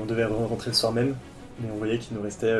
[0.00, 1.14] on devait rentrer le soir même,
[1.60, 2.56] mais on voyait qu'il nous restait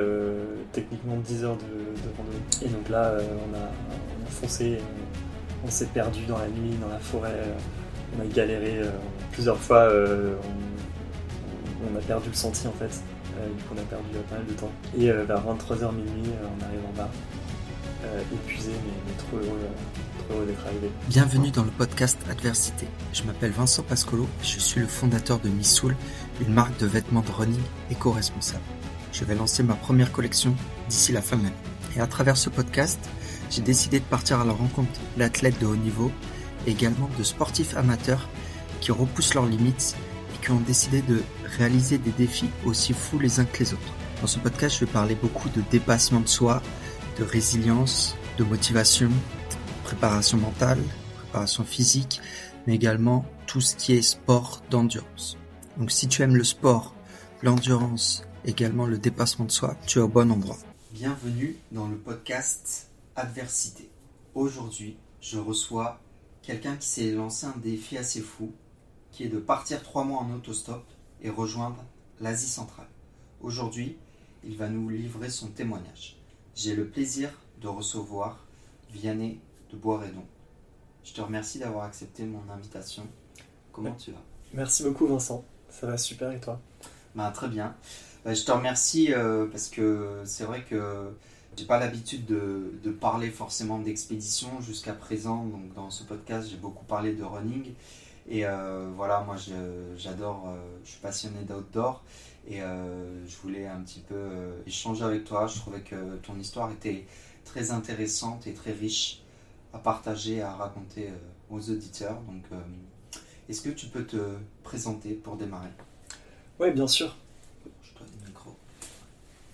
[0.73, 2.39] techniquement 10 heures de, de, randonnée.
[2.65, 3.71] Et donc là, on, a,
[4.31, 4.79] foncé,
[5.65, 7.41] on, s'est perdu dans la nuit, dans la forêt,
[8.17, 8.81] on a galéré
[9.33, 10.37] plusieurs fois, on,
[11.97, 13.03] a perdu le sentier en fait.
[13.57, 14.71] du coup, on a perdu pas mal de temps.
[14.99, 17.11] Et vers 23h minuit, on arrive en bas,
[18.33, 19.69] épuisé, mais, trop heureux
[21.09, 22.87] Bienvenue dans le podcast Adversité.
[23.13, 25.95] Je m'appelle Vincent Pascolo et je suis le fondateur de Missoul,
[26.41, 27.61] une marque de vêtements de running
[27.91, 28.63] éco-responsable.
[29.13, 30.55] Je vais lancer ma première collection
[30.89, 31.55] d'ici la fin de l'année.
[31.97, 32.99] Et à travers ce podcast,
[33.51, 36.11] j'ai décidé de partir à la rencontre d'athlètes de haut niveau,
[36.67, 38.29] également de sportifs amateurs
[38.81, 39.97] qui repoussent leurs limites
[40.35, 41.23] et qui ont décidé de
[41.59, 43.95] réaliser des défis aussi fous les uns que les autres.
[44.23, 46.63] Dans ce podcast, je vais parler beaucoup de dépassement de soi,
[47.19, 49.11] de résilience, de motivation,
[49.93, 50.83] préparation mentale,
[51.19, 52.23] préparation physique,
[52.67, 55.37] mais également tout ce qui est sport d'endurance.
[55.77, 56.95] Donc si tu aimes le sport,
[57.43, 60.57] l'endurance, également le dépassement de soi, tu es au bon endroit.
[60.93, 63.91] Bienvenue dans le podcast Adversité.
[64.35, 66.01] Aujourd'hui, je reçois
[66.41, 68.51] quelqu'un qui s'est lancé un défi assez fou,
[69.11, 70.87] qui est de partir trois mois en autostop
[71.21, 71.85] et rejoindre
[72.19, 72.89] l'Asie centrale.
[73.43, 73.99] Aujourd'hui,
[74.43, 76.17] il va nous livrer son témoignage.
[76.55, 77.29] J'ai le plaisir
[77.61, 78.39] de recevoir
[78.91, 79.39] Vianney
[79.73, 80.25] de Boiredon.
[81.05, 83.07] Je te remercie d'avoir accepté mon invitation.
[83.73, 84.23] Comment tu vas?
[84.55, 86.61] Merci beaucoup Vincent, ça va super et toi?
[87.15, 87.75] Bah, Très bien.
[88.25, 91.11] Bah, je te remercie euh, parce que c'est vrai que
[91.57, 95.45] j'ai pas l'habitude de, parler forcément d'expédition jusqu'à présent.
[95.45, 97.73] Donc dans ce podcast, j'ai beaucoup parlé de running.
[98.29, 99.37] Et euh, voilà, moi
[99.97, 102.05] j'adore, euh, je suis passionné d'outdoor
[102.49, 104.31] et je voulais un petit peu
[104.67, 105.47] échanger avec toi.
[105.47, 107.07] Je trouvais que ton histoire était
[107.45, 109.22] très intéressante et très riche
[109.73, 111.17] à partager, à raconter euh,
[111.51, 112.21] aux auditeurs.
[112.23, 112.57] Donc, euh,
[113.49, 114.17] est-ce que tu peux te
[114.63, 115.71] présenter pour démarrer?
[116.61, 117.17] Oui, bien sûr.
[117.83, 118.55] Je donne le micro.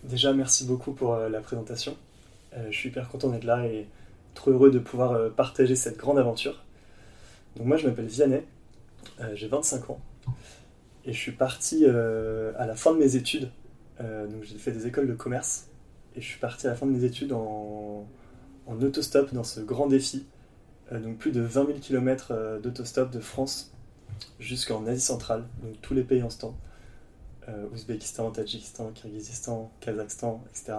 [0.05, 1.97] Déjà, merci beaucoup pour euh, la présentation.
[2.71, 3.87] je suis hyper content d'être là et
[4.35, 6.65] trop heureux de pouvoir partager cette grande aventure.
[7.57, 8.45] Donc moi, je m'appelle Vianney,
[9.35, 10.01] j'ai 25 ans
[11.05, 13.51] et je suis parti à la fin de mes études.
[14.01, 15.67] donc j'ai fait des écoles de commerce
[16.15, 18.07] et je suis parti à la fin de mes études en,
[18.69, 20.27] en autostop dans ce grand défi.
[20.93, 23.73] Euh, donc plus de 20 000 km d'autostop de France
[24.39, 26.57] jusqu'en Asie centrale, donc tous les pays en ce temps.
[27.49, 30.79] Euh, Ouzbékistan, Tadjikistan, Kyrgyzstan, Kazakhstan, etc.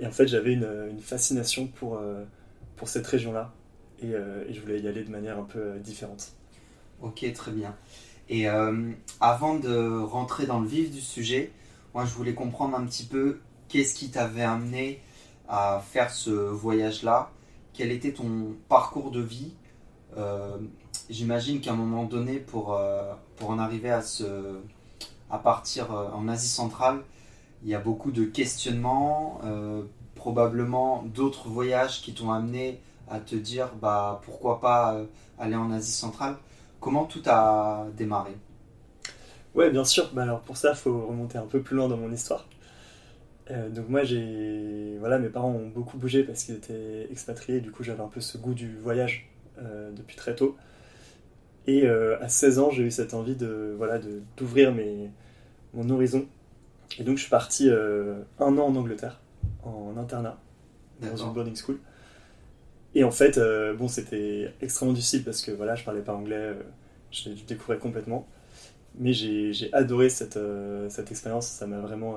[0.00, 2.24] Et en fait, j'avais une, fascination pour, euh,
[2.76, 3.52] pour cette région-là
[4.02, 4.12] et,
[4.50, 6.32] je voulais y aller de manière un peu différente.
[7.02, 7.76] Ok, très bien.
[8.28, 11.52] Et avant de rentrer dans le vif du sujet,
[11.94, 15.00] moi je voulais comprendre un petit peu qu'est-ce qui t'avait amené
[15.48, 17.30] à faire ce voyage-là
[17.72, 19.52] Quel était ton parcours de vie?
[20.16, 20.56] Euh,
[21.10, 24.02] J'imagine qu'à un moment donné, pour, euh, pour en arriver à,
[25.30, 27.02] à partir euh, en Asie centrale,
[27.62, 29.40] il y a beaucoup de questionnements,
[30.16, 34.96] probablement d'autres voyages qui t'ont amené à te dire bah, pourquoi pas
[35.38, 36.36] aller en Asie centrale.
[36.80, 38.36] Comment tout a démarré?
[39.54, 40.10] Ouais, bien sûr.
[40.12, 42.44] Bah, alors pour ça, il faut remonter un peu plus loin dans mon histoire.
[43.50, 47.60] Euh, donc moi j'ai voilà mes parents ont beaucoup bougé parce qu'ils étaient expatriés.
[47.60, 50.56] Du coup j'avais un peu ce goût du voyage euh, depuis très tôt.
[51.66, 54.00] Et euh, à 16 ans j'ai eu cette envie de voilà
[54.36, 55.10] d'ouvrir mes
[55.74, 56.26] mon horizon.
[56.98, 59.20] Et donc je suis parti un an en Angleterre
[59.64, 60.38] en internat
[61.00, 61.78] dans une boarding school.
[62.94, 63.40] Et en fait
[63.76, 66.54] bon c'était extrêmement difficile parce que voilà je parlais pas anglais
[67.10, 68.28] je découvrais complètement.
[68.98, 70.38] Mais j'ai adoré cette,
[70.90, 71.46] cette expérience.
[71.46, 72.16] Ça m'a vraiment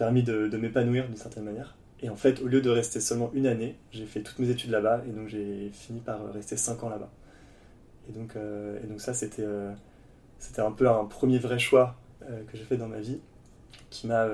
[0.00, 1.76] permis de, m'épanouir d'une certaine manière.
[2.00, 4.70] Et en fait, au lieu de rester seulement une année, j'ai fait toutes mes études
[4.70, 7.10] là-bas et donc j'ai fini par rester cinq ans là-bas.
[8.08, 9.70] Et donc, euh, et donc ça, c'était euh,
[10.38, 13.20] c'était un peu un premier vrai choix euh, que j'ai fait dans ma vie
[13.90, 14.26] qui m'a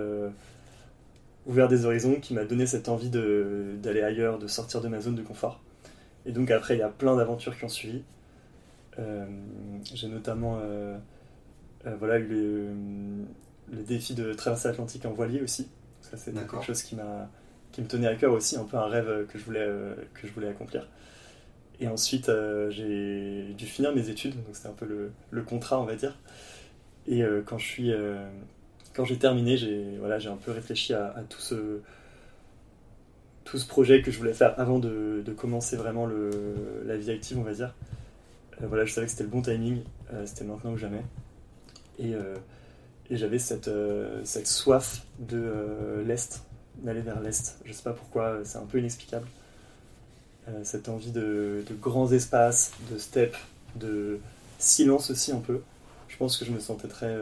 [1.46, 5.16] ouvert des horizons, qui m'a donné cette envie d'aller ailleurs, de sortir de ma zone
[5.16, 5.60] de confort.
[6.26, 8.04] Et donc après, il y a plein d'aventures qui ont suivi.
[9.94, 10.60] j'ai notamment
[11.98, 12.68] voilà, eu
[13.72, 15.68] le, défi de traverser l'Atlantique en voilier aussi.
[16.00, 16.96] Ça, c'est quelque chose qui,
[17.76, 20.26] qui me tenait à cœur aussi, un peu un rêve que je voulais, euh, que
[20.26, 20.88] je voulais accomplir.
[21.78, 25.78] Et ensuite, euh, j'ai dû finir mes études, donc c'était un peu le, le, contrat,
[25.78, 26.16] on va dire.
[27.06, 27.92] Et euh, quand je suis,
[28.94, 31.80] quand j'ai terminé, j'ai voilà, j'ai un peu réfléchi à, tout ce
[33.44, 36.30] tout ce projet que je voulais faire avant de, de commencer vraiment le,
[36.84, 37.74] la vie active, on va dire.
[38.60, 39.82] voilà, je savais que c'était le bon timing,
[40.24, 41.02] c'était maintenant ou jamais.
[41.98, 42.14] Et
[43.10, 46.42] et j'avais cette, euh, cette soif de euh, l'Est,
[46.78, 47.58] d'aller vers l'Est.
[47.64, 49.26] Je sais pas pourquoi, c'est un peu inexplicable.
[50.48, 53.36] Euh, cette envie de, de, grands espaces, de steppes,
[53.74, 54.20] de
[54.58, 55.62] silence aussi un peu.
[56.08, 57.14] Je pense que je me sentais très,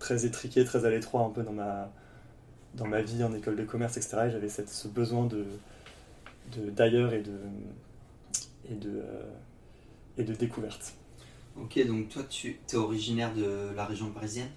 [0.00, 1.90] très étriqué, très à l'étroit un peu dans ma,
[2.74, 4.24] dans ma vie en école de commerce, etc.
[4.26, 5.44] Et j'avais ce besoin de
[6.58, 7.38] d'ailleurs et de,
[8.70, 9.22] et, de, euh,
[10.18, 10.94] et de découverte.
[11.62, 14.48] Ok, donc toi tu es originaire de la région parisienne?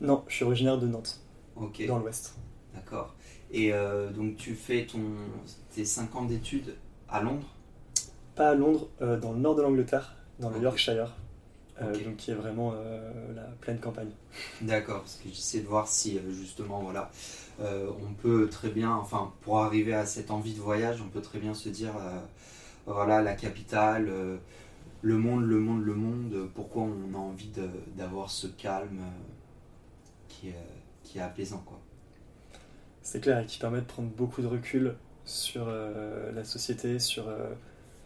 [0.00, 1.20] Non, je suis originaire de Nantes,
[1.56, 1.84] Ok.
[1.86, 2.34] dans l'ouest.
[2.74, 3.14] D'accord.
[3.50, 5.00] Et euh, donc tu fais ton,
[5.74, 6.76] tes 5 ans d'études
[7.08, 7.46] à Londres?
[8.34, 10.62] Pas à Londres, euh, dans le nord de l'Angleterre, dans le Ok.
[10.62, 11.14] Yorkshire,
[11.82, 12.04] euh, Ok.
[12.04, 14.10] donc qui est vraiment euh, la pleine campagne.
[14.60, 17.10] D'accord, parce que j'essaie de voir si euh, justement, voilà,
[17.60, 21.22] euh, on peut très bien, enfin, pour arriver à cette envie de voyage, on peut
[21.22, 22.20] très bien se dire, euh,
[22.86, 24.36] voilà, la capitale, euh,
[25.02, 27.50] le monde, le monde, le monde, pourquoi on a envie
[27.96, 29.32] d'avoir ce calme euh,
[30.28, 30.54] qui, est,
[31.04, 31.78] qui est apaisant, quoi.
[33.02, 37.28] C'est clair, et qui permet de prendre beaucoup de recul sur euh, la société, sur
[37.28, 37.48] euh,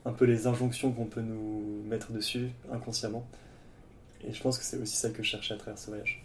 [0.05, 3.27] un peu les injonctions qu'on peut nous mettre dessus inconsciemment.
[4.25, 6.23] Et je pense que c'est aussi ça que je cherchais à travers ce voyage.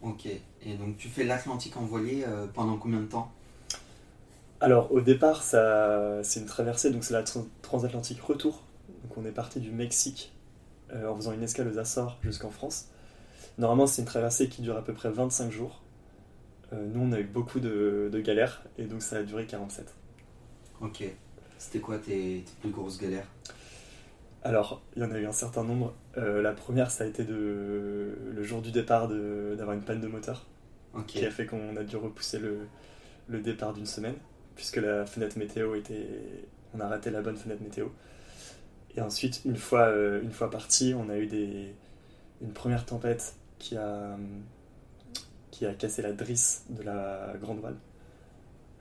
[0.00, 3.32] Ok, et donc tu fais l'Atlantique en voilier euh, pendant combien de temps?
[4.60, 8.62] Alors au départ, ça, c'est une traversée, donc c'est la tran- transatlantique retour.
[9.04, 10.32] Donc on est parti du Mexique
[10.92, 12.88] euh, en faisant une escale aux Açores jusqu'en France.
[13.58, 15.82] Normalement, c'est une traversée qui dure à peu près 25 jours.
[16.72, 19.94] Euh, nous, on a eu beaucoup de, de galères et donc ça a duré 47.
[20.80, 21.04] Ok,
[21.58, 23.28] c'était quoi tes, tes plus grosses galères?
[24.42, 25.94] Alors, il y en a eu un certain nombre.
[26.18, 30.08] Euh, la première, ça a été de, le jour du départ d'avoir une panne de
[30.08, 30.46] moteur
[31.06, 32.68] qui a fait qu'on a dû repousser le,
[33.26, 34.14] le départ d'une semaine
[34.54, 36.06] puisque la fenêtre météo était.
[36.74, 37.86] On a raté la bonne fenêtre météo.
[38.96, 41.74] Et ensuite, une fois, euh, une fois parti, on a eu des,
[42.40, 44.16] une première tempête qui a,
[45.50, 47.76] qui a cassé la drisse de la grande voile.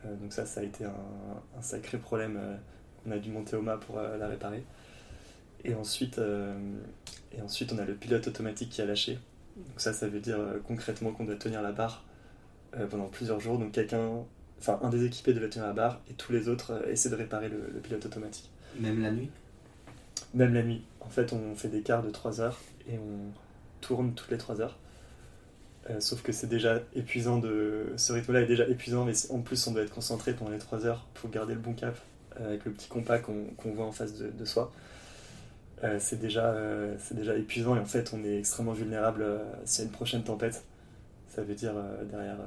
[0.05, 2.37] Euh, donc ça, ça a été un, sacré problème.
[2.37, 2.55] euh,
[3.05, 4.63] on a dû monter au mât pour la réparer.
[5.65, 6.21] Et ensuite,
[7.37, 9.19] et ensuite, on a le pilote automatique qui a lâché.
[9.57, 12.05] Donc ça, ça veut dire concrètement qu'on doit tenir la barre
[12.89, 13.59] pendant plusieurs jours.
[13.59, 14.23] Donc quelqu'un,
[14.57, 17.49] enfin un des équipés devait tenir la barre et tous les autres essaient de réparer
[17.49, 18.49] le pilote automatique.
[18.79, 19.29] même la nuit?
[20.33, 20.83] Même la nuit.
[21.01, 23.31] En fait, on fait des quarts de 3 heures et on
[23.81, 24.77] tourne toutes les 3 heures.
[25.89, 27.93] Euh, sauf que c'est déjà épuisant de.
[27.97, 30.85] Ce rythme-là est déjà épuisant, mais en plus, on doit être concentré pendant les 3
[30.85, 31.97] heures pour garder le bon cap
[32.39, 34.71] euh, avec le petit compas qu'on qu'on voit en face de, de soi.
[35.83, 36.55] Euh, c'est déjà,
[37.11, 39.25] déjà épuisant et en fait, on est extrêmement vulnérable
[39.65, 40.63] s'il y a une prochaine tempête.
[41.29, 41.73] Ça veut dire
[42.09, 42.37] derrière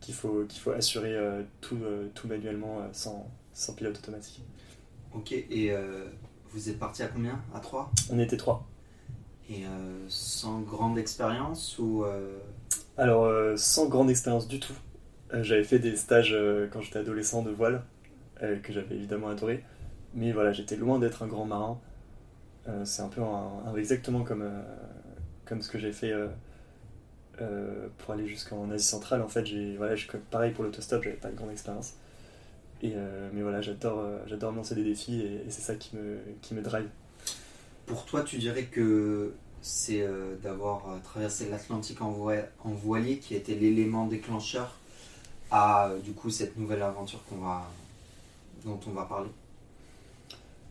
[0.00, 1.16] qu'il faut, faut assurer
[1.60, 1.78] tout,
[2.14, 4.42] tout manuellement sans, sans pilote automatique.
[5.16, 6.04] Ok, et euh,
[6.56, 7.38] vous êtes parti à combien?
[7.54, 8.66] À 3 On était trois.
[9.48, 9.68] Et euh,
[10.08, 12.38] sans grande expérience ou euh,
[12.96, 14.72] Alors, euh, sans grande expérience du tout.
[15.42, 16.36] J'avais fait des stages
[16.72, 17.82] quand j'étais adolescent de voile,
[18.40, 19.64] que j'avais évidemment adoré.
[20.14, 21.78] Mais voilà, j'étais loin d'être un grand marin.
[22.84, 24.48] C'est un peu un- un- exactement comme,
[25.44, 26.12] comme ce que j'ai fait
[27.98, 29.22] pour aller jusqu'en Asie centrale.
[29.22, 31.94] En fait, j'ai, voilà, je- pareil pour l'autostop, j'avais pas de grande expérience.
[32.82, 35.96] Et, euh, mais voilà, j'adore, euh, j'adore lancer des défis et, et c'est ça qui
[35.96, 36.88] me, qui me drive.
[37.86, 39.32] pour toi tu dirais que
[39.62, 44.76] c'est euh, d'avoir euh, traversé l'Atlantique en, voi- en voilier qui a été l'élément déclencheur
[45.50, 47.64] à euh, du coup cette nouvelle aventure qu'on va
[48.64, 49.30] dont on va parler?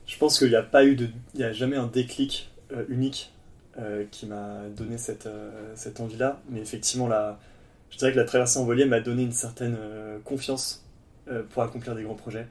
[0.06, 2.50] Je pense qu'il n'y a pas eu de, il n'y a jamais un déclic
[2.90, 3.32] unique
[4.12, 5.28] qui m'a donné cette,
[5.76, 6.42] cette envie-là.
[6.50, 7.40] Mais effectivement, la,
[7.90, 9.78] je dirais que la traversée en voilier m'a donné une certaine
[10.24, 10.85] confiance
[11.50, 12.48] pour accomplir des grands projets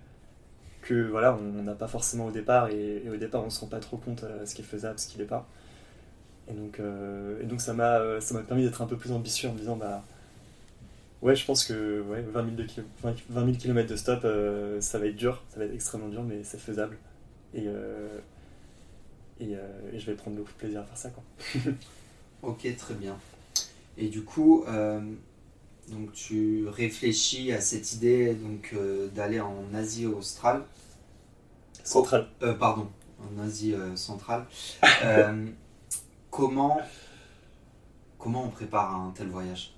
[0.84, 2.68] que voilà, on n'a pas forcément au départ.
[2.68, 4.98] Et, au départ, on ne se rend pas trop compte euh, ce qui est faisable,
[4.98, 5.48] ce qui n'est pas.
[6.48, 9.12] Et donc, euh, et donc ça m'a, euh, ça m'a permis d'être un peu plus
[9.12, 10.04] ambitieux en me disant, bah,
[11.22, 14.20] ouais, je pense que ouais, 20, 000 de kilo- 20 20 000 km de stop,
[14.24, 16.98] euh, ça va être dur, ça va être extrêmement dur, mais c'est faisable.
[17.54, 18.18] Et, euh,
[19.40, 21.10] et, euh, et je vais prendre beaucoup de plaisir à faire ça.
[21.10, 21.22] Quoi.
[22.42, 23.16] Ok, très bien.
[23.96, 25.00] Et du coup, euh,
[25.88, 30.62] donc tu réfléchis à cette idée donc euh, d'aller en Asie australe,
[31.82, 32.28] Central.
[32.42, 32.88] Euh, pardon,
[33.20, 34.46] en Asie euh, centrale.
[36.30, 36.80] Comment
[38.18, 39.74] comment on prépare un tel voyage?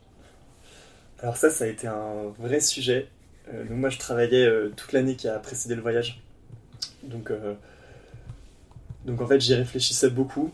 [1.19, 3.11] Alors ça, ça a été un vrai sujet.
[3.53, 6.23] Donc moi, je travaillais toute l'année qui a précédé le voyage.
[7.03, 7.31] Donc,
[9.05, 10.51] donc en fait, j'y réfléchissais beaucoup.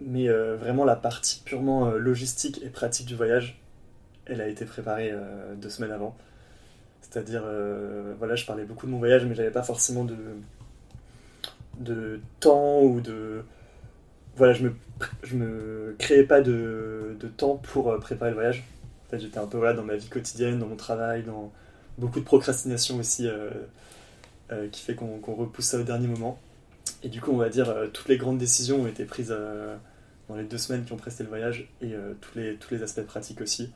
[0.00, 3.58] Mais vraiment, la partie purement logistique et pratique du voyage,
[4.28, 6.16] elle a été préparée euh, deux semaines avant.
[7.00, 10.16] C'est-à-dire, euh, voilà, je parlais beaucoup de mon voyage, mais j'avais pas forcément de,
[11.80, 13.42] de temps ou de...
[14.36, 14.74] Voilà, je me,
[15.22, 18.64] je me créais pas de, de temps pour euh, préparer le voyage.
[19.06, 21.50] En fait, j'étais un peu voilà, dans ma vie quotidienne, dans mon travail, dans
[21.96, 23.26] beaucoup de procrastination aussi,
[24.70, 26.38] qui fait qu'on repousse ça au dernier moment.
[27.02, 29.34] Et du coup, on va dire, toutes les grandes décisions ont été prises
[30.28, 33.06] dans les deux semaines qui ont précédé le voyage et tous, les, tous les aspects
[33.06, 33.72] pratiques aussi.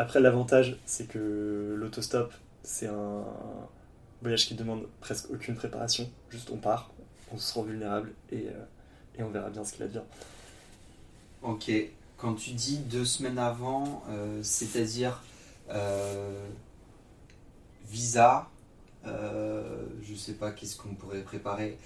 [0.00, 3.24] Après, l'avantage, c'est que l'autostop, c'est un
[4.22, 6.08] voyage qui demande presque aucune préparation.
[6.30, 6.92] Juste on part,
[7.32, 8.46] on se rend vulnérable et,
[9.18, 10.04] et on verra bien ce qu'il advient.
[11.42, 11.68] Ok,
[12.16, 15.20] quand tu dis deux semaines avant, euh, c'est-à-dire
[15.70, 16.46] euh,
[17.88, 18.48] visa,
[19.04, 21.76] euh, je sais pas qu'est-ce qu'on pourrait préparer,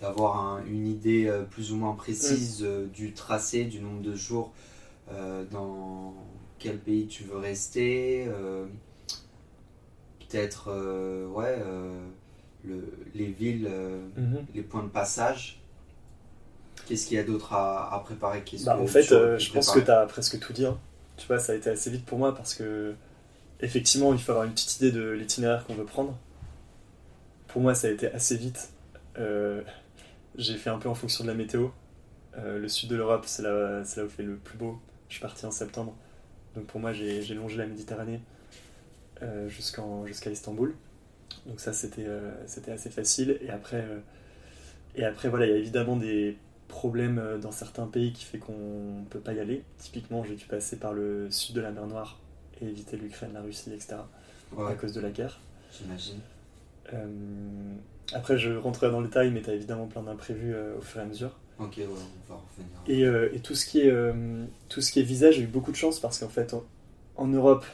[0.00, 4.52] d'avoir une idée plus ou moins précise du tracé, du nombre de jours,
[5.50, 6.14] dans
[6.58, 8.28] quel pays tu veux rester,
[10.20, 10.70] peut-être
[11.34, 11.58] ouais,
[13.14, 13.70] les villes,
[14.18, 14.54] mm-hmm.
[14.54, 15.58] les points de passage.
[16.88, 18.42] Qu'est-ce qu'il y a d'autre à, préparer?
[18.64, 20.64] Bah, En fait, euh, je pense que tu as presque tout dit.
[20.64, 20.78] Hein.
[21.18, 22.94] Tu vois, ça a été assez vite pour moi parce que,
[23.60, 26.16] effectivement, il faut avoir une petite idée de l'itinéraire qu'on veut prendre.
[27.48, 28.70] Pour moi, ça a été assez vite.
[29.18, 29.60] Euh,
[30.36, 31.68] j'ai fait un peu en fonction de la météo.
[32.38, 34.80] Euh, le sud de l'Europe, c'est là, là où il fait le plus beau.
[35.08, 35.94] Je suis parti en septembre.
[36.58, 38.20] Donc pour moi, j'ai longé la Méditerranée
[39.48, 40.74] jusqu'à Istanbul.
[41.46, 42.06] Donc ça, c'était
[42.70, 43.38] assez facile.
[43.40, 43.84] Et après,
[44.96, 46.36] et après, voilà, il y a évidemment des
[46.68, 49.64] problème euh, dans certains pays qui fait qu'on ne peut pas y aller.
[49.78, 52.18] Typiquement, j'ai dû passer par le sud de la mer Noire
[52.60, 53.96] et éviter l'Ukraine, la Russie, etc.
[54.56, 55.40] à cause de la guerre.
[55.72, 56.20] J'imagine.
[56.92, 57.06] Euh,
[58.12, 61.00] après, je rentrerai dans le détail, mais tu as évidemment plein d'imprévus euh, au fur
[61.00, 61.32] et à mesure.
[61.58, 62.40] Ok, ouais, on va
[62.86, 63.30] revenir.
[63.32, 63.92] Et, et, tout, ce qui est,
[64.68, 66.54] tout ce qui est visa, j'ai eu beaucoup de chance parce qu'en fait,
[67.16, 67.66] en, Europe,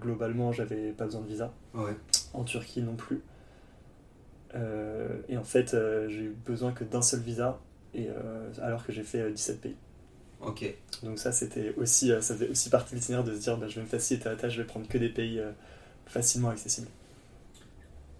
[0.00, 1.52] globalement, j'avais pas besoin de visa.
[1.74, 1.94] Ouais.
[2.34, 3.22] En Turquie non plus.
[4.54, 5.76] et en fait,
[6.08, 7.60] j'ai eu besoin que d'un seul visa
[7.94, 9.76] et, euh, alors que j'ai fait 17 euh, pays.
[10.40, 10.74] Ok.
[11.02, 13.68] Donc ça, c'était aussi, euh, ça faisait aussi partie de l'itinéraire de se dire, bah,
[13.68, 15.40] je vais me faciliter la tâche, je vais prendre que des pays
[16.06, 16.88] facilement accessibles.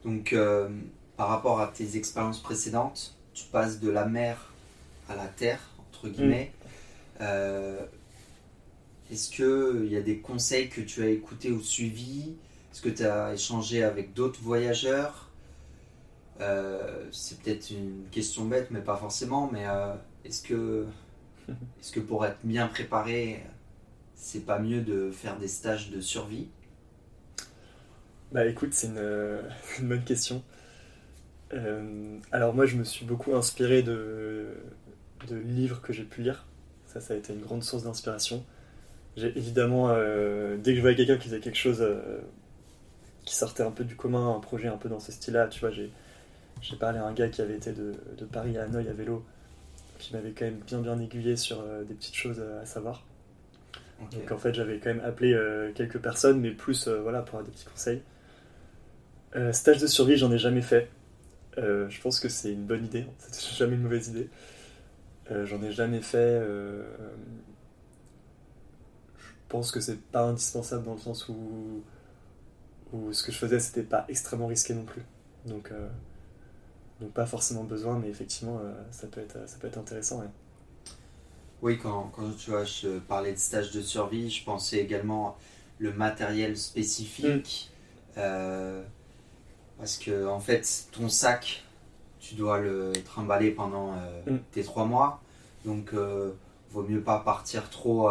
[0.04, 0.34] Donc,
[1.16, 4.52] par rapport à tes expériences précédentes, tu passes de la mer
[5.08, 6.52] à la terre, entre guillemets.
[7.20, 7.24] Mm.
[9.10, 12.34] Est-ce qu'il y a des conseils que tu as écoutés ou suivis?
[12.72, 15.28] Est-ce que tu as échangé avec d'autres voyageurs?
[16.40, 19.50] Euh, c'est peut-être une question bête, mais pas forcément.
[19.52, 20.86] Mais euh, est-ce que,
[21.48, 23.42] est que pour être bien préparé,
[24.14, 26.48] c'est pas mieux de faire des stages de survie?
[28.30, 29.40] Bah écoute, c'est une,
[29.80, 30.42] une, bonne question.
[31.54, 34.54] Euh, alors moi, je me suis beaucoup inspiré de,
[35.26, 36.46] de livres que j'ai pu lire.
[36.86, 38.44] Ça, ça a été une grande source d'inspiration.
[39.16, 41.84] J'ai évidemment, dès que je voyais quelqu'un qui faisait quelque chose
[43.24, 45.70] qui sortait un peu du commun, un projet un peu dans ce style-là, tu vois,
[45.70, 45.90] j'ai
[46.60, 47.94] j'ai parlé à un gars qui avait été de,
[48.32, 49.24] Paris à Hanoï à vélo,
[49.98, 53.04] qui m'avait quand même bien bien aiguillé sur euh, des petites choses à savoir.
[54.12, 57.38] Donc en fait j'avais quand même appelé euh, quelques personnes, mais plus euh, voilà pour
[57.38, 58.02] avoir des petits conseils.
[59.52, 60.88] stage de survie, j'en ai jamais fait.
[61.56, 64.28] je pense que c'est une bonne idée, c'est jamais une mauvaise idée.
[65.30, 66.40] J'en ai jamais fait.
[69.18, 71.82] je pense que c'est pas indispensable dans le sens où,
[72.92, 75.02] où ce que je faisais c'était pas extrêmement risqué non plus.
[75.46, 75.72] Donc
[77.00, 80.22] donc pas forcément besoin, mais effectivement, euh, ça, peut être, ça peut être intéressant.
[81.62, 85.36] Oui, quand, quand, tu vois, je parlais de stage de survie, je pensais également
[85.78, 87.70] le matériel spécifique.
[87.70, 88.20] Mm.
[88.20, 88.82] Euh,
[89.78, 91.64] parce que, en fait, ton sac,
[92.20, 94.38] tu dois le trimballer pendant euh, mm.
[94.52, 95.20] tes trois mois.
[95.64, 95.92] Donc,
[96.70, 98.08] vaut mieux pas partir trop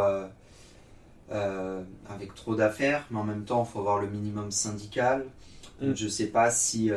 [1.30, 3.06] avec trop d'affaires.
[3.10, 5.26] Mais en même temps, il faut avoir le minimum syndical.
[5.82, 5.96] Donc, mm.
[5.96, 6.92] je sais pas si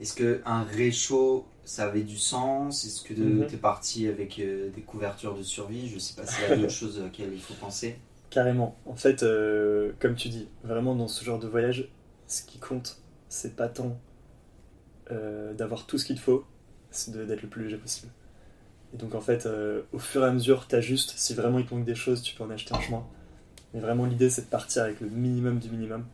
[0.00, 2.84] est-ce qu'un réchaud, ça avait du sens?
[2.84, 3.46] Est-ce que mhm.
[3.46, 5.88] tu es parti avec euh, des couvertures de survie?
[5.88, 7.96] Je ne sais pas s'il y a d'autres choses auxquelles il faut penser.
[8.30, 8.76] Carrément.
[8.86, 11.88] En fait, euh, comme tu dis, vraiment dans ce genre de voyage,
[12.26, 14.13] ce qui compte, c'est pas tant euh,
[15.10, 16.44] d'avoir tout ce qu'il te faut,
[16.90, 18.10] c'est d'être le plus léger possible.
[18.92, 19.48] Et donc en fait,
[19.92, 21.14] au fur et à mesure, tu ajustes.
[21.16, 23.04] Si vraiment il te manque des choses, tu peux en acheter un chemin.
[23.72, 26.04] Mais vraiment, l'idée, c'est de partir avec le minimum du minimum.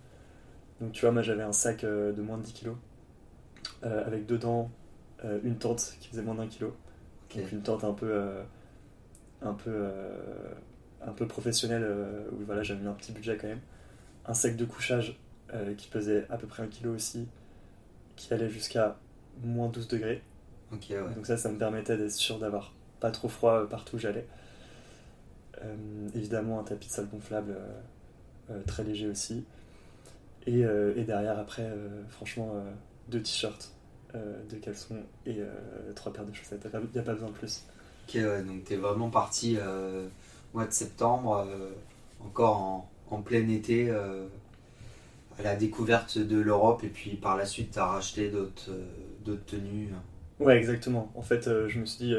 [0.81, 2.77] Donc tu vois, moi j'avais un sac de moins de 10 kilos
[3.83, 4.71] euh, avec dedans
[5.25, 6.77] euh, une tente qui faisait moins d'un kilo.
[7.35, 8.43] Donc une tente un peu, euh,
[9.41, 9.89] un peu,
[11.03, 11.87] un peu professionnelle
[12.33, 13.61] où voilà, j'avais mis un petit budget quand même.
[14.27, 15.19] Un sac de couchage
[15.77, 17.27] qui pesait à peu près un kilo aussi,
[18.21, 18.97] qui allait jusqu'à
[19.43, 20.23] moins 12 degrés.
[20.71, 24.27] Donc ça, ça me permettait d'être sûr d'avoir pas trop froid partout où j'allais.
[26.15, 27.57] évidemment, un tapis de salle gonflable
[28.67, 29.45] très léger aussi.
[30.47, 31.69] Et, et derrière, après,
[32.11, 32.63] franchement,
[33.09, 33.73] deux t-shirts,
[34.15, 34.97] euh, deux caleçons
[35.27, 35.47] et euh,
[35.95, 36.67] trois paires de chaussettes.
[36.73, 37.65] Il n'y a pas besoin de plus.
[38.09, 40.09] Ok, ouais, donc tu es vraiment parti euh,
[40.55, 41.47] mois de septembre,
[42.21, 43.93] encore en, en, plein été,
[45.43, 49.91] la découverte de l'Europe, et puis par la suite, tu as racheté d'autres tenues.
[50.39, 51.11] Ouais, exactement.
[51.15, 52.15] En fait, je me suis dit,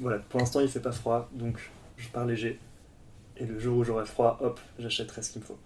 [0.00, 1.58] voilà, pour l'instant il fait pas froid, donc
[1.96, 2.58] je pars léger.
[3.36, 5.58] Et le jour où j'aurai froid, hop, j'achèterai ce qu'il me faut.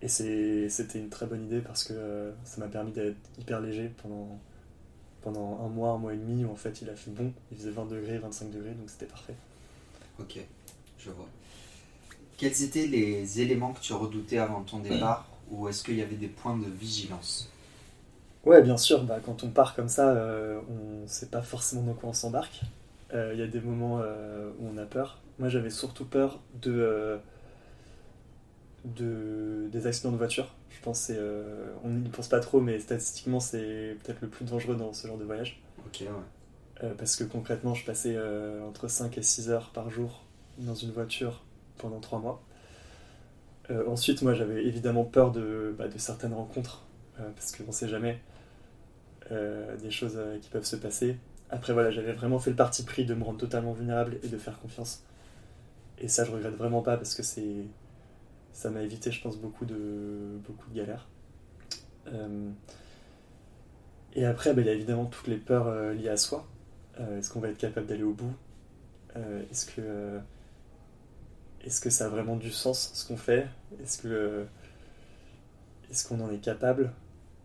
[0.00, 3.90] Et c'était une très bonne idée parce que euh, ça m'a permis d'être hyper léger
[4.02, 4.38] pendant,
[5.22, 7.32] pendant un mois, un mois et demi où en fait il a fait bon.
[7.50, 9.34] Il faisait 20 degrés, 25 degrés, donc c'était parfait.
[10.20, 10.38] Ok,
[10.98, 11.28] je vois.
[12.36, 16.16] Quels étaient les éléments que tu redoutais avant ton départ ou est-ce qu'il y avait
[16.16, 17.50] des points de vigilance
[18.44, 21.82] Ouais, bien sûr, bah, quand on part comme ça, euh, on ne sait pas forcément
[21.82, 22.60] dans quoi on s'embarque.
[23.14, 25.20] Euh, il y a des moments où on a peur.
[25.38, 27.20] Moi j'avais surtout peur de
[28.84, 30.54] de, des accidents de voiture.
[30.70, 34.76] Je pense euh, on n'y pense pas trop, mais statistiquement, c'est peut-être le plus dangereux
[34.76, 35.60] dans ce genre de voyage.
[35.86, 36.08] Ok, ouais.
[36.84, 40.24] Euh, parce que concrètement, je passais euh, entre 5 et 6 heures par jour
[40.58, 41.44] dans une voiture
[41.78, 42.42] pendant 3 mois.
[43.86, 46.84] Ensuite, moi, j'avais évidemment peur de, bah, certaines rencontres,
[47.36, 48.20] parce qu'on ne sait jamais
[49.30, 51.16] des choses qui peuvent se passer.
[51.50, 54.38] Après, voilà, j'avais vraiment fait le parti pris de me rendre totalement vulnérable et de
[54.38, 55.02] faire confiance.
[55.98, 57.64] Et ça, je regrette vraiment pas, parce que c'est
[58.58, 61.06] ça m'a évité, je pense, beaucoup de, beaucoup de galères.
[62.08, 62.50] Euh,
[64.14, 66.44] et après, bah, il y a évidemment toutes les peurs euh, liées à soi.
[66.98, 68.34] Euh, est-ce qu'on va être capable d'aller au bout?
[69.50, 70.20] Est-ce que,
[71.64, 73.48] est-ce que ça a vraiment du sens ce qu'on fait?
[73.82, 74.46] Est-ce que
[75.90, 76.92] est-ce qu'on en est capable?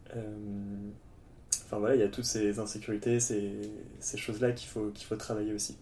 [0.10, 5.15] Enfin voilà, il y a toutes ces insécurités, ces, ces choses-là qu'il faut, qu'il faut
[5.15, 5.77] travailler aussi.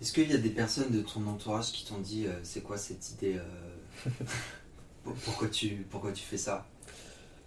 [0.00, 3.10] Est-ce qu'il y a des personnes de ton entourage qui t'ont dit c'est quoi cette
[3.12, 3.38] idée
[5.24, 6.66] pourquoi, tu, pourquoi tu fais ça?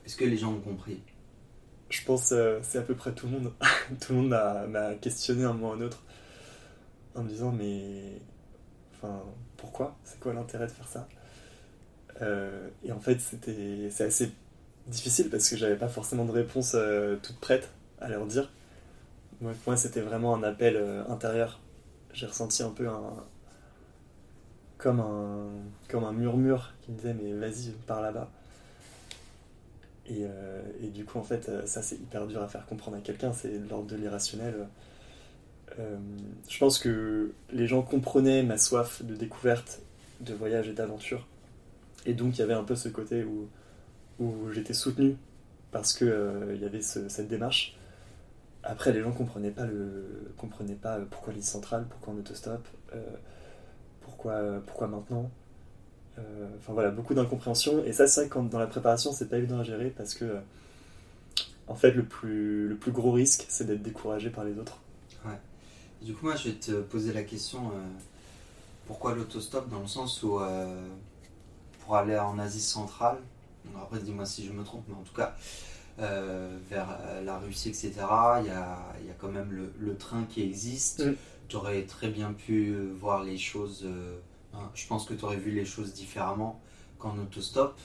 [0.06, 1.01] Est-ce que les gens ont compris?
[1.89, 3.53] Je pense que euh, c'est à peu près tout le monde.
[4.01, 6.03] tout le monde m'a questionné un moment ou un autre
[7.15, 8.22] en me disant mais
[8.98, 9.22] enfin
[9.58, 9.96] pourquoi?
[10.04, 11.08] C'est quoi l'intérêt de faire ça?
[12.22, 14.32] Euh, Et en fait c'était c'est assez
[14.88, 17.70] difficile parce que j'avais pas forcément de réponse euh, toute prête
[18.01, 18.51] à leur dire.
[19.39, 20.77] pour moi c'était vraiment un appel
[21.10, 21.60] intérieur.
[22.13, 23.13] J'ai ressenti un peu un,
[24.77, 25.50] comme un,
[25.89, 28.29] comme un murmure qui me disait mais vas-y par là-bas.
[30.05, 32.96] Et, euh, et, du coup en fait euh, ça c'est hyper dur à faire comprendre
[32.98, 34.68] à quelqu'un, c'est de l'ordre de l'irrationnel.
[35.80, 35.98] Euh,
[36.50, 39.82] je pense que les gens comprenaient ma soif de découverte,
[40.22, 41.27] de voyage et d'aventure.
[42.06, 43.48] Et donc il y avait un peu ce côté où,
[44.20, 45.18] où j'étais soutenu
[45.72, 46.08] parce qu'il
[46.53, 47.77] il y avait cette démarche.
[48.64, 52.68] Après, les gens comprenaient pas le comprenaient pas pourquoi l'île centrale, pourquoi en autostop
[54.08, 55.30] pourquoi, pourquoi maintenant
[56.18, 57.84] euh, Enfin voilà, beaucoup d'incompréhension.
[57.84, 60.38] Et ça, c'est que dans la préparation, c'est pas évident à gérer parce que,
[61.68, 64.80] en fait, le plus, le plus gros risque, c'est d'être découragé par les autres.
[66.01, 67.79] Du coup, moi, je vais te poser la question euh,
[68.86, 70.88] pourquoi l'autostop Dans le sens où, euh,
[71.81, 73.18] pour aller en Asie centrale,
[73.75, 75.36] après, dis-moi si je me trompe, mais en tout cas,
[75.98, 77.92] vers la Russie, etc.,
[78.40, 81.05] il y a, y a, quand même le, le train qui existe.
[81.05, 81.16] Mm
[81.48, 83.83] tu aurais très bien pu euh, voir les choses.
[83.86, 84.18] Euh,
[84.53, 86.62] hein, je pense que tu aurais vu les choses différemment
[87.00, 87.79] qu'en autostop,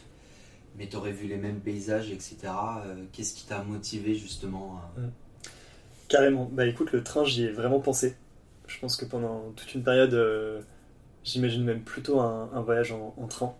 [0.76, 2.36] mais tu aurais vu les mêmes paysages, etc.
[2.44, 5.08] Euh, qu'est-ce qui t'a motivé justement mm.
[6.12, 6.48] Carrément.
[6.52, 8.16] Bah écoute, le train, j'y ai vraiment pensé.
[8.66, 10.64] Je pense que pendant toute une période,
[11.24, 13.54] j'imagine même plutôt un, voyage en, train.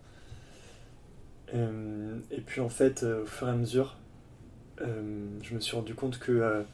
[1.52, 3.96] et puis en fait, au fur et à mesure,
[4.78, 6.64] je me suis rendu compte que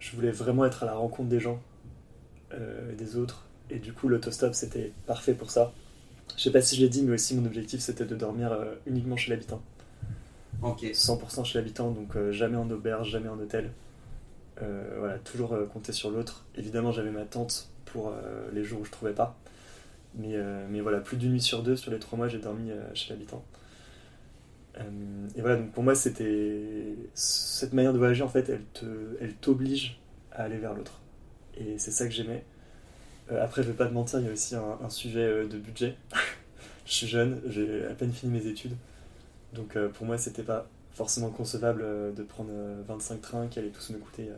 [0.00, 1.60] je voulais vraiment être à la rencontre des gens,
[2.52, 3.46] euh, des autres.
[3.68, 5.72] Et du coup, l'autostop, c'était parfait pour ça.
[6.36, 8.74] Je sais pas si je l'ai dit, mais aussi mon objectif, c'était de dormir euh,
[8.86, 9.62] uniquement chez l'habitant.
[10.62, 10.82] Ok.
[10.82, 13.70] 100% chez l'habitant, donc euh, jamais en auberge, jamais en hôtel.
[14.98, 16.44] Voilà, toujours compter sur l'autre.
[16.56, 18.12] Évidemment, j'avais ma tente pour
[18.52, 19.36] les jours où je trouvais pas.
[20.14, 20.36] Mais,
[20.68, 23.44] mais voilà, plus d'une nuit sur deux, sur les trois mois, j'ai dormi chez l'habitant.
[24.78, 29.16] Euh, et voilà, donc pour moi, c'était cette manière de voyager, en fait, elle te,
[29.20, 30.00] elle t'oblige
[30.32, 31.00] à aller vers l'autre.
[31.56, 32.44] Et c'est ça que j'aimais.
[33.32, 35.58] Euh, après, je vais pas te mentir, il y a aussi un, sujet euh, de
[35.58, 35.96] budget.
[36.86, 38.76] je suis jeune, j'ai à peine fini mes études.
[39.54, 42.52] Donc pour moi, c'était pas forcément concevable de prendre
[42.86, 44.28] 25 trains qui allaient tous me coûter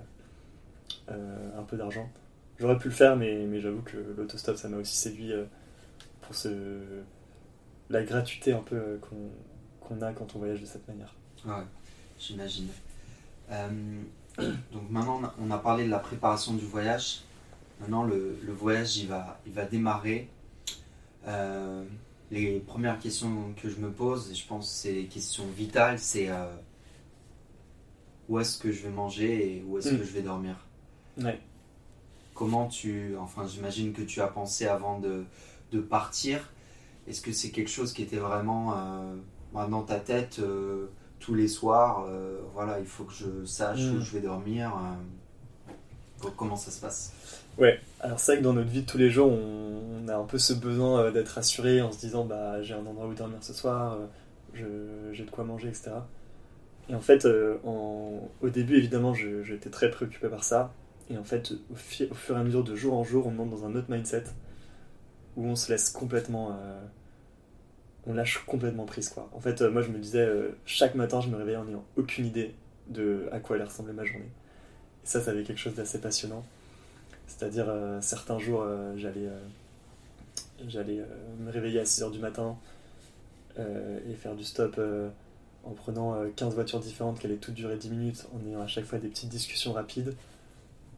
[1.09, 2.11] un peu d'argent.
[2.59, 5.33] J'aurais pu le faire, mais, mais j'avoue que l'autostop, ça m'a aussi séduit
[6.21, 7.03] pour ce,
[7.91, 9.31] la gratuité un peu qu'on
[9.83, 11.15] qu'on a quand on voyage de cette manière.
[11.45, 11.65] Ouais,
[12.19, 12.69] j'imagine.
[13.51, 13.69] Euh,
[14.39, 17.23] donc maintenant, on a parlé de la préparation du voyage.
[17.81, 20.29] Maintenant, le, voyage, il va, il va démarrer.
[21.27, 21.85] Euh,
[22.31, 25.99] les premières questions que je me pose, et je pense que c'est des questions vitales,
[25.99, 26.47] c'est euh,
[28.29, 29.99] où est-ce que je vais manger et où est-ce mm.
[29.99, 30.57] que je vais dormir?
[31.19, 31.41] Ouais.
[32.35, 33.17] Comment tu...
[33.19, 35.25] Enfin, j'imagine que tu as pensé avant de,
[35.71, 36.51] de partir.
[37.07, 38.75] Est-ce que c'est quelque chose qui était vraiment
[39.53, 40.87] dans ta tête euh,
[41.21, 44.01] tous les soirs, euh, voilà, il faut que je sache où mm.
[44.01, 44.73] je vais dormir.
[46.23, 46.29] Euh.
[46.37, 47.13] comment ça se passe?
[47.59, 50.25] Ouais, alors c'est vrai que dans notre vie de tous les jours, on, a un
[50.25, 53.53] peu ce besoin d'être assuré en se disant bah j'ai un endroit où dormir ce
[53.53, 53.99] soir,
[54.55, 55.93] j'ai de quoi manger, etc.
[56.89, 60.73] Et en fait, au début, évidemment, j'étais très préoccupé par ça.
[61.11, 63.65] Et en fait, au, fur et à mesure de jour en jour, on monte dans
[63.65, 64.25] un autre mindset
[65.37, 66.51] où on se laisse complètement.
[66.53, 66.81] Euh,
[68.07, 69.29] on lâche complètement prise, quoi.
[69.33, 71.85] En fait, euh, moi, je me disais, euh, chaque matin, je me réveillais en n'ayant
[71.97, 72.55] aucune idée
[72.89, 74.29] de à quoi allait ressembler ma journée.
[75.05, 76.45] Et ça, ça avait quelque chose d'assez passionnant.
[77.29, 79.29] C'est-à-dire, certains jours, j'allais
[80.69, 81.01] j'allais
[81.41, 82.57] me réveiller à 6h du matin
[83.57, 84.79] et faire du stop
[85.65, 88.85] en prenant 15 voitures différentes qui allaient toutes durer 10 minutes, en ayant à chaque
[88.85, 90.15] fois des petites discussions rapides.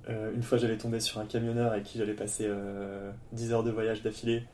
[0.08, 3.64] Euh, une fois, j'allais tomber sur un camionneur avec qui j'allais passer 10 euh, heures
[3.64, 4.44] de voyage d'affilée.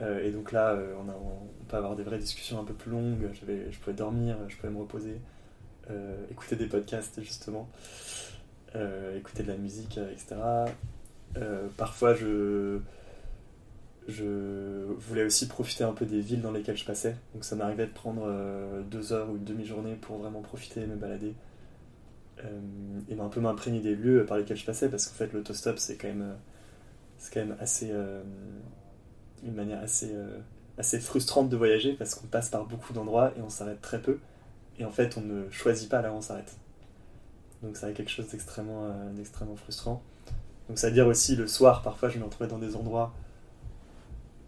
[0.00, 3.30] Euh, et donc là, on, peut avoir des vraies discussions un peu plus longues.
[3.34, 5.20] Je pouvais dormir, je pouvais me reposer,
[6.30, 7.68] écouter des podcasts justement,
[9.16, 10.36] écouter de la musique, etc.
[11.76, 12.80] parfois, je,
[14.08, 17.14] voulais aussi profiter un peu des villes dans lesquelles je passais.
[17.34, 18.26] Donc ça m'arrivait de prendre
[18.90, 21.34] deux heures ou une demi-journée pour vraiment profiter, me balader.
[22.44, 22.60] Euh,
[23.08, 25.78] et ben, un peu m'imprégner des lieux par lesquels je passais parce qu'en fait l'autostop
[25.78, 26.34] c'est quand même euh,
[27.18, 28.22] c'est quand même assez euh,
[29.42, 30.14] une manière assez
[30.78, 34.18] assez frustrante de voyager parce qu'on passe par beaucoup d'endroits et on s'arrête très peu.
[34.78, 36.56] Et en fait on ne choisit pas là où on s'arrête.
[37.62, 40.02] Donc ça a quelque chose d'extrêmement d'extrêmement frustrant.
[40.68, 43.12] Donc ça veut dire aussi le soir parfois je me retrouvais dans des endroits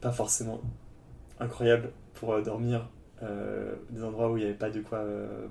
[0.01, 0.61] pas forcément
[1.41, 2.89] incroyables pour dormir
[3.91, 5.05] des endroits où il n'y avait pas de quoi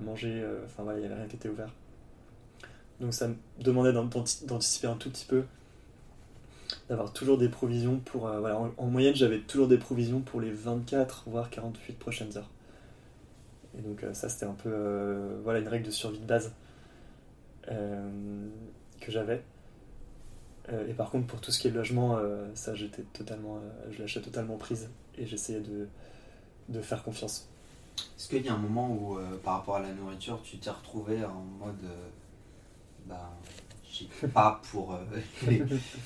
[0.04, 1.72] manger enfin voilà il n'y avait rien qui était ouvert
[3.02, 5.44] donc ça me demandait d'anticiper un tout petit peu,
[6.88, 8.28] d'avoir toujours des provisions pour...
[8.28, 12.48] Euh, voilà, en, moyenne, j'avais toujours des provisions pour les 24, voire 48 prochaines heures.
[13.76, 16.52] Et donc euh, ça, c'était un peu euh, voilà, une règle de survie de base
[17.64, 19.42] que j'avais.
[20.68, 22.18] et par contre, pour tout ce qui est logement,
[22.54, 23.60] ça, j'étais totalement,
[23.90, 25.86] je lâchais totalement prise et j'essayais de,
[26.68, 27.48] de faire confiance.
[28.18, 31.24] Est-ce qu'il y a un moment où, par rapport à la nourriture, tu t'es retrouvé
[31.24, 31.84] en mode
[33.06, 33.32] bah,
[33.92, 34.98] je pas pour euh,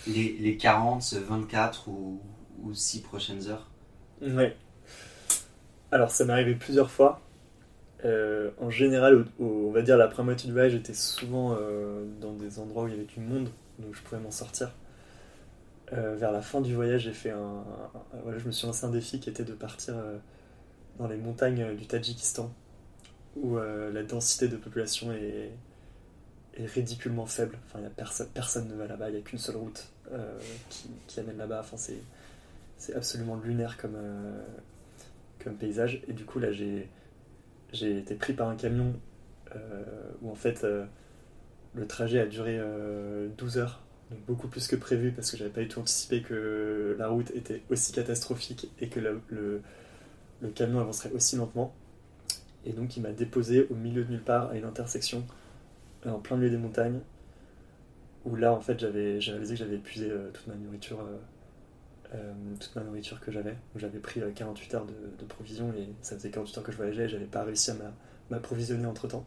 [0.07, 2.21] les, les, 40, 24 ou,
[2.63, 3.71] ou 6 prochaines heures
[4.21, 4.47] Oui.
[5.93, 7.21] Alors, ça m'est arrivé plusieurs fois.
[8.05, 12.35] Euh, en général, on va dire la première moitié du voyage, j'étais souvent euh, dans
[12.35, 14.73] des endroits où il y avait du monde, donc je pouvais m'en sortir.
[15.91, 17.65] vers la fin du voyage, j'ai fait un,
[18.23, 19.95] voilà, je me suis lancé un défi qui était de partir
[20.99, 22.53] dans les montagnes du Tadjikistan,
[23.37, 25.53] où la densité de population est,
[26.57, 27.59] est ridiculement faible.
[27.67, 30.39] Enfin, y a personne, ne va là-bas, il n'y a qu'une seule route euh,
[31.07, 31.61] qui, amène là-bas.
[31.61, 34.43] Enfin, c'est, absolument lunaire comme, euh,
[35.43, 36.03] comme paysage.
[36.09, 36.89] Et du coup, là, j'ai,
[37.73, 38.95] été pris par un camion
[39.55, 39.85] euh,
[40.23, 40.65] où en fait
[41.75, 42.59] le trajet a duré
[43.37, 43.83] 12 heures.
[44.11, 47.33] Donc beaucoup plus que prévu parce que j'avais pas du tout anticipé que la route
[47.33, 49.63] était aussi catastrophique et que le
[50.55, 51.75] camion avancerait aussi lentement.
[52.67, 55.25] Et donc il m'a déposé au milieu de nulle part à une intersection
[56.11, 57.01] en plein milieu des montagnes,
[58.27, 61.01] où là, en fait, j'avais réalisé que j'avais épuisé euh, toute ma nourriture.
[61.01, 61.17] Euh,
[62.15, 63.57] euh, toute ma nourriture que j'avais.
[63.77, 67.09] J'avais pris 48 heures de, provisions et ça faisait 48 heures que je voyageais et
[67.09, 67.75] j'avais pas réussi à
[68.31, 69.25] m'approvisionner entre temps.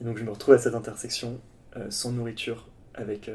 [0.00, 1.38] Et donc je me retrouve à cette intersection
[1.90, 3.30] sans nourriture, avec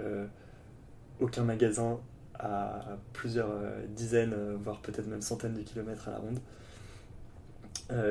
[1.22, 2.02] aucun magasin
[2.38, 3.50] à plusieurs
[3.96, 6.40] dizaines, voire peut-être même centaines de kilomètres à la ronde.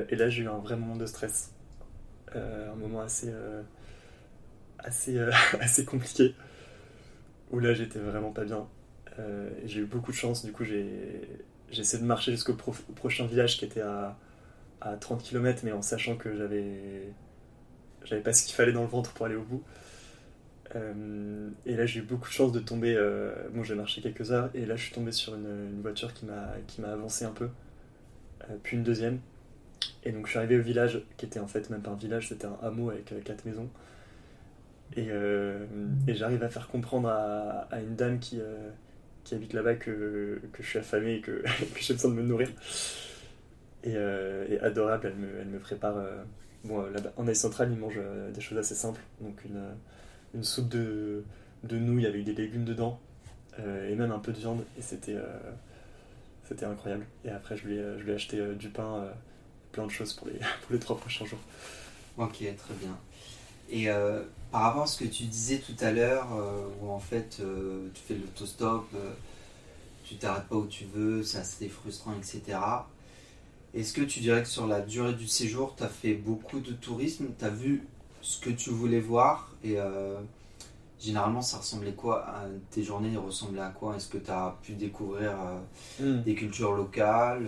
[0.09, 1.53] et là j'ai eu un vrai moment de stress,
[2.35, 3.31] un moment assez
[4.79, 6.35] assez, euh, assez compliqué,
[7.51, 8.67] où là j'étais vraiment pas bien.
[9.19, 10.87] Euh, j'ai eu beaucoup de chance, du coup j'ai
[11.73, 14.17] essayé de marcher jusqu'au prochain village qui était à,
[14.81, 17.13] à 30 km, mais en sachant que j'avais
[18.05, 19.63] j'avais pas ce qu'il fallait dans le ventre pour aller au bout.
[20.77, 22.97] Euh, et là, j'ai eu beaucoup de chance de tomber.
[23.53, 26.89] bon, j'ai marché quelques heures, et là, je suis tombé sur une, voiture qui m'a
[26.89, 27.49] avancé un peu,
[28.63, 29.21] puis une deuxième.
[30.05, 32.29] Et donc, je suis arrivé au village, qui était en fait même pas un village,
[32.29, 33.69] c'était un hameau avec quatre maisons.
[34.97, 35.67] Euh,
[36.07, 38.71] et, j'arrive à faire comprendre à, une dame qui, euh,
[39.25, 41.43] qui habite là-bas que, que, je suis affamé et que,
[41.75, 42.49] que j'ai besoin de me nourrir.
[43.85, 45.97] Et, euh, adorable, elle me, elle me prépare.
[46.65, 46.85] bon,
[47.17, 48.01] en Asie centrale, ils mangent
[48.33, 49.01] des choses assez simples.
[49.21, 49.63] Donc une,
[50.35, 51.25] une soupe de,
[51.65, 53.01] de nouilles avec des légumes dedans
[53.59, 54.65] et même un peu de viande.
[54.79, 55.17] Et c'était
[56.65, 57.05] incroyable.
[57.25, 59.09] Et après, je lui ai, je lui acheté du pain,
[59.73, 61.41] plein de choses pour les, pour les trois prochains jours.
[62.17, 62.99] Ok, très bien.
[63.71, 66.99] Et euh, par rapport à ce que tu disais tout à l'heure, euh, où en
[66.99, 68.87] fait euh, tu fais l'autostop,
[70.05, 72.59] tu t'arrêtes pas où tu veux, c'est assez frustrant, etc.
[73.75, 76.73] Est-ce que tu dirais que sur la durée du séjour, tu as fait beaucoup de
[76.73, 77.87] tourisme, tu as vu
[78.23, 79.77] ce que tu voulais voir et
[80.99, 82.25] généralement, ça ressemblait quoi
[82.71, 83.97] Tes journées ressemblaient à quoi?
[83.97, 85.35] Est-ce que tu as pu découvrir
[86.01, 86.23] hmm.
[86.23, 87.47] des cultures locales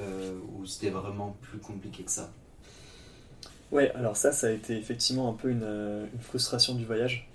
[0.52, 2.30] ou c'était vraiment plus compliqué que ça?
[3.72, 7.28] Ouais, alors ça, ça a été effectivement un peu une, une frustration du voyage.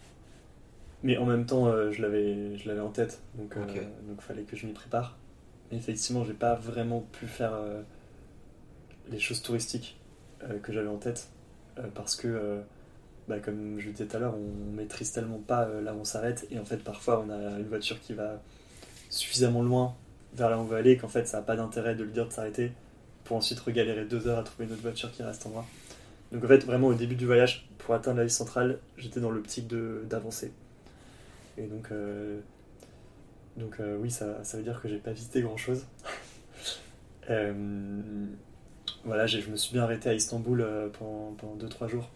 [1.04, 4.56] Mais en même temps, je l'avais je l'avais en tête, donc il donc fallait que
[4.56, 5.17] je m'y prépare.
[5.69, 7.54] Mais effectivement, j'ai pas vraiment pu faire
[9.10, 10.00] les choses touristiques
[10.63, 11.30] que j'avais en tête
[11.93, 12.63] parce que
[13.28, 16.04] bah, comme je disais tout à l'heure, on maîtrise tellement pas euh, là où on
[16.04, 16.48] s'arrête.
[16.52, 18.39] Et en fait, parfois, on a une voiture qui va
[19.10, 19.95] suffisamment loin
[20.36, 22.28] vers là où on veut aller qu'en fait, ça n'a pas d'intérêt de lui dire
[22.28, 22.71] de s'arrêter
[23.24, 25.65] pour ensuite regalérer deux heures à trouver une autre voiture qui reste en droit.
[26.31, 29.31] Donc en fait, vraiment au début du voyage, pour atteindre la ville centrale, j'étais dans
[29.31, 30.51] l'optique d'avancer.
[31.57, 32.39] Et donc, euh,
[33.57, 35.85] donc euh, oui, ça, ça, veut dire que j'ai pas visité grand chose.
[39.03, 40.65] voilà, je me suis bien arrêté à Istanbul
[40.99, 42.09] pendant 2-3 jours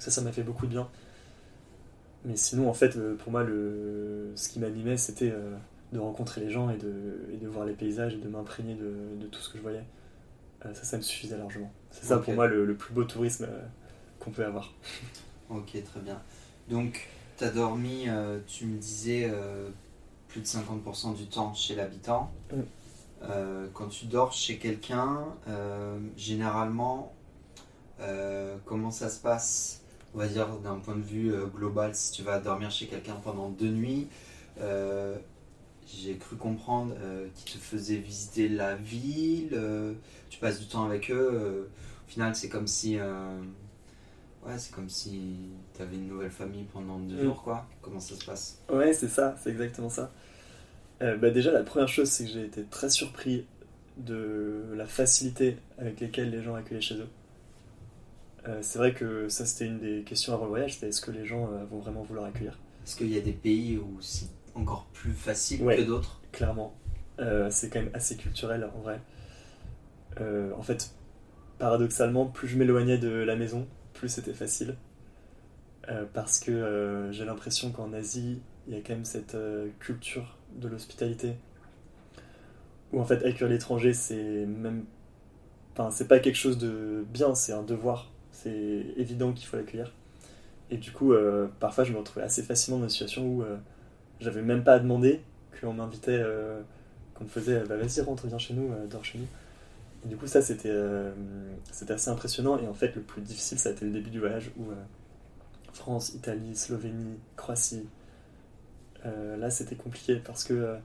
[0.00, 0.88] ça, ça m'a fait beaucoup de bien.
[2.24, 4.32] Mais sinon, en fait, euh, pour moi, le...
[4.34, 5.54] ce qui m'animait, c'était euh,
[5.92, 6.92] de rencontrer les gens et de,
[7.32, 9.84] et de voir les paysages et de m'imprégner de, tout ce que je voyais.
[10.64, 11.72] Euh, ça, ça me suffisait largement.
[11.90, 13.48] C'est ça pour moi le, plus beau tourisme
[14.18, 14.72] qu'on peut avoir.
[15.50, 16.20] ok, très bien.
[16.68, 18.06] Donc, tu as dormi,
[18.46, 19.30] tu me disais,
[20.28, 22.30] plus de 50% du temps chez l'habitant.
[22.52, 23.26] Mm.
[23.72, 25.24] quand tu dors chez quelqu'un,
[26.16, 27.12] généralement,
[28.66, 29.80] comment ça se passe?
[30.14, 33.14] On va dire d'un point de vue euh, global, si tu vas dormir chez quelqu'un
[33.22, 34.08] pendant deux nuits,
[34.60, 35.16] euh,
[35.86, 39.56] j'ai cru comprendre euh, qu'ils te faisaient visiter la ville,
[40.30, 41.68] tu passes du temps avec eux.
[42.06, 46.98] au final, c'est comme si, ouais, c'est comme si tu avais une nouvelle famille pendant
[46.98, 47.24] deux mm.
[47.24, 47.66] jours, quoi.
[47.82, 50.10] Comment ça se passe Ouais, c'est ça, c'est exactement ça.
[51.00, 53.44] bah déjà, la première chose, c'est que j'ai été très surpris
[53.98, 57.08] de la facilité avec laquelle les gens accueillaient chez eux.
[58.48, 61.10] Euh, c'est vrai que ça, c'était une des questions avant le voyage, c'était est-ce que
[61.10, 62.58] les gens euh, vont vraiment vouloir accueillir?
[62.84, 66.20] Est-ce qu'il y a des pays où c'est encore plus facile que d'autres?
[66.32, 66.74] Clairement.
[67.18, 69.00] Euh, c'est quand même assez culturel en vrai.
[70.18, 70.94] En fait,
[71.58, 74.76] paradoxalement, plus je m'éloignais de la maison, plus c'était facile.
[76.12, 79.36] parce que j'ai l'impression qu'en Asie, il y a quand même cette
[79.78, 81.34] culture de l'hospitalité.
[82.92, 84.84] Où en fait, accueillir l'étranger, c'est même.
[85.72, 88.10] Enfin, c'est pas quelque chose de bien, c'est un devoir
[88.42, 89.92] c'est évident qu'il faut l'accueillir.
[90.70, 93.56] Et du coup, euh, parfois, je me retrouvais assez facilement dans une situation où euh,
[94.20, 95.20] j'avais même pas à demander,
[95.60, 96.60] qu'on m'invitait, euh,
[97.14, 99.26] qu'on me faisait bah, vas-y, rentre, viens chez nous, dors chez nous.
[100.04, 100.74] Et du coup, ça, c'était
[101.72, 102.58] c'était assez impressionnant.
[102.58, 104.64] Et en fait, le plus difficile, ça a été le début du voyage où
[105.72, 107.86] France, Italie, Slovénie, Croatie,
[109.04, 110.76] là, c'était compliqué parce que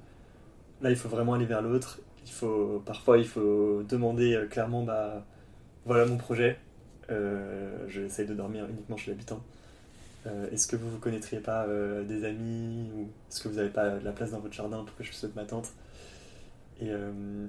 [0.81, 2.01] là, il faut vraiment aller vers l'autre.
[2.25, 5.25] Il faut, parfois, il faut demander clairement bah,
[5.85, 6.57] voilà mon projet,
[7.11, 9.41] euh, je essaye de dormir uniquement chez l'habitant.
[10.25, 13.69] Euh, est-ce que vous ne connaîtriez pas euh, des amis ou est-ce que vous n'avez
[13.69, 15.71] pas de la place dans votre jardin pour que je être ma tante
[16.81, 16.89] et,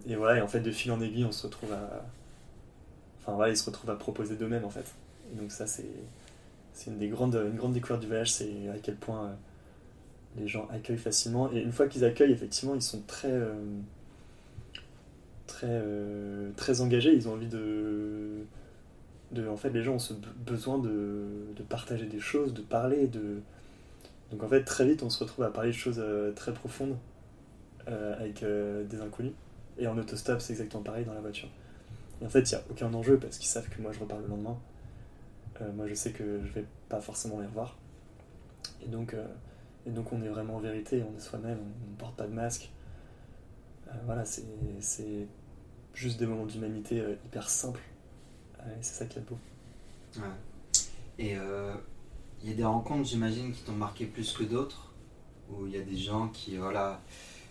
[0.06, 2.04] et, voilà, et en fait, de fil en aiguille, on se retrouve à.
[3.20, 4.94] Enfin voilà, ils se retrouvent à proposer d'eux-mêmes en fait.
[5.32, 5.86] Et donc, ça, c'est,
[6.86, 9.36] une des grandes, une grande découverte du voyage, c'est à quel point
[10.38, 11.50] les gens accueillent facilement.
[11.52, 13.34] Et une fois qu'ils accueillent, effectivement, ils sont très.
[15.46, 15.82] très,
[16.56, 18.44] très engagés, ils ont envie de
[19.48, 21.26] en fait les gens ont ce besoin de,
[21.68, 23.40] partager des choses, de parler, de
[24.30, 26.90] donc en fait très vite on se retrouve à parler de choses euh, très profondes
[26.92, 27.15] euh,
[27.86, 29.32] avec euh, des inconnus
[29.78, 31.48] et en autostop c'est exactement pareil dans la voiture.
[32.20, 34.18] Et en fait il n'y a aucun enjeu parce qu'ils savent que moi je repars
[34.18, 34.58] le lendemain.
[35.74, 37.76] moi je sais que je vais pas forcément les revoir.
[38.84, 39.14] Et donc,
[39.86, 42.32] et donc on est vraiment en vérité, on est soi-même, on ne porte pas de
[42.32, 42.70] masque.
[44.04, 45.28] voilà, c'est
[45.94, 47.80] juste des moments d'humanité hyper simples
[48.80, 49.38] c'est ça qui est beau.
[51.18, 51.74] Et il euh,
[52.44, 54.92] y a des rencontres, j'imagine, qui t'ont marqué plus que d'autres,
[55.50, 57.00] où il y a des gens qui, voilà,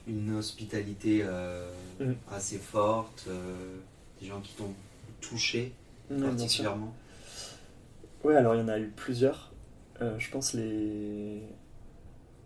[0.07, 1.67] une hospitalité euh,
[1.99, 2.13] mm.
[2.31, 3.55] assez forte, euh,
[4.21, 4.73] des gens qui t'ont
[5.21, 5.73] touché
[6.09, 6.93] particulièrement.
[8.23, 9.51] Oui, alors il y en a eu plusieurs.
[9.99, 11.41] je pense les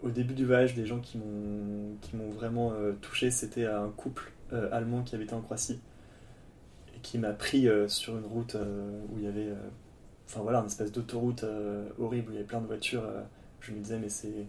[0.01, 4.31] au début du voyage, des gens qui m'ont vraiment touché, c'était un couple
[4.71, 5.79] allemand qui habitait en Croatie
[7.01, 9.69] qui m'a pris euh, sur une route euh, où il y avait euh,
[10.27, 11.45] enfin voilà, une espèce d'autoroute
[11.99, 13.03] horrible où il y avait plein de voitures.
[13.61, 14.45] je me disais, mais c'est.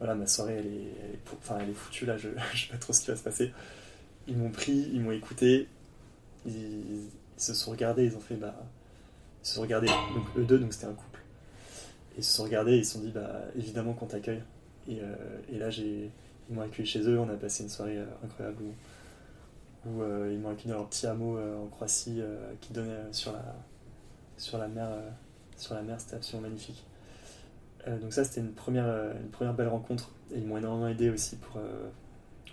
[0.00, 3.02] Voilà, ma soirée, elle est, elle est foutue là, je, ne sais pas trop ce
[3.02, 3.52] qui va se passer.
[4.26, 5.68] Ils m'ont pris, ils m'ont écouté,
[6.46, 8.54] ils, se sont regardés, ils ont fait, bah.
[9.42, 11.20] Ils se sont regardés, donc eux deux, donc c'était un couple.
[12.18, 14.42] Ils se sont regardés, ils se sont dit, bah, évidemment qu'on t'accueille.
[14.88, 14.98] Et,
[15.52, 16.10] et, là, j'ai,
[16.48, 18.64] ils m'ont accueilli chez eux, on a passé une soirée incroyable
[19.86, 23.12] où euh, ils m'ont accueilli dans leur petit hameau euh, en Croatie euh, qui donnait
[23.12, 23.56] sur la,
[24.36, 24.88] sur la mer.
[25.56, 26.84] sur la mer, c'était absolument magnifique.
[27.86, 28.86] Donc ça, c'était une première,
[29.20, 30.10] une première belle rencontre.
[30.32, 31.60] Et ils m'ont énormément aidé aussi pour,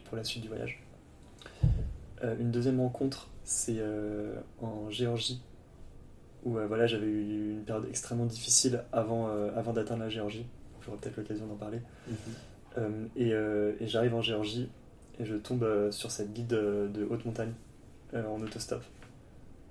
[0.06, 0.82] pour la suite du voyage.
[2.24, 3.82] une deuxième rencontre, c'est
[4.62, 5.42] en Géorgie,
[6.44, 10.46] où voilà, j'avais eu une période extrêmement difficile avant, avant d'atteindre la Géorgie.
[10.82, 11.82] J'aurai peut-être l'occasion d'en parler.
[12.08, 13.10] Mhm.
[13.16, 14.70] et, et j'arrive en Géorgie
[15.20, 17.54] et je tombe sur cette guide de, haute montagne
[18.14, 18.82] en autostop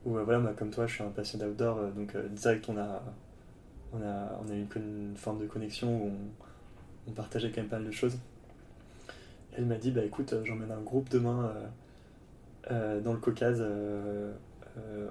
[0.07, 2.65] où euh, voilà, moi, comme toi, je suis un passionné d'outdoor, euh, donc euh, direct,
[2.69, 3.03] on a,
[3.93, 6.13] on a, eu une, forme de connexion où
[7.09, 8.19] on, partageait quand même pas mal de choses.
[9.57, 11.55] Elle m'a dit, bah écoute, j'emmène un groupe demain
[12.69, 13.65] dans le Caucase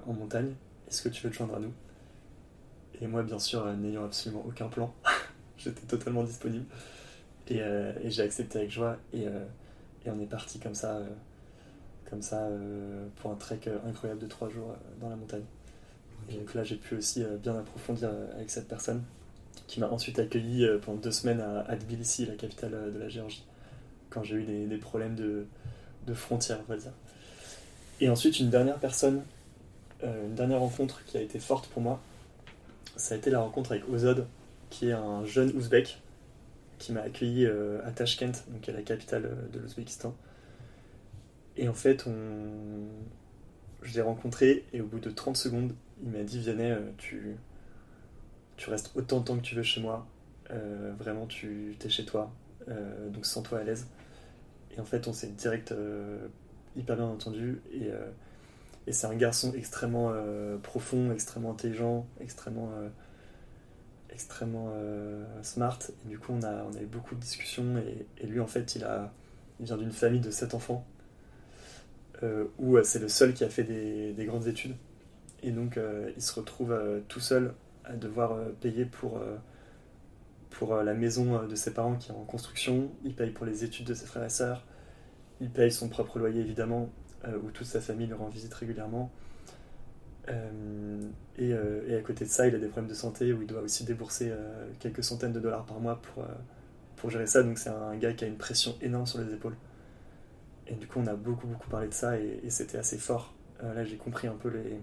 [0.06, 0.52] en montagne,
[0.88, 1.72] est-ce que tu veux te joindre à nous?
[3.00, 4.94] Et moi, bien sûr, n'ayant absolument aucun plan,
[5.58, 6.66] j'étais totalement disponible.
[7.48, 7.60] Et,
[8.04, 9.26] j'ai accepté avec joie, et,
[10.06, 11.00] on est parti comme ça
[12.08, 15.44] comme ça euh, pour un trek euh, incroyable de trois jours euh, dans la montagne.
[16.28, 19.02] Et donc là, j'ai pu aussi bien approfondir avec cette personne
[19.66, 23.44] qui m'a ensuite accueilli pendant deux semaines à, Tbilissi, la capitale de la Géorgie,
[24.10, 25.46] quand j'ai eu des, problèmes de,
[26.14, 26.92] frontières, on va dire.
[28.00, 29.22] Et ensuite, une dernière personne,
[30.02, 32.00] une dernière rencontre qui a été forte pour moi,
[32.96, 34.26] ça a été la rencontre avec Ozod,
[34.70, 36.00] qui est un jeune ouzbek
[36.78, 37.46] qui m'a accueilli
[37.84, 40.14] à Tashkent, donc est la capitale de l'Ouzbékistan.
[41.56, 42.12] Et en fait, on...
[43.86, 47.36] je l'ai rencontré et au bout de 30 secondes, il m'a dit Vianney, euh, tu...
[48.56, 50.06] tu restes autant de temps que tu veux chez moi.
[50.50, 52.32] Euh, vraiment, tu es chez toi.
[52.68, 53.86] Euh, donc sens-toi à l'aise.
[54.76, 55.74] Et en fait, on s'est direct
[56.76, 57.62] hyper bien entendu.
[57.72, 57.90] Et,
[58.86, 60.12] et c'est un garçon extrêmement
[60.62, 62.70] profond, extrêmement intelligent, extrêmement
[64.10, 64.70] extrêmement
[65.40, 65.78] smart.
[66.04, 67.78] Et du coup, on a, on eu beaucoup de discussions.
[67.78, 69.14] Et, et lui, en fait, il, a,
[69.60, 70.86] il vient d'une famille de 7 enfants.
[72.22, 74.74] Euh, où euh, c'est le seul qui a fait des, grandes études.
[75.42, 76.74] Et donc euh, il se retrouve
[77.08, 79.20] tout seul à devoir payer pour,
[80.84, 83.94] la maison de ses parents qui est en construction, il paye pour les études de
[83.94, 84.64] ses frères et sœurs,
[85.40, 86.90] il paye son propre loyer évidemment,
[87.44, 89.12] où toute sa famille le rend visite régulièrement.
[91.38, 93.84] et, à côté de ça, il a des problèmes de santé où il doit aussi
[93.84, 94.32] débourser
[94.80, 96.00] quelques centaines de dollars par mois
[96.96, 97.44] pour gérer ça.
[97.44, 99.56] Donc c'est un gars qui a une pression énorme sur les épaules.
[100.68, 103.32] Et du coup, on a beaucoup, beaucoup parlé de ça et, c'était assez fort.
[103.62, 104.78] Euh, là, j'ai compris un peu les,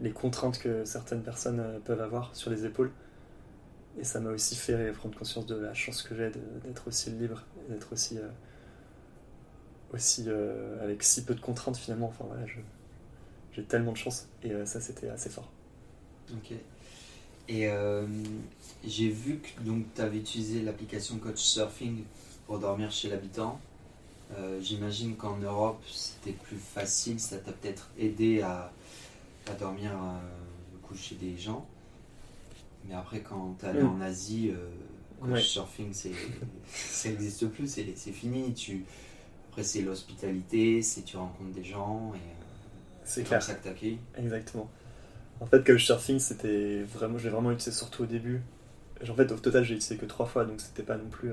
[0.00, 2.90] les contraintes que certaines personnes euh, peuvent avoir sur les épaules.
[3.98, 6.30] Et ça m'a aussi fait prendre conscience de la chance que j'ai
[6.64, 8.28] d'être aussi libre, d'être aussi, euh,
[9.92, 10.28] aussi
[10.80, 12.06] avec si peu de contraintes finalement.
[12.06, 12.46] Enfin voilà,
[13.52, 15.50] j'ai tellement de chance et ça c'était assez fort.
[16.32, 16.52] Ok.
[17.48, 17.68] Et
[18.84, 19.60] j'ai vu que
[19.96, 22.04] tu avais utilisé l'application Coach Surfing
[22.46, 23.60] pour dormir chez l'habitant.
[24.38, 28.72] Euh, j'imagine qu'en Europe, c'était plus facile, ça t'a peut-être aidé à,
[29.50, 31.66] à dormir euh, chez des gens.
[32.88, 33.88] Mais après, quand tu allé mm.
[33.88, 35.92] en Asie, euh, surfing,
[36.72, 38.52] ça n'existe plus, c'est fini.
[38.54, 38.84] Tu,
[39.48, 42.18] après, c'est l'hospitalité, c'est tu rencontres des gens et
[43.04, 43.98] c'est comme ça que t'accueilles.
[44.16, 44.70] Exactement.
[45.40, 48.42] En fait, couchsurfing, c'était vraiment, j'ai vraiment utilisé surtout au début.
[49.08, 51.30] En fait, au total, j'ai utilisé que trois fois, donc c'était pas non plus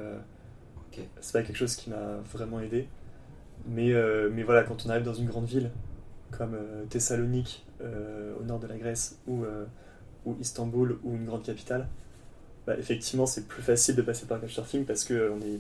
[1.22, 2.88] c'est pas quelque chose qui m'a vraiment aidé.
[3.66, 5.72] Mais, euh, mais voilà, quand on arrive dans une grande ville
[6.32, 9.46] comme euh, Thessalonique euh, au nord de la Grèce ou,
[10.26, 11.88] ou Istanbul ou une grande capitale,
[12.66, 15.60] bah, effectivement c'est plus facile de passer par Couchsurfing parce que on est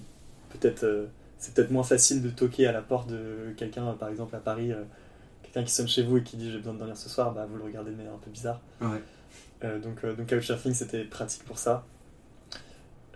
[0.49, 4.39] peut-être c'est peut-être moins facile de toquer à la porte de quelqu'un, par exemple à
[4.39, 4.71] Paris,
[5.43, 7.45] quelqu'un qui sonne chez vous et qui dit j'ai besoin de dormir ce soir, bah,
[7.49, 8.59] vous le regardez de manière un peu bizarre.
[9.61, 11.85] donc, donc Couchsurfing c'était pratique pour ça.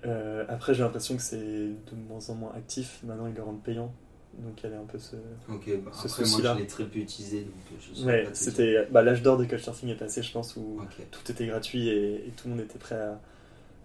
[0.05, 2.99] Euh, après, j'ai l'impression que c'est de moins en moins actif.
[3.03, 3.93] Maintenant, ils le rendent payant.
[4.39, 5.15] Donc, il y avait un peu ce.
[5.49, 7.41] Ok, bah, après, moi, je l'ai très peu utilisé.
[7.41, 8.87] Donc ouais, c'était.
[8.89, 12.47] Bah, L'âge d'or de Couchsurfing est passé, je pense, où tout était gratuit et, tout
[12.47, 13.19] le monde était prêt à,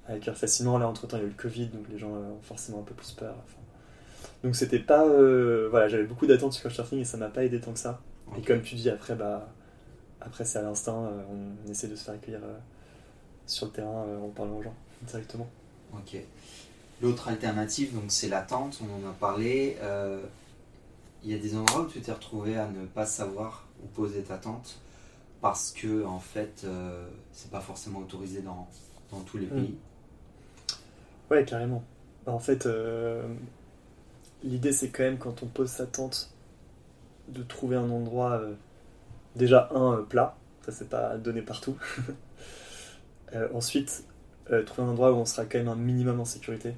[0.07, 0.79] à accueillir facilement.
[0.79, 2.85] Là, entre temps, il y a eu le Covid, donc les gens ont forcément un
[2.85, 3.35] peu plus peur.
[4.45, 5.05] Donc, c'était pas.
[5.05, 8.01] Euh, voilà, j'avais beaucoup d'attentes sur Couchsurfing et ça m'a pas aidé tant que ça.
[8.39, 9.53] Et comme tu dis, après, bah.
[10.21, 11.23] Après, c'est à l'instinct, euh,
[11.67, 12.41] on essaie de se faire accueillir
[13.47, 15.49] sur le terrain en parlant aux gens directement.
[15.99, 16.21] Ok.
[17.03, 19.77] L'autre alternative, donc c'est la tente, on en a parlé.
[19.83, 20.23] Euh,
[21.23, 24.23] il y a des endroits où tu t'es retrouvé à ne pas savoir où poser
[24.23, 24.79] ta tente
[25.43, 28.69] parce que en fait euh, c'est pas forcément autorisé dans,
[29.11, 29.51] dans tous les mm.
[29.51, 29.75] pays.
[31.31, 31.83] Ouais, carrément.
[32.25, 33.27] Bah, en fait, euh,
[34.43, 36.31] l'idée c'est quand même quand on pose sa tente
[37.29, 38.41] de trouver un endroit
[39.35, 41.77] déjà un plat, ça c'est pas donné partout.
[43.53, 44.05] ensuite,
[44.53, 46.75] euh, trouver un endroit où on sera quand même un minimum en sécurité.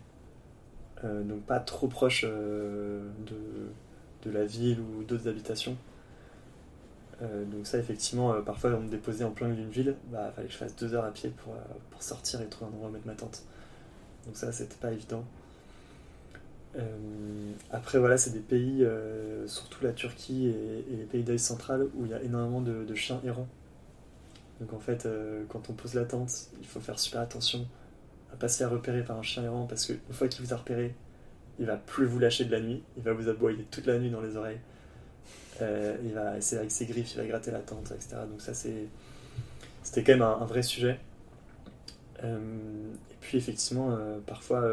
[1.05, 5.77] Euh, donc pas trop proche euh, de, de, la ville ou d'autres habitations.
[7.21, 10.53] donc ça effectivement, parfois on me déposait en plein milieu d'une ville, bah fallait que
[10.53, 11.55] je fasse deux heures à pied pour,
[11.91, 13.43] pour sortir et trouver un endroit où mettre ma tente.
[14.27, 15.25] Donc ça, c'était pas évident.
[17.73, 18.87] après, voilà, c'est des pays,
[19.47, 23.21] surtout la Turquie et, les pays d'Asie centrale, où il y a énormément de, chiens
[23.25, 23.49] errants.
[24.61, 25.09] Donc en fait,
[25.49, 26.31] quand on pose la tente,
[26.61, 27.67] il faut faire super attention
[28.33, 30.57] à pas se faire repérer par un chien errant parce qu'une fois qu'il vous a
[30.57, 30.95] repéré,
[31.59, 34.11] il va plus vous lâcher de la nuit, il va vous aboyer toute la nuit
[34.11, 34.61] dans les oreilles.
[35.61, 38.17] Euh, il va essayer avec ses griffes, il va gratter la tente, etc.
[38.31, 41.01] Donc ça c'était quand même un, vrai sujet.
[42.23, 42.39] Euh,
[43.11, 44.65] et puis effectivement, euh, parfois,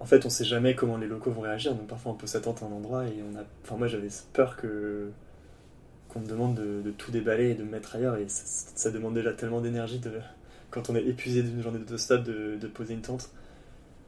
[0.00, 1.74] en fait, on sait jamais comment les locaux vont réagir.
[1.74, 4.08] Donc parfois, on pose sa tente à un endroit et on a, enfin moi j'avais
[4.32, 5.10] peur que
[6.12, 9.32] qu'on me demande de, tout déballer et de me mettre ailleurs et ça, demande déjà
[9.32, 10.10] tellement d'énergie de
[10.70, 13.30] quand on est épuisé d'une journée d'autostop de, de poser une tente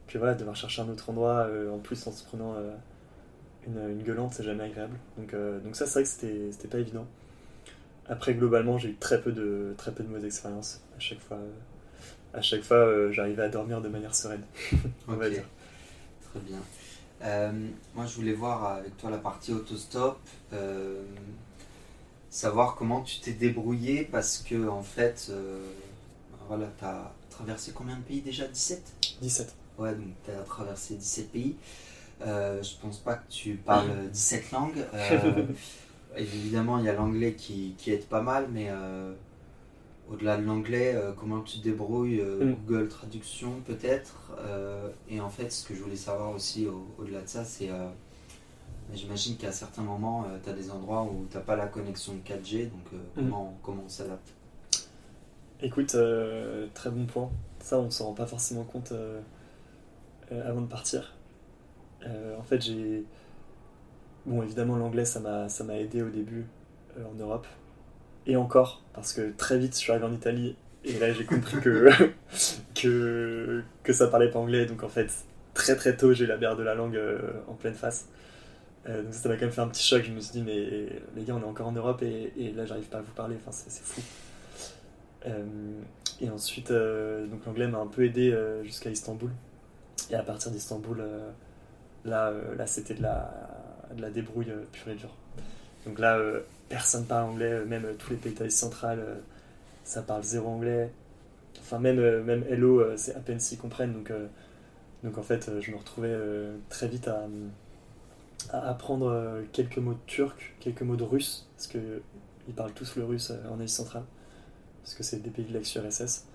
[0.07, 2.71] que voilà, devoir chercher un autre endroit, euh, en plus en se prenant euh,
[3.67, 4.97] une, une, gueulante, c'est jamais agréable.
[5.17, 6.09] Donc, euh, donc ça, c'est vrai que
[6.51, 7.07] c'était, pas évident.
[8.07, 10.81] Après, globalement, j'ai eu très peu de, très peu de mauvaises expériences.
[10.95, 11.39] À chaque fois,
[12.33, 14.43] à chaque fois j'arrivais à dormir de manière sereine,
[15.07, 15.43] on va dire.
[16.29, 16.59] Très bien.
[17.95, 20.19] moi, je voulais voir avec toi la partie autostop.
[22.35, 25.31] Savoir comment tu t'es débrouillé parce que, en fait,
[26.47, 28.47] voilà, tu as traversé combien de pays déjà?
[28.47, 29.55] 17 17.
[29.77, 31.55] Ouais, donc tu as traversé 17 pays.
[32.21, 34.85] Euh, je pense pas que tu parles 17 langues.
[34.93, 35.45] Euh,
[36.17, 39.13] évidemment, il y a l'anglais qui, qui, aide pas mal, mais euh,
[40.09, 42.55] au-delà de l'anglais, euh, comment tu te débrouilles mm.
[42.65, 44.31] Google Traduction peut-être.
[45.09, 46.67] et en fait, ce que je voulais savoir aussi
[46.97, 47.69] au-delà de ça, c'est.
[48.93, 52.69] J'imagine qu'à certains moments, tu as des endroits où tu n'as pas la connexion 4G,
[52.69, 52.97] donc mm.
[53.15, 54.33] comment, comment on s'adapte?
[55.61, 55.95] Écoute,
[56.73, 57.31] très bon point.
[57.59, 58.93] Ça, on ne s'en rend pas forcément compte
[60.31, 61.13] euh, avant de partir.
[62.05, 63.03] Euh, en fait, j'ai.
[64.25, 66.45] Bon, évidemment, l'anglais, ça m'a aidé au début
[66.97, 67.45] euh, en Europe.
[68.25, 71.59] Et encore, parce que très vite, je suis arrivé en Italie et là, j'ai compris
[71.61, 71.89] que,
[72.75, 74.65] que, que ça parlait pas anglais.
[74.65, 75.11] Donc, en fait,
[75.53, 76.99] très très tôt, j'ai la bière de la langue
[77.47, 78.07] en pleine face.
[78.87, 80.03] Donc, ça m'a quand même fait un petit choc.
[80.03, 82.65] Je me suis dit, mais les gars, on est encore en Europe et, et là,
[82.65, 83.35] j'arrive pas à vous parler.
[83.39, 84.01] Enfin, c'est fou.
[86.21, 89.31] et ensuite, donc l'anglais m'a un peu aidé jusqu'à Istanbul.
[90.11, 91.31] Et à partir d'Istanbul, euh,
[92.03, 93.31] là, euh, là c'était de la,
[93.95, 95.15] de la débrouille euh, pure et dure.
[95.85, 96.19] Donc là,
[96.67, 99.19] personne parle anglais, même tous les pays d'Asie centrale,
[99.83, 100.89] ça parle zéro anglais.
[101.59, 103.93] Enfin, même, même Hello, c'est à peine s'y comprennent.
[103.93, 104.11] Donc,
[105.03, 106.15] donc en fait, je me retrouvais
[106.69, 107.27] très vite à,
[108.51, 113.05] à apprendre quelques mots de turc, quelques mots de russe, parce qu'ils parlent tous le
[113.05, 114.03] russe en Asie centrale,
[114.83, 116.25] parce que c'est des pays de l'ex-URSS.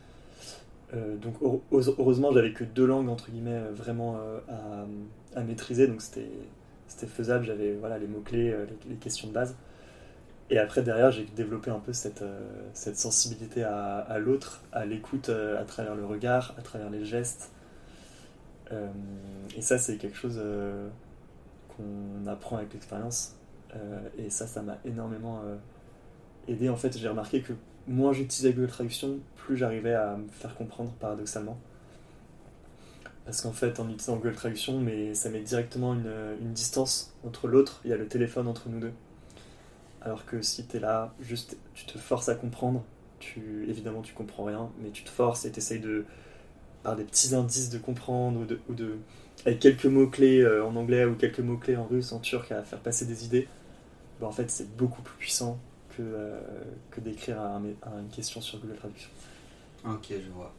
[0.95, 1.35] Euh, donc
[1.73, 4.85] heureusement, j'avais que deux langues entre guillemets euh, vraiment euh,
[5.35, 7.45] à, maîtriser, donc c'était faisable.
[7.45, 8.55] J'avais voilà les mots clés,
[8.89, 9.55] les, questions de base.
[10.51, 12.25] Et après derrière, j'ai développé un peu cette,
[12.75, 17.53] sensibilité à l'autre, à l'écoute à travers le regard, à travers les gestes.
[19.57, 20.41] et ça, c'est quelque chose
[21.81, 23.37] qu'on apprend avec l'expérience.
[24.19, 25.43] et ça, ça m'a énormément
[26.49, 26.69] aidé.
[26.69, 27.53] En fait, j'ai remarqué que
[27.87, 31.59] moins j'utilisais Google Traduction, plus j'arrivais à me faire comprendre paradoxalement.
[33.25, 37.81] Parce qu'en fait, en utilisant Google Traduction, mais ça met directement une, distance entre l'autre,
[37.85, 38.93] il y a le téléphone entre nous deux.
[40.01, 42.83] Alors que si tu là, juste tu te forces à comprendre,
[43.19, 46.07] tu, évidemment tu comprends rien, mais tu te forces et tu essayes de,
[46.83, 48.97] par des petits indices de comprendre, ou de
[49.47, 52.81] avec quelques mots-clés euh, en anglais ou quelques mots-clés en russe, en turc, à faire
[52.81, 53.49] passer des idées,
[54.21, 55.59] ben, en fait c'est beaucoup plus puissant
[55.97, 56.41] que, euh,
[56.91, 59.11] que d'écrire une question sur Google Traduction.
[59.87, 60.53] Ok, je vois.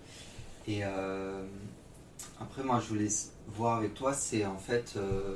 [0.68, 1.44] Et euh,
[2.40, 3.10] après, moi, je voulais
[3.48, 5.36] voir avec toi, c'est en fait, euh,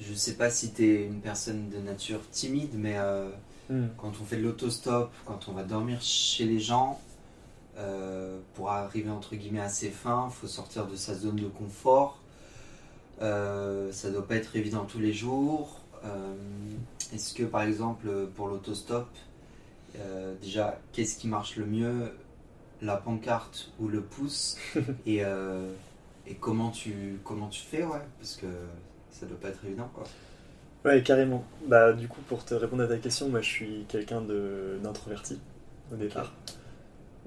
[0.00, 2.96] je sais pas si tu es une personne de nature timide, mais
[3.70, 3.88] hmm.
[3.98, 7.00] quand on fait de l'autostop, quand on va dormir chez les gens,
[8.54, 12.20] pour arriver entre guillemets à ses fins, il faut sortir de sa zone de confort.
[13.20, 15.80] ça doit pas être évident tous les jours.
[17.14, 19.08] Est-ce que par exemple pour l'autostop,
[19.98, 22.12] euh, déjà qu'est-ce qui marche le mieux?
[22.82, 24.58] La pancarte ou le pouce?
[25.06, 25.72] Et, euh,
[26.26, 28.00] et, comment, tu, comment tu fais ouais?
[28.18, 28.46] Parce que
[29.10, 30.04] ça doit pas être évident quoi.
[30.84, 31.44] Ouais, carrément.
[31.66, 35.38] Bah, du coup, pour te répondre à ta question, moi je suis quelqu'un d'introverti
[35.92, 36.32] au départ.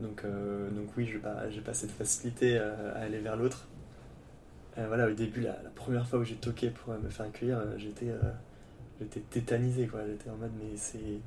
[0.02, 3.68] Donc, euh, donc oui, je n'ai pas, pas, cette facilité à aller vers l'autre.
[4.78, 8.12] voilà, au début, la, première fois où j'ai toqué pour me faire accueillir, j'étais
[9.30, 11.22] tétanisé j'étais en mode mais c'est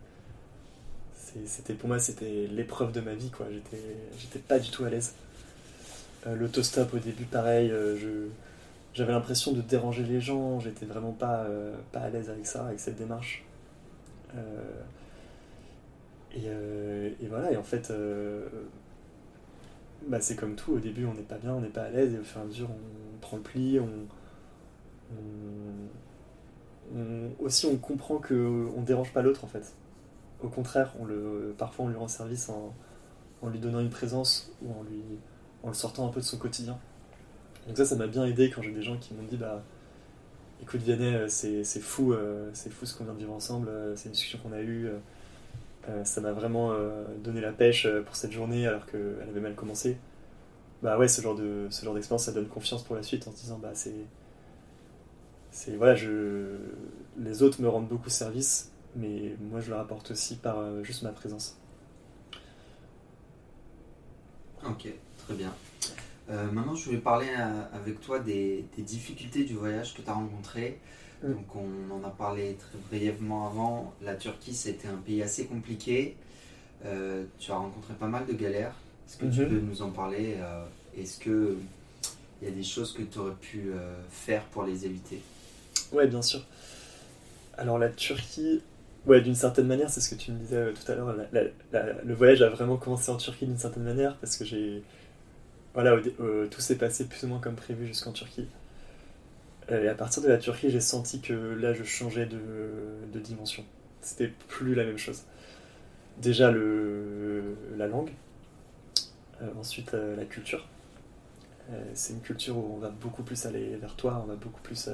[1.47, 3.47] c'était pour moi c'était l'épreuve de ma vie quoi.
[3.51, 5.15] J'étais pas du tout à l'aise.
[6.27, 8.29] Euh, l'autostop au début pareil euh,
[8.95, 10.61] j'avais l'impression de déranger les gens.
[10.61, 13.45] J'étais vraiment pas euh, pas à l'aise avec ça avec cette démarche
[16.35, 16.47] et,
[17.21, 17.93] et, voilà et en fait
[20.09, 22.15] bah, c'est comme tout, au début on n'est pas bien, on n'est pas à l'aise,
[22.15, 23.89] et au fur et à mesure on prend le pli, on,
[27.39, 29.75] aussi on comprend qu'on ne dérange pas l'autre en fait.
[30.43, 32.75] Au contraire, on le, parfois on lui rend service en,
[33.49, 35.03] lui donnant une présence ou en, lui,
[35.63, 36.79] en le sortant un peu de son quotidien.
[37.67, 39.63] Donc ça, ça m'a bien aidé quand j'ai des gens qui m'ont dit bah
[40.63, 43.97] écoute Vianney, euh, c'est fou, euh, c'est fou ce qu'on vient de vivre ensemble, euh,
[43.97, 44.89] c'est une discussion qu'on a eue,
[46.05, 46.73] ça m'a vraiment
[47.23, 49.97] donné la pêche pour cette journée alors qu'elle avait mal commencé.
[50.83, 53.33] Bah ouais, ce genre de ce genre d'expérience, ça donne confiance pour la suite en
[53.33, 53.95] se disant bah c'est
[55.51, 56.57] c'est voilà, je
[57.19, 61.11] les autres me rendent beaucoup service, mais moi je leur apporte aussi par juste ma
[61.11, 61.57] présence.
[64.65, 64.87] Ok,
[65.19, 65.53] très bien.
[66.31, 70.13] Euh, maintenant, je voulais parler euh, avec toi des, difficultés du voyage que tu as
[70.13, 70.79] rencontré.
[71.23, 71.33] Mm.
[71.33, 73.95] Donc, on en a parlé très brièvement avant.
[74.03, 76.17] La Turquie, c'était un pays assez compliqué.
[76.85, 78.75] Euh, tu as rencontré pas mal de galères.
[79.07, 79.49] Est-ce que tu mm-hmm.
[79.49, 80.37] peux nous en parler
[80.97, 81.57] Est-ce qu'il
[82.43, 83.71] y a des choses que tu aurais pu
[84.11, 85.21] faire pour les éviter?
[85.93, 86.41] Ouais, bien sûr.
[87.59, 88.63] Alors, la Turquie,
[89.07, 91.15] ouais, d'une certaine manière, c'est ce que tu me disais tout à l'heure.
[92.05, 94.83] le voyage a vraiment commencé en Turquie d'une certaine manière parce que j'ai
[95.75, 98.47] voilà, euh, tout s'est passé plus ou moins comme prévu jusqu'en Turquie.
[99.71, 103.65] Euh, et à partir de la Turquie, j'ai senti que là, je changeais de, dimension.
[104.01, 105.23] C'était plus la même chose.
[106.21, 108.11] Déjà, le, la langue.
[109.43, 110.67] Euh, ensuite, la culture.
[111.95, 114.89] c'est une culture où on va beaucoup plus aller vers toi, on va beaucoup plus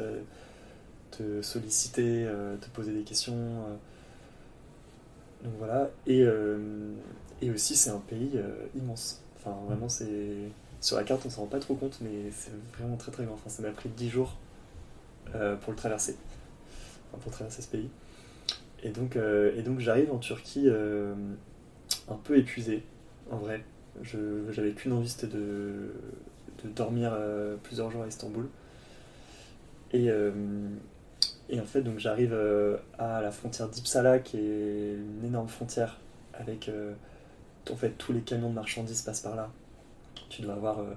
[1.11, 2.27] te solliciter,
[2.61, 3.65] te poser des questions.
[5.43, 5.91] donc voilà.
[6.07, 6.25] Et,
[7.43, 8.39] et aussi, c'est un pays
[8.77, 9.23] immense.
[9.37, 10.07] Enfin, vraiment, c'est
[10.81, 13.35] sur la carte, on s'en rend pas trop compte, mais c'est vraiment très très grand.
[13.35, 14.48] Enfin, ça m'a pris 10 jours euh,
[15.61, 16.17] pour le traverser,
[17.21, 17.89] pour traverser ce pays.
[18.83, 21.15] Et donc, euh, donc j'arrive en Turquie euh,
[22.09, 22.83] un peu épuisé,
[23.31, 23.65] en vrai.
[24.03, 25.93] J'avais qu'une envie, c'était de,
[26.65, 27.17] dormir
[27.65, 28.49] plusieurs jours à Istanbul.
[29.93, 32.37] Et, en fait, donc j'arrive
[32.99, 35.99] à la frontière d'Ipsala, qui est une énorme frontière
[36.35, 36.71] avec
[37.71, 39.51] en fait tous les camions de marchandises passent par là
[40.29, 40.81] tu dois avoir.
[40.81, 40.95] Euh,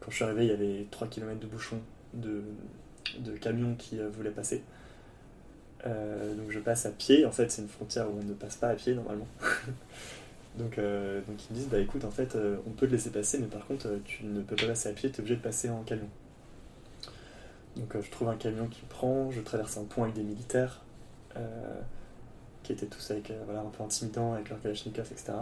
[0.00, 1.80] quand je suis arrivé, il y avait 3 km de bouchons
[2.12, 2.42] de,
[3.18, 4.62] de camions qui euh, voulaient passer.
[5.86, 7.26] Euh, donc je passe à pied.
[7.26, 9.28] En fait, c'est une frontière où on ne passe pas à pied normalement.
[10.58, 12.36] donc, donc ils me disent bah écoute, en fait,
[12.66, 15.10] on peut te laisser passer, mais par contre, tu ne peux pas passer à pied,
[15.10, 16.08] tu es obligé de passer en camion.
[17.76, 20.80] Donc je trouve un camion qui prend, je traverse un pont avec des militaires
[22.62, 25.32] qui étaient tous avec, voilà, un peu intimidants avec leur kalachnikov, etc.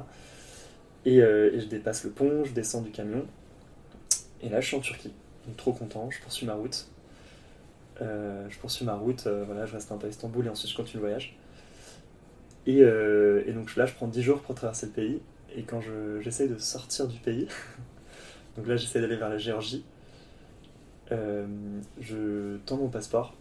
[1.07, 3.27] Euh, et, je dépasse le pont, je descends du camion.
[4.43, 5.13] Et là, je suis en Turquie.
[5.47, 6.89] Donc, trop content, je poursuis ma route.
[8.01, 10.71] Euh, je poursuis ma route, euh, voilà, je reste un peu à Istanbul et ensuite
[10.71, 11.37] je continue le voyage.
[12.67, 15.21] Et, et donc là, je prends 10 jours pour traverser le pays.
[15.57, 15.81] Et quand
[16.21, 17.49] j'essaye de sortir du pays,
[18.57, 19.85] donc là, j'essaie d'aller vers la Géorgie,
[21.11, 23.35] je tends mon passeport.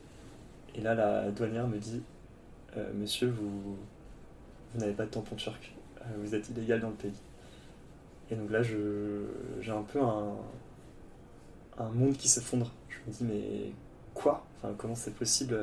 [0.73, 2.01] Et là, la douanière me dit
[2.95, 3.77] Monsieur, vous,
[4.73, 5.71] vous n'avez pas de tampon turc,
[6.17, 7.13] vous êtes illégal dans le pays.
[8.31, 10.35] Et donc là, j'ai un peu un,
[11.77, 12.71] un monde qui s'effondre.
[12.89, 13.71] Je me dis, mais
[14.13, 14.45] quoi?
[14.57, 15.57] Enfin, Comment c'est possible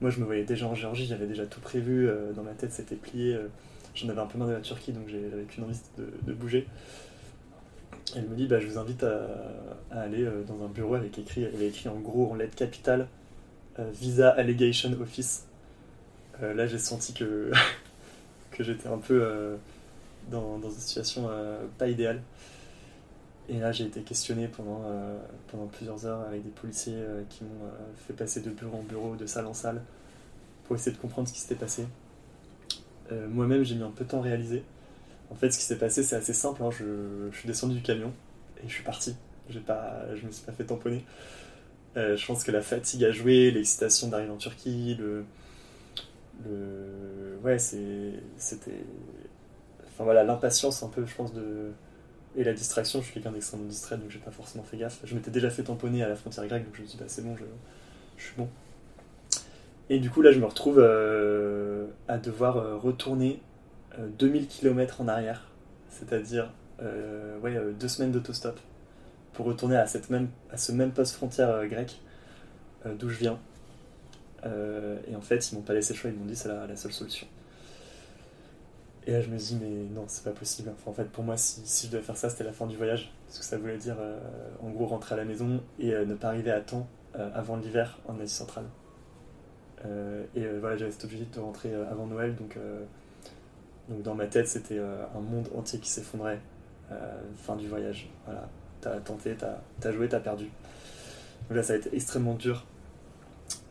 [0.00, 2.08] Moi, je me voyais déjà en Géorgie, j'avais déjà tout prévu.
[2.08, 3.34] Euh, dans ma tête, c'était plié.
[3.34, 3.48] Euh,
[3.94, 6.66] j'en avais un peu marre de la Turquie, donc j'avais qu'une envie de, bouger.
[8.16, 9.28] Elle me dit, bah, je vous invite à,
[9.90, 13.08] aller euh, dans un bureau avec écrit, elle écrit en gros en lettres capitales
[13.92, 15.46] Visa Allegation Office.
[16.40, 17.50] là, j'ai senti que,
[18.52, 19.58] que j'étais un peu
[20.30, 22.22] dans, une situation euh, pas idéale.
[23.48, 25.18] Et là, j'ai été questionné pendant, euh,
[25.48, 27.70] pendant plusieurs heures avec des policiers euh, qui m'ont
[28.06, 29.82] fait passer de bureau en bureau, de salle en salle,
[30.64, 31.86] pour essayer de comprendre ce qui s'était passé.
[33.28, 34.64] Moi-même, j'ai mis un peu de temps à réaliser.
[35.30, 36.62] En fait, ce qui s'est passé, c'est assez simple.
[36.62, 36.70] Hein.
[36.70, 38.12] Je, suis descendu du camion
[38.64, 39.14] et je suis parti.
[39.66, 41.04] Pas, je me suis pas fait tamponner.
[41.94, 45.26] je pense que la fatigue a joué, l'excitation d'arriver en Turquie, le,
[46.46, 48.84] le ouais, c'était
[49.94, 51.72] enfin voilà, l'impatience un peu, je pense, de.
[52.36, 54.98] Et la distraction, je suis quelqu'un d'extrêmement distrait, donc j'ai pas forcément fait gaffe.
[55.04, 57.08] Je m'étais déjà fait tamponner à la frontière grecque, donc je me suis dit, bah
[57.08, 58.48] c'est bon, je, suis bon.
[59.88, 63.40] Et du coup, là, je me retrouve euh, à devoir euh, retourner
[64.18, 65.46] 2000 euh, km en arrière,
[65.90, 66.52] c'est-à-dire
[67.42, 68.58] ouais, deux semaines d'autostop,
[69.32, 72.00] pour retourner à, cette même, à ce même poste frontière grec
[72.98, 73.38] d'où je viens.
[74.44, 76.92] et en fait, ils m'ont pas laissé le choix, ils m'ont dit c'est la seule
[76.92, 77.26] solution.
[79.06, 80.72] Et là, je me dis, mais non, c'est pas possible.
[80.86, 83.12] En fait, pour moi, si, je devais faire ça, c'était la fin du voyage.
[83.26, 84.18] Parce que ça voulait dire, euh,
[84.62, 86.86] en gros, rentrer à la maison et euh, ne pas arriver à temps
[87.16, 88.64] euh, avant l'hiver en Asie centrale.
[90.34, 92.34] et voilà, j'avais cet objectif de rentrer avant Noël.
[92.34, 92.58] Donc,
[93.90, 96.40] donc dans ma tête, c'était un monde entier qui s'effondrait.
[97.36, 98.08] fin du voyage.
[98.24, 98.48] Voilà,
[98.80, 100.46] t'as tenté, t'as as joué, t'as perdu.
[101.48, 102.64] Donc là, ça a été extrêmement dur.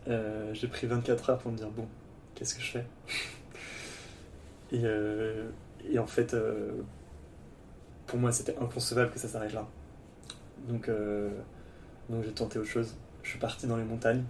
[0.06, 1.88] J'ai pris 24 heures pour me dire bon,
[2.36, 2.86] qu'est-ce que je fais?
[4.74, 6.36] Et, et, en fait,
[8.06, 9.66] pour moi, c'était inconcevable que ça s'arrête là.
[10.68, 10.90] Donc,
[12.08, 12.94] donc j'ai tenté autre chose.
[13.22, 14.24] Je suis parti dans les montagnes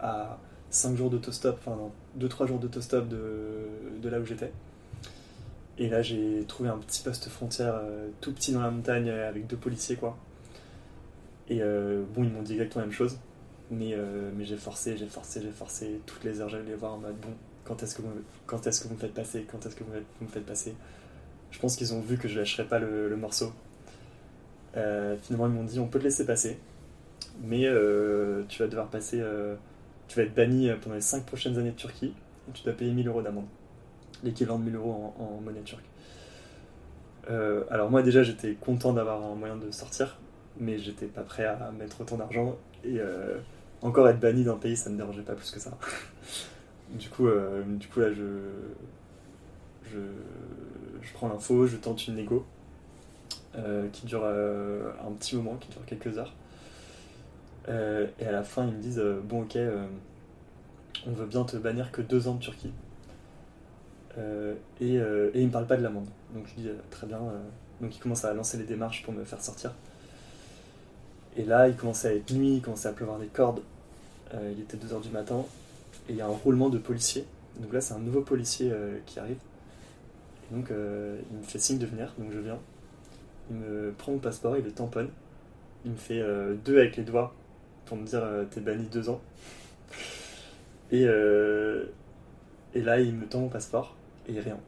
[0.00, 0.38] à
[0.70, 1.78] 5 jours d'autostop, enfin
[2.18, 3.68] 2-3 jours d'autostop de,
[4.00, 4.52] de là où j'étais.
[5.78, 9.28] Et là, j'ai trouvé un petit poste frontière euh, tout petit dans la montagne euh,
[9.28, 10.16] avec deux policiers, quoi.
[11.48, 13.18] Et euh, bon, ils m'ont dit exactement la même chose.
[13.70, 13.96] Mais,
[14.36, 16.00] mais j'ai forcé, j'ai forcé, j'ai forcé.
[16.06, 17.30] Toutes les heures, j'allais les voir en mode bon,
[17.64, 18.08] quand est-ce que, vous,
[18.94, 20.74] me faites passer Quand est-ce que vous, me faites passer
[21.50, 23.52] Je pense qu'ils ont vu que je lâcherais pas le, morceau.
[24.72, 26.58] finalement, ils m'ont dit on peut te laisser passer.
[27.42, 27.68] Mais
[28.48, 29.22] tu vas devoir passer
[30.08, 32.12] tu vas être banni euh, pendant les 5 prochaines années de Turquie
[32.48, 33.46] et tu dois payer 1000 euros d'amende,
[34.22, 35.84] l'équivalent de 1000 euros en, monnaie turque.
[37.30, 40.18] Euh, alors moi déjà j'étais content d'avoir un moyen de sortir,
[40.60, 43.38] mais j'étais pas prêt à mettre autant d'argent et euh,
[43.80, 45.70] encore être banni d'un pays ça me dérangeait pas plus que ça.
[46.90, 47.28] du coup,
[47.66, 48.24] du coup là je,
[49.84, 49.98] je,
[51.02, 52.44] je prends l'info, je tente une négo
[53.92, 56.34] qui dure un petit moment, qui dure quelques heures.
[57.68, 59.86] Euh, et à la fin, ils me disent euh, Bon, ok, euh,
[61.06, 62.72] on veut bien te bannir que deux ans de Turquie.
[64.80, 66.08] et, et ils me parlent pas de l'amende.
[66.34, 67.20] Donc je dis Très bien.
[67.80, 69.72] donc ils commencent à lancer les démarches pour me faire sortir.
[71.36, 73.60] Et là, il commençait à être nuit, il commençait à pleuvoir des cordes.
[74.32, 75.44] il était 2h du matin.
[76.08, 77.24] Et il y a un roulement de policiers.
[77.60, 78.72] Donc là, c'est un nouveau policier
[79.06, 79.38] qui arrive.
[80.50, 82.14] Et donc, il me fait signe de venir.
[82.18, 82.58] Donc je viens.
[83.50, 85.08] Il me prend mon passeport, il le tamponne.
[85.84, 86.22] Il me fait
[86.64, 87.34] deux avec les doigts
[87.84, 89.20] pour me dire euh, t'es banni deux ans.
[90.90, 91.86] Et, euh,
[92.74, 93.96] et là, il me tend mon passeport
[94.28, 94.58] et rien.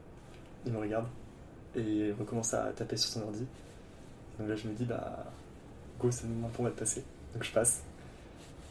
[0.64, 1.06] Il me regarde
[1.76, 3.46] et il recommence à taper sur son ordi.
[4.38, 5.24] Donc là, je me dis, bah,
[6.00, 7.04] go, c'est le moment pour moi de passer.
[7.34, 7.82] Donc je passe.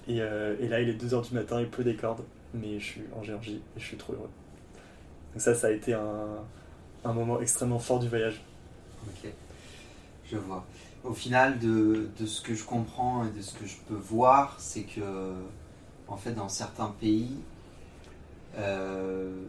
[0.08, 2.24] Et, euh, et là, il est 2h du matin, il pleut des cordes,
[2.60, 4.30] mais je suis en Géorgie et je suis trop heureux.
[5.34, 8.42] Donc ça, ça a été un, moment extrêmement fort du voyage.
[9.08, 9.30] Ok,
[10.26, 10.66] je vois
[11.06, 14.84] au final, de, ce que je comprends et de ce que je peux voir, c'est
[14.84, 15.34] que,
[16.08, 17.38] en fait, dans certains pays,
[18.58, 19.44] euh,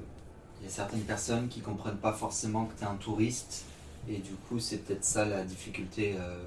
[0.61, 3.65] il y a certaines personnes qui comprennent pas forcément que tu es un touriste,
[4.09, 6.43] et du coup, c'est peut-être ça la difficulté euh,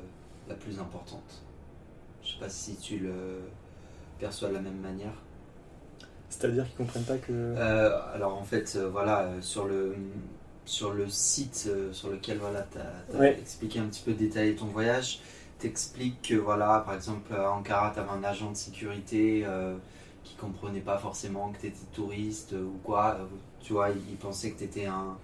[0.48, 1.42] la plus importante.
[2.24, 3.42] Je sais pas si tu le
[4.20, 5.14] perçois de la même manière.
[6.30, 7.32] C'est-à-dire qu'ils comprennent pas que.
[7.32, 9.96] Euh, alors en fait, voilà, sur le
[10.70, 12.78] sur le site euh, sur lequel voilà, tu
[13.18, 15.20] as, expliqué un petit peu détaillé ton voyage,
[15.58, 19.74] t'expliques que voilà, par exemple à Ankara, tu avais un agent de sécurité euh,
[20.24, 23.18] qui comprenait pas forcément que tu étais touriste ou quoi.
[23.20, 23.26] Euh,
[23.62, 25.18] tu vois, il, pensait que tu étais un,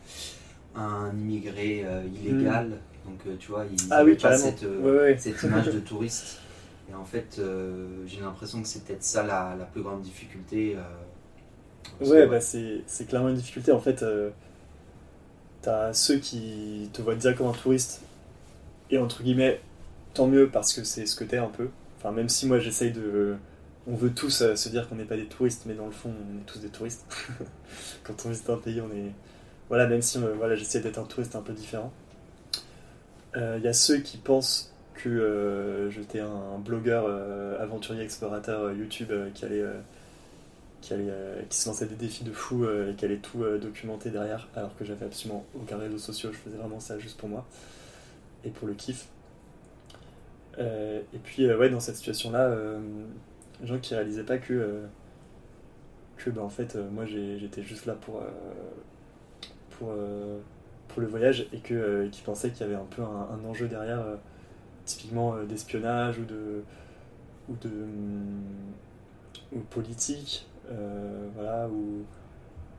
[0.75, 2.67] un immigré illégal.
[3.05, 3.09] Hmm.
[3.09, 4.65] Donc tu vois, il ah, oui, pas cette,
[5.19, 6.39] cette, image de touriste.
[6.89, 7.41] Et en fait,
[8.05, 10.77] j'ai l'impression que c'est peut-être ça la, la, plus grande difficulté.
[12.01, 13.71] ouais, bah, c'est clairement une difficulté.
[13.71, 14.03] En fait,
[15.65, 18.01] T'as ceux qui te voient dire comme un touriste,
[18.91, 19.59] et entre guillemets,
[20.13, 21.69] tant mieux parce que c'est ce que t'es un peu.
[21.97, 23.35] Enfin, même si moi j'essaye de.
[23.87, 26.11] On veut tous euh, se dire qu'on n'est pas des touristes, mais dans le fond,
[26.11, 27.03] on est tous des touristes.
[28.03, 29.11] Quand on visite un pays, on est.
[29.69, 31.91] Voilà, même si euh, voilà, j'essaie d'être un touriste un peu différent.
[33.35, 37.07] Il euh, y a ceux qui pensent que j'étais un blogueur
[37.59, 39.63] aventurier explorateur YouTube qui allait
[40.85, 43.57] qui, euh, qui se lançait des défis de fou euh, et qui allait tout euh,
[43.57, 47.27] documenter derrière, alors que j'avais absolument aucun réseau social, je faisais vraiment ça juste pour
[47.27, 47.45] moi
[48.43, 49.07] et pour le kiff.
[50.59, 52.55] et puis, ouais, dans cette situation-là,
[53.61, 54.83] les gens qui réalisaient pas que,
[56.17, 58.21] que bah, en fait, moi j'étais juste là pour
[59.81, 64.05] le voyage et que, qui pensaient qu'il y avait un peu un, enjeu derrière,
[64.85, 66.63] typiquement d'espionnage ou de,
[67.49, 67.69] ou de
[69.51, 72.05] ou politique euh, voilà, ou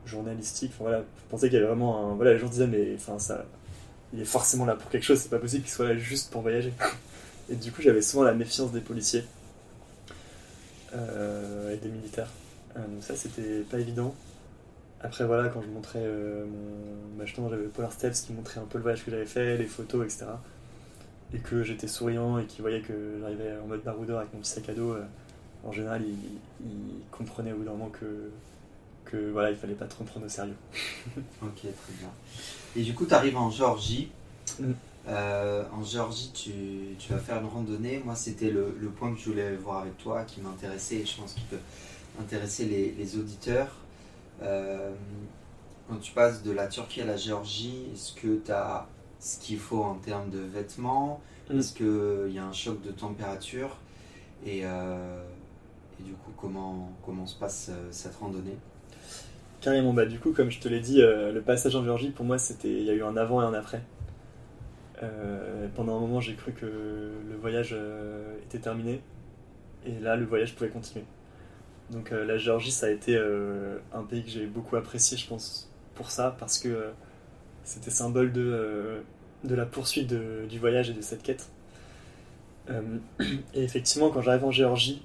[0.05, 0.71] journalistique.
[0.73, 2.15] Enfin, voilà, je pensais qu'il y avait vraiment un.
[2.15, 3.45] Voilà, les gens disaient, mais enfin, ça,
[4.13, 6.41] il est forcément là pour quelque chose, c'est pas possible qu'il soit là juste pour
[6.41, 6.73] voyager.
[7.49, 9.23] Et du coup, j'avais souvent la méfiance des policiers
[10.93, 12.29] euh, et des militaires.
[12.75, 14.13] Euh, donc, ça, c'était pas évident.
[14.99, 17.17] Après, voilà, quand je montrais mon.
[17.17, 20.05] Bah, j'avais Polar Steps qui montrait un peu le voyage que j'avais fait, les photos,
[20.05, 20.25] etc.
[21.33, 24.51] Et que j'étais souriant et qui voyait que j'arrivais en mode baroudeur avec mon petit
[24.51, 24.95] sac à dos
[25.63, 26.67] en général, il,
[27.11, 28.31] comprenait au bout d'un moment que,
[29.05, 30.55] que voilà, il fallait pas trop prendre au sérieux.
[31.41, 32.09] ok, très bien.
[32.75, 34.11] Et du coup, tu arrives en Géorgie.
[34.59, 34.71] Mm.
[35.09, 36.51] Euh, en Géorgie, tu,
[36.99, 38.01] tu, vas faire une randonnée.
[38.03, 41.17] Moi, c'était le, le, point que je voulais voir avec toi, qui m'intéressait et je
[41.17, 41.59] pense qu'il peut
[42.19, 43.75] intéresser les, les auditeurs.
[44.41, 44.91] Euh,
[45.89, 48.85] quand tu passes de la Turquie à la Géorgie, est-ce que tu as
[49.19, 51.59] ce qu'il faut en termes de vêtements mm.
[51.59, 53.77] Est-ce qu'il y a un choc de température
[54.45, 58.57] et, et, du coup, comment, comment se passe cette randonnée?
[59.61, 62.37] Carrément, bah du coup, comme je te l'ai dit, le passage en Géorgie, pour moi,
[62.37, 63.81] c'était il y a eu un avant et un après.
[65.75, 67.75] pendant un moment, j'ai cru que le voyage
[68.45, 69.01] était terminé,
[69.85, 71.05] et là, le voyage pouvait continuer.
[71.89, 75.27] Donc euh, la Géorgie, ça a été euh, un pays que j'ai beaucoup apprécié, je
[75.27, 76.91] pense, pour ça, parce que euh,
[77.67, 79.03] c'était symbole de,
[79.43, 81.49] de la poursuite du voyage et de cette quête.
[82.69, 85.03] et effectivement, quand j'arrive en Géorgie,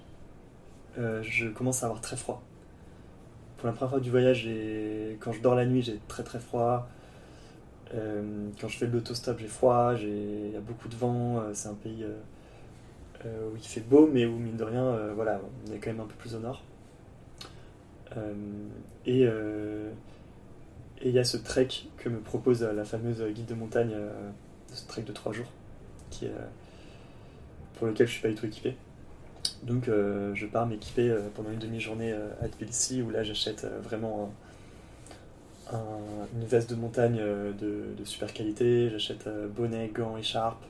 [0.96, 2.42] je commence à avoir très froid.
[3.56, 4.48] Pour la première fois du voyage,
[5.20, 6.88] quand je dors la nuit, j'ai très très froid.
[7.92, 11.74] quand je fais de l'autostop, j'ai froid, il y a beaucoup de vent, c'est un
[11.74, 12.04] pays
[13.24, 16.06] où il fait beau, mais où mine de rien, voilà, on est quand même un
[16.06, 16.62] peu plus au nord.
[18.16, 18.34] Euh,
[19.06, 19.90] et euh,
[21.02, 24.30] et il y a ce trek que me propose la fameuse guide de montagne, euh,
[24.72, 25.50] ce trek de 3 jours,
[27.74, 28.76] pour lequel je suis pas du tout équipé.
[29.64, 34.32] Donc je pars m'équiper pendant une demi-journée à Tbilissi où là j'achète vraiment
[35.72, 40.64] une veste de montagne de, super qualité, j'achète bonnet, gants, écharpe,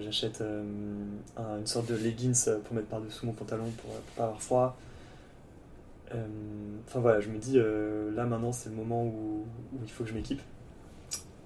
[0.00, 4.76] j'achète une sorte de leggings pour mettre par-dessous mon pantalon pour, pour pas avoir froid.
[6.14, 6.26] Euh,
[6.86, 9.44] enfin voilà, je me dis euh, là maintenant c'est le moment où,
[9.82, 10.40] il faut que je m'équipe.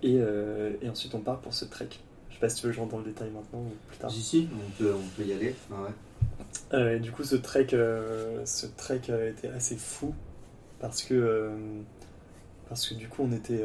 [0.04, 1.88] Euh, et, ensuite on part pour ce trek.
[2.28, 3.96] Je sais pas si tu veux que je rentre dans le détail maintenant ou plus
[3.98, 4.10] tard.
[4.10, 5.54] Si, si, on peut, on peut y aller.
[6.70, 10.12] Ah du coup, ce trek, ce trek a été assez fou
[10.80, 11.50] parce que,
[12.68, 13.64] parce que du coup, on était,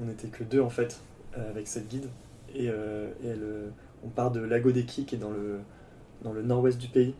[0.00, 0.98] on était que deux en fait
[1.34, 2.08] avec cette guide.
[2.54, 3.70] Et, elle,
[4.02, 5.60] on part de Lagodeki qui est dans le,
[6.22, 7.14] dans le nord-ouest du pays,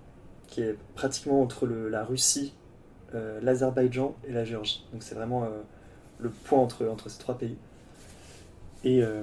[0.47, 2.55] qui est pratiquement entre le, la Russie
[3.15, 4.85] euh, l'Azerbaïdjan et la Géorgie.
[4.93, 5.49] Donc c'est vraiment euh,
[6.19, 7.57] le point entre, entre ces trois pays.
[8.85, 9.23] Et, euh,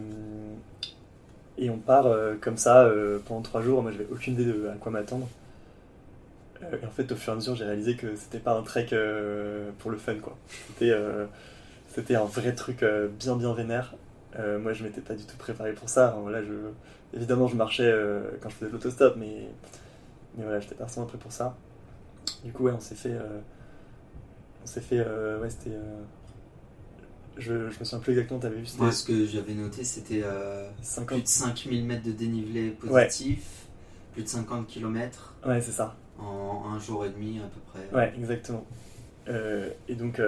[1.58, 2.08] et on part
[2.42, 2.92] comme ça
[3.26, 3.82] pendant trois jours.
[3.82, 5.30] Moi, j'avais aucune idée de à quoi m'attendre.
[6.62, 8.88] et en fait, au fur et à mesure, j'ai réalisé que c'était pas un trek
[9.80, 10.36] pour le fun, quoi.
[10.78, 12.84] C'était, un vrai truc
[13.18, 13.96] bien, bien vénère.
[14.60, 16.18] moi, je m'étais pas du tout préparé pour ça.
[16.22, 16.54] voilà, je,
[17.14, 17.94] évidemment, je marchais
[18.42, 19.48] quand je faisais de l'autostop, mais,
[20.36, 21.56] mais voilà, j'étais pas forcément prêt pour ça.
[22.44, 23.16] Du coup, ouais, on s'est fait,
[24.66, 25.00] on s'est fait.
[25.00, 25.76] Euh, ouais, c'était.
[25.76, 26.02] Euh,
[27.38, 30.22] je, je me souviens plus exactement, tu avais vu Moi, ce que j'avais noté, c'était
[30.24, 30.70] euh,
[31.06, 33.68] plus de 5000 mètres de dénivelé positif,
[34.14, 35.36] plus de 50 km.
[35.46, 35.96] Ouais, c'est ça.
[36.18, 37.96] En un jour et demi à peu près.
[37.96, 38.66] Ouais, exactement.
[39.28, 40.22] et donc,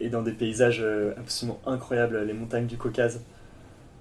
[0.00, 0.84] et dans des paysages
[1.18, 3.20] absolument incroyables, les montagnes du Caucase,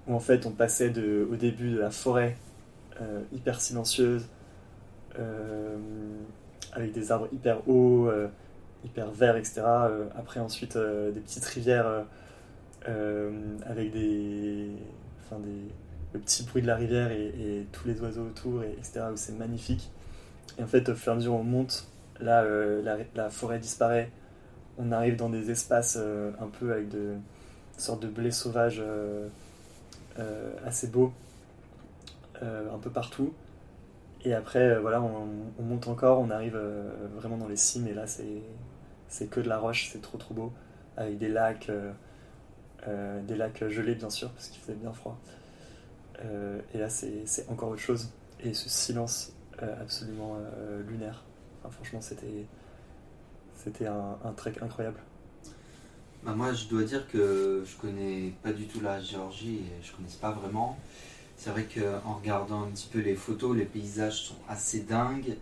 [0.07, 2.37] où en fait on passait de, au début de la forêt
[3.33, 4.25] hyper silencieuse,
[6.71, 8.09] avec des arbres hyper hauts
[8.85, 9.61] hyper vert, etc.
[9.65, 12.05] Euh, après, ensuite, euh, des petites rivières
[12.87, 13.31] euh,
[13.65, 14.69] avec des,
[15.23, 15.71] enfin, des,
[16.13, 19.05] le petit bruit de la rivière et, tous les oiseaux autour, et, etc.
[19.11, 19.89] où c'est magnifique.
[20.59, 21.87] Et en fait, au fur et à mesure on monte,
[22.19, 22.45] là,
[23.15, 24.09] la, forêt disparaît.
[24.77, 27.13] On arrive dans des espaces un peu avec de
[27.77, 28.83] sortes de blé sauvage
[30.65, 31.13] assez beaux,
[32.41, 33.33] un peu partout.
[34.25, 36.59] Et après, voilà, on, monte encore, on arrive
[37.15, 38.41] vraiment dans les cimes, et là, c'est
[39.13, 40.51] c'est que de la roche, c'est trop trop beau,
[40.97, 41.91] avec des lacs, euh,
[42.87, 45.19] euh, des lacs gelés bien sûr, parce qu'il faisait bien froid.
[46.25, 48.09] Euh, et là, c'est encore autre chose.
[48.39, 49.31] Et ce silence
[49.79, 50.37] absolument
[50.87, 51.23] lunaire.
[51.69, 54.99] franchement, c'était un, trek incroyable.
[56.23, 59.93] Bah moi, je dois dire que je connais pas du tout la Géorgie et je
[59.93, 60.77] connais pas vraiment.
[61.37, 65.37] C'est vrai qu'en regardant un petit peu les photos, les paysages sont assez dingues.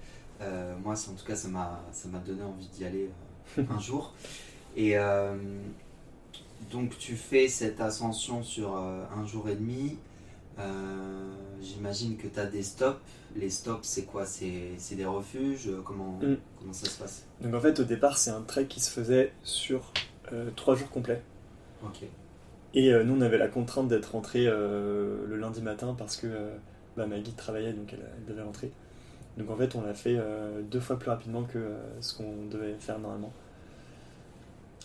[0.83, 3.09] moi, en tout cas, ça m'a donné envie d'y aller
[3.57, 4.13] un jour.
[4.75, 5.35] Et euh,
[6.71, 9.97] donc tu fais cette ascension sur euh, un jour et demi.
[10.59, 12.99] Euh, j'imagine que tu as des stops.
[13.35, 14.25] Les stops, c'est quoi?
[14.25, 15.69] C'est des refuges?
[15.85, 16.37] Comment, mm.
[16.59, 17.25] comment ça se passe?
[17.41, 19.91] Donc en fait, au départ, c'est un trek qui se faisait sur
[20.55, 21.21] trois jours complets.
[21.83, 22.03] Ok.
[22.73, 26.27] Et nous, on avait la contrainte d'être rentré le lundi matin parce que
[26.95, 28.71] bah, ma guide travaillait, donc elle, elle, devait rentrer.
[29.37, 30.17] Donc en fait, on l'a fait
[30.69, 33.33] deux fois plus rapidement que ce qu'on devait faire normalement.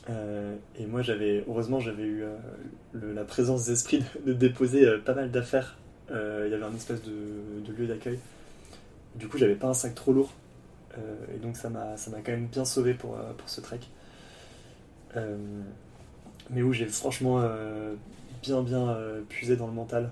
[0.09, 5.15] Euh, et moi, j'avais, heureusement, j'avais eu euh, la présence d'esprit de, déposer euh, pas
[5.15, 5.77] mal d'affaires.
[6.11, 8.19] Il y avait un espèce de, lieu d'accueil.
[9.17, 10.33] Du coup, j'avais pas un sac trop lourd.
[11.35, 13.81] et donc, ça m'a, ça m'a quand même bien sauvé pour, pour ce trek.
[16.51, 17.45] mais où j'ai franchement
[18.41, 18.97] bien, bien
[19.29, 20.11] puisé dans le mental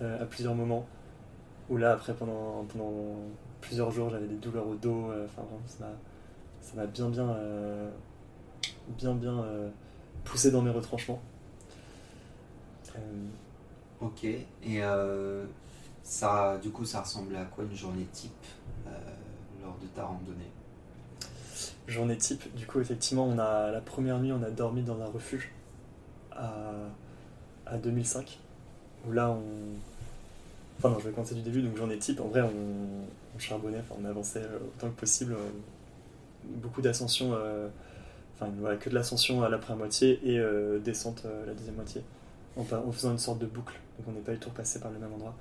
[0.00, 0.86] à plusieurs moments.
[1.68, 3.16] Où là, après, pendant, pendant
[3.60, 5.12] plusieurs jours, j'avais des douleurs au dos.
[5.26, 5.42] Enfin,
[5.80, 5.86] m'a,
[6.62, 7.36] ça m'a bien, bien
[8.88, 9.68] bien bien euh,
[10.24, 11.20] poussé dans mes retranchements.
[12.96, 12.98] Euh,
[14.00, 14.80] Ok, et
[16.02, 18.30] ça, du coup, ça ressemblait à quoi une journée type
[19.62, 20.50] lors de ta randonnée?
[21.86, 25.06] Journée type, du coup, effectivement, on a, la première nuit, on a dormi dans un
[25.06, 25.50] refuge
[26.32, 26.62] à,
[27.64, 28.38] à 2005,
[29.06, 29.42] où là, on.
[30.78, 33.94] Enfin, non, je vais commencer du début, donc journée type, en vrai, on, charbonnait, enfin,
[34.02, 34.42] on avançait
[34.76, 35.36] autant que possible.
[36.44, 37.68] beaucoup d'ascension, euh,
[38.36, 41.74] enfin, voilà, que de l'ascension à la première moitié et euh, descente euh, la deuxième
[41.74, 42.02] moitié,
[42.56, 44.98] en, faisant une sorte de boucle, donc on n'est pas du tout repassé par le
[44.98, 45.34] même endroit.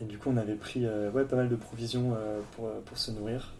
[0.00, 2.16] et du coup, on avait pris ouais, pas mal de provisions
[2.52, 3.52] pour, pour se nourrir.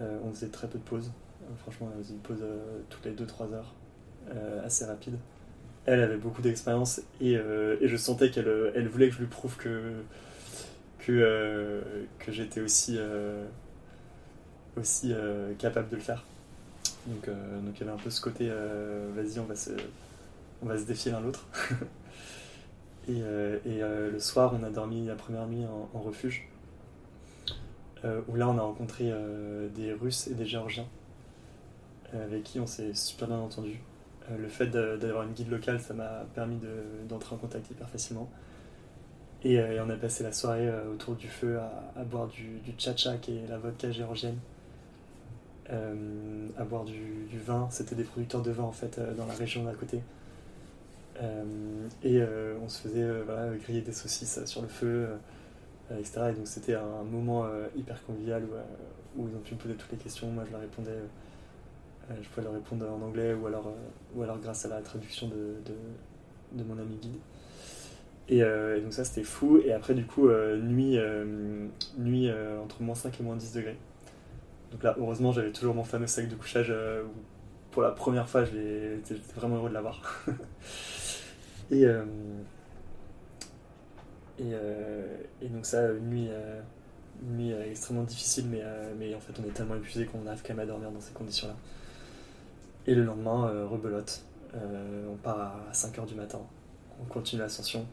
[0.00, 1.10] on faisait très peu de pauses.
[1.58, 2.44] franchement, on faisait une pause
[2.90, 3.74] toutes les 2-3 heures,
[4.64, 5.16] assez rapide
[5.86, 9.92] elle avait beaucoup d'expérience et, je sentais qu'elle elle voulait que je lui prouve que,
[11.00, 11.82] que,
[12.20, 12.98] que j'étais aussi,
[14.76, 15.14] aussi
[15.58, 16.24] capable de le faire.
[17.06, 18.48] Donc, donc il y avait un peu ce côté
[19.14, 19.70] vas-y, on va se,
[20.62, 21.46] on va se défier l'un l'autre.
[23.08, 25.64] et, et le soir, on a dormi la première nuit
[25.94, 26.48] en, refuge,
[28.04, 29.12] où là on a rencontré
[29.74, 30.86] des Russes et des Géorgiens
[32.12, 33.80] avec qui on s'est super bien entendu.
[34.30, 36.58] Euh, le fait d'avoir une guide locale, ça m'a permis
[37.08, 38.30] d'entrer en contact hyper facilement.
[39.42, 41.58] Et, euh, on a passé la soirée euh, autour du feu
[41.96, 44.38] à, boire du, du tchatcha, qui est la vodka géorgienne,
[45.70, 47.68] à boire du, vin.
[47.70, 50.00] C'était des producteurs de vin en fait dans la région d'à côté.
[52.02, 52.20] et
[52.62, 53.08] on se faisait
[53.62, 55.08] griller des saucisses sur le feu,
[55.90, 56.30] etc.
[56.30, 57.46] Et donc c'était un moment
[57.76, 58.44] hyper convivial
[59.16, 60.28] où, ils ont pu me poser toutes les questions.
[60.28, 60.98] Moi je leur répondais
[62.10, 64.80] euh, je pouvais leur répondre en anglais ou alors, euh, ou alors grâce à la
[64.80, 65.56] traduction de,
[66.52, 67.16] de, mon ami guide.
[68.30, 69.58] Euh, et, donc ça c'était fou.
[69.64, 70.98] Et après du coup, nuit,
[71.98, 72.30] nuit
[72.62, 73.78] entre moins 5 et moins 10 degrés.
[74.74, 76.74] Donc là, heureusement, j'avais toujours mon fameux sac de couchage.
[77.70, 80.02] pour la première fois, j'étais vraiment heureux de l'avoir.
[81.70, 81.84] et,
[84.38, 84.52] et,
[85.40, 86.28] et, donc ça, une nuit,
[87.22, 88.62] nuit extrêmement difficile, mais,
[88.98, 91.14] mais en fait on est tellement épuisé qu'on arrive quand même à dormir dans ces
[91.14, 91.54] conditions-là.
[92.86, 94.22] Et le lendemain, euh, rebelote.
[94.54, 96.40] Euh, on part à 5h du matin.
[97.00, 97.86] On continue l'ascension.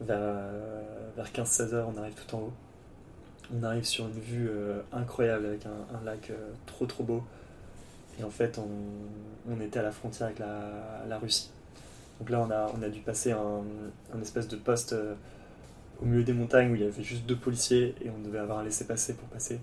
[0.00, 2.52] Vers, euh, vers 15-16 h on arrive tout en haut.
[3.54, 4.50] On arrive sur une vue
[4.92, 6.32] incroyable avec un, lac
[6.66, 7.24] trop trop beau.
[8.18, 11.50] Et en fait, on, était à la frontière avec la, Russie.
[12.18, 14.96] Donc là, on a, on a dû passer un, espèce de poste
[16.02, 18.58] au milieu des montagnes où il y avait juste deux policiers et on devait avoir
[18.58, 19.60] un laissez-passer pour passer.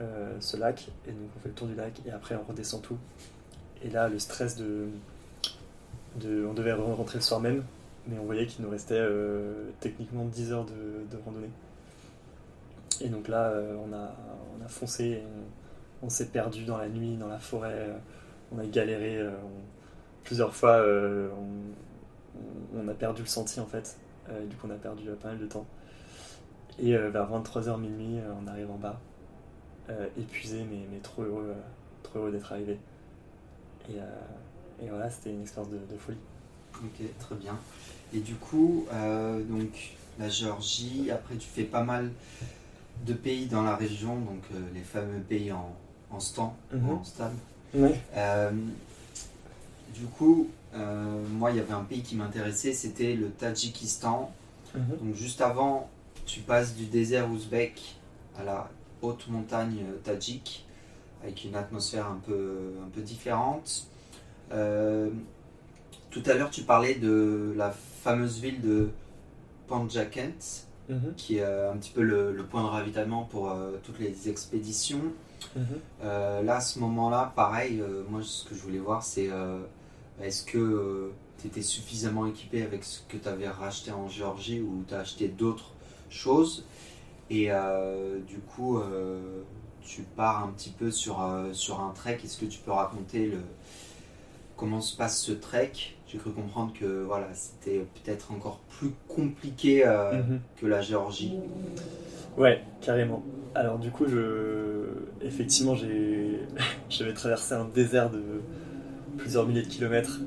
[0.00, 2.80] Euh, ce lac, et donc on fait le tour du lac, et après on redescend
[2.80, 2.96] tout.
[3.82, 4.86] Et là, le stress de.
[6.16, 7.64] de on devait rentrer le soir même,
[8.06, 11.50] mais on voyait qu'il nous restait euh, techniquement 10 heures de, randonnée.
[13.00, 14.14] Et donc là, euh, on, a,
[14.58, 15.22] on a foncé,
[16.02, 17.88] on, s'est perdu dans la nuit, dans la forêt,
[18.52, 19.18] on a galéré.
[20.24, 20.84] plusieurs fois,
[22.74, 23.96] on, a perdu le sentier en fait.
[24.48, 25.66] du coup, on a perdu pas mal de temps.
[26.78, 29.00] Et vers 23h minuit, on arrive en bas.
[29.90, 31.60] Euh, épuisé, mais, mais, trop heureux, euh,
[32.02, 32.78] trop heureux d'être arrivé.
[33.88, 36.18] Et, euh, et voilà, c'était une expérience de, folie.
[36.76, 37.58] Ok, très bien.
[38.14, 38.86] Et du coup,
[39.48, 42.10] donc la Géorgie, après tu fais pas mal
[43.06, 44.42] de pays dans la région, donc
[44.74, 45.74] les fameux pays en,
[46.10, 46.90] en stand, mhm.
[46.90, 47.32] en stade.
[49.94, 50.48] du coup,
[51.32, 54.32] moi, il y avait un pays qui m'intéressait, c'était le Tadjikistan.
[54.74, 54.96] Mhm.
[55.02, 55.88] Donc juste avant,
[56.26, 57.96] tu passes du désert ouzbek
[58.38, 58.70] à la
[59.02, 60.66] haute montagne euh, tadjik,
[61.22, 63.86] avec une atmosphère un peu, un peu différente.
[64.52, 65.10] Euh,
[66.10, 68.90] tout à l'heure, tu parlais de la fameuse ville de
[69.68, 71.14] Panjakent, mhm.
[71.16, 75.02] qui est euh, un petit peu le, point de ravitaillement pour toutes les expéditions.
[75.56, 75.64] Mhm.
[76.44, 79.30] là, à ce moment-là, pareil, moi, ce que je voulais voir, c'est
[80.20, 84.84] est-ce que tu étais suffisamment équipé avec ce que tu avais racheté en Géorgie ou
[84.86, 85.72] tu as acheté d'autres
[86.10, 86.64] choses?
[87.30, 89.42] Et euh, du coup, euh,
[89.82, 92.18] tu pars un petit peu sur, euh, sur un trek.
[92.24, 93.38] Est-ce que tu peux raconter le,
[94.56, 95.72] comment se passe ce trek?
[96.10, 100.40] J'ai cru comprendre que voilà, c'était peut-être encore plus compliqué mhm.
[100.56, 101.34] que la Géorgie.
[102.36, 103.22] Ouais, carrément.
[103.54, 104.86] Alors du coup, je...
[105.22, 105.76] effectivement,
[106.88, 108.22] j'avais traversé un désert de
[109.18, 110.20] plusieurs milliers de kilomètres.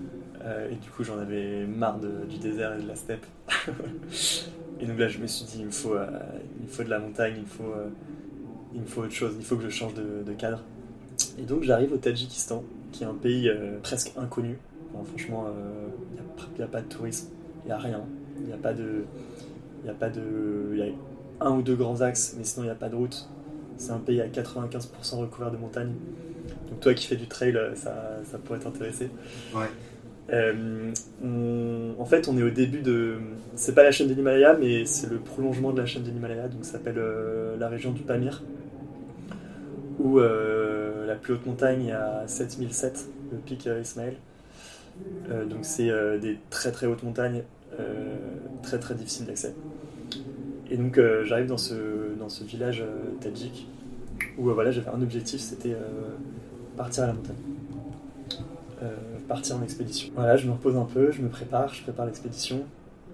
[0.71, 3.25] et du coup, j'en avais marre du désert et de la steppe.
[4.83, 6.07] Et donc là, je me suis dit, il me faut, euh,
[6.61, 7.87] il faut de la montagne, il me faut, euh,
[8.73, 10.61] il me faut autre chose, il faut que je change de, cadre.
[11.39, 14.57] Et donc j'arrive au Tadjikistan, qui est un pays euh, presque inconnu.
[15.03, 15.45] Franchement,
[16.11, 17.29] il n'y a, pas de tourisme,
[17.63, 18.01] il n'y a rien.
[18.39, 19.05] Il n'y a pas de.
[19.83, 20.75] Il y a pas de.
[20.75, 23.27] Y a un ou deux grands axes, mais sinon il n'y a pas de route.
[23.77, 25.93] C'est un pays à 95% recouvert de montagnes.
[26.69, 29.09] Donc toi qui fais du trail, ça, ça pourrait t'intéresser.
[29.53, 29.67] Ouais.
[30.31, 33.17] en fait, on est au début de.
[33.55, 36.47] C'est pas la chaîne de l'Himalaya, mais c'est le prolongement de la chaîne de l'Himalaya,
[36.47, 37.01] donc ça s'appelle
[37.59, 38.43] la région du Pamir,
[39.99, 44.17] où la plus haute montagne est à 7007, le pic Ismail.
[45.49, 45.89] Donc c'est
[46.19, 47.43] des très très hautes montagnes,
[48.61, 49.53] très très difficiles d'accès.
[50.69, 52.83] Et donc j'arrive dans ce, village
[53.21, 53.67] tadjik
[54.37, 55.75] où voilà, j'avais un objectif, c'était
[56.77, 57.35] partir à la montagne.
[59.27, 60.09] partir en expédition.
[60.15, 62.63] Voilà, je me repose un peu, je me prépare, je prépare l'expédition.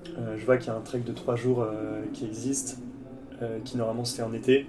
[0.05, 1.65] je vois qu'il y a un trek de 3 jours
[2.13, 2.79] qui existe,
[3.65, 4.67] qui normalement se fait en été.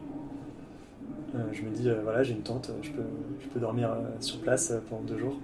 [1.52, 3.02] je me dis, voilà, j'ai une tente, je peux,
[3.40, 3.90] je peux dormir
[4.20, 5.36] sur place pendant deux jours.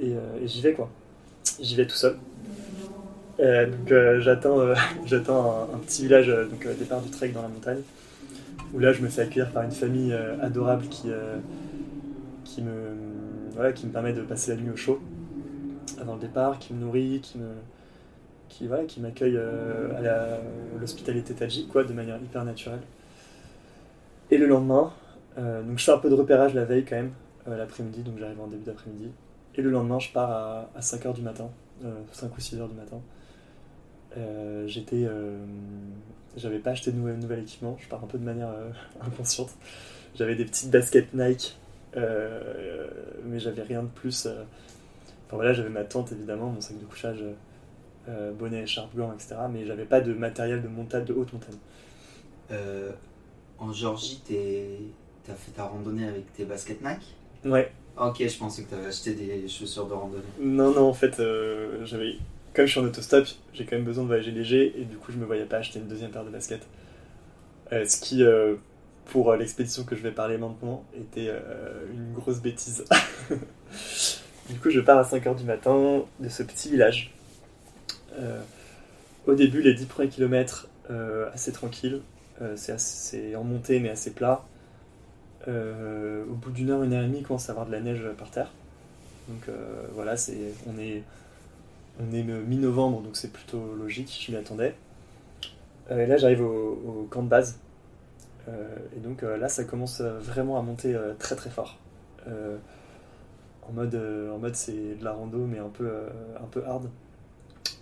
[0.00, 0.14] Et,
[0.46, 0.90] j'y vais, quoi.
[1.60, 2.16] J'y vais tout seul.
[3.38, 4.74] donc j'atteins,
[5.06, 7.82] j'atteins un, petit village, donc départ du trek dans la montagne
[8.72, 11.38] où là je me fais accueillir par une famille euh, adorable qui, euh,
[12.44, 12.72] qui, me,
[13.54, 15.00] voilà, qui me permet de passer la nuit au chaud
[16.00, 17.48] avant le départ, qui me nourrit, qui me
[18.48, 22.82] qui voilà, qui m'accueille euh, à l'hospitalité tadjik quoi, de manière hyper naturelle.
[24.30, 24.92] Et le lendemain,
[25.36, 27.12] donc je fais un peu de repérage la veille quand même,
[27.46, 29.08] l'après-midi, donc j'arrive en début d'après-midi.
[29.56, 31.50] Et le lendemain, je pars à, à 5h du matin,
[32.12, 33.00] 5 ou 6h du matin.
[34.66, 35.06] J'étais
[36.36, 39.50] j'avais pas acheté de nouvel, équipement, je pars un peu de manière euh, inconsciente.
[40.14, 41.56] J'avais des petites baskets Nike,
[41.96, 42.88] euh,
[43.24, 44.26] mais j'avais rien de plus.
[44.26, 44.44] Euh.
[45.26, 47.24] Enfin voilà, j'avais ma tente évidemment, mon sac de couchage,
[48.38, 49.36] bonnet, écharpe, gants, etc.
[49.50, 51.56] Mais j'avais pas de matériel de montagne, de haute montagne.
[53.58, 54.20] en Georgie,
[55.24, 57.14] t'as fait ta randonnée avec tes baskets Nike?
[57.46, 57.72] Ouais.
[57.98, 60.22] Ok, je pensais que t'avais acheté des chaussures de randonnée.
[60.40, 61.22] Non, non, en fait,
[61.84, 62.16] j'avais
[62.54, 65.10] comme je suis en autostop, j'ai quand même besoin de voyager léger et du coup
[65.12, 66.66] je me voyais pas acheter une deuxième paire de baskets.
[67.72, 68.56] Euh, ce qui, euh,
[69.06, 71.32] pour euh, l'expédition que je vais parler maintenant, était
[71.92, 72.84] une grosse bêtise.
[74.50, 77.12] du coup je pars à 5h du matin de ce petit village.
[79.26, 80.68] au début les 10 premiers kilomètres
[81.32, 82.02] assez tranquilles,
[82.56, 84.44] c'est en montée mais assez plat.
[85.48, 88.04] Au bout d'une heure, une heure et demie, il commence à avoir de la neige
[88.18, 88.52] par terre.
[89.28, 89.48] Donc
[89.94, 91.02] voilà, c'est, on est
[92.00, 94.74] on est mi-novembre, donc c'est plutôt logique, je m'y attendais.
[95.90, 97.58] Euh, et là, j'arrive au, camp de base.
[98.48, 101.78] Euh, et donc euh, là, ça commence vraiment à monter très très fort.
[102.26, 105.90] en mode, en mode c'est de la rando, mais un peu,
[106.40, 106.88] un peu hard.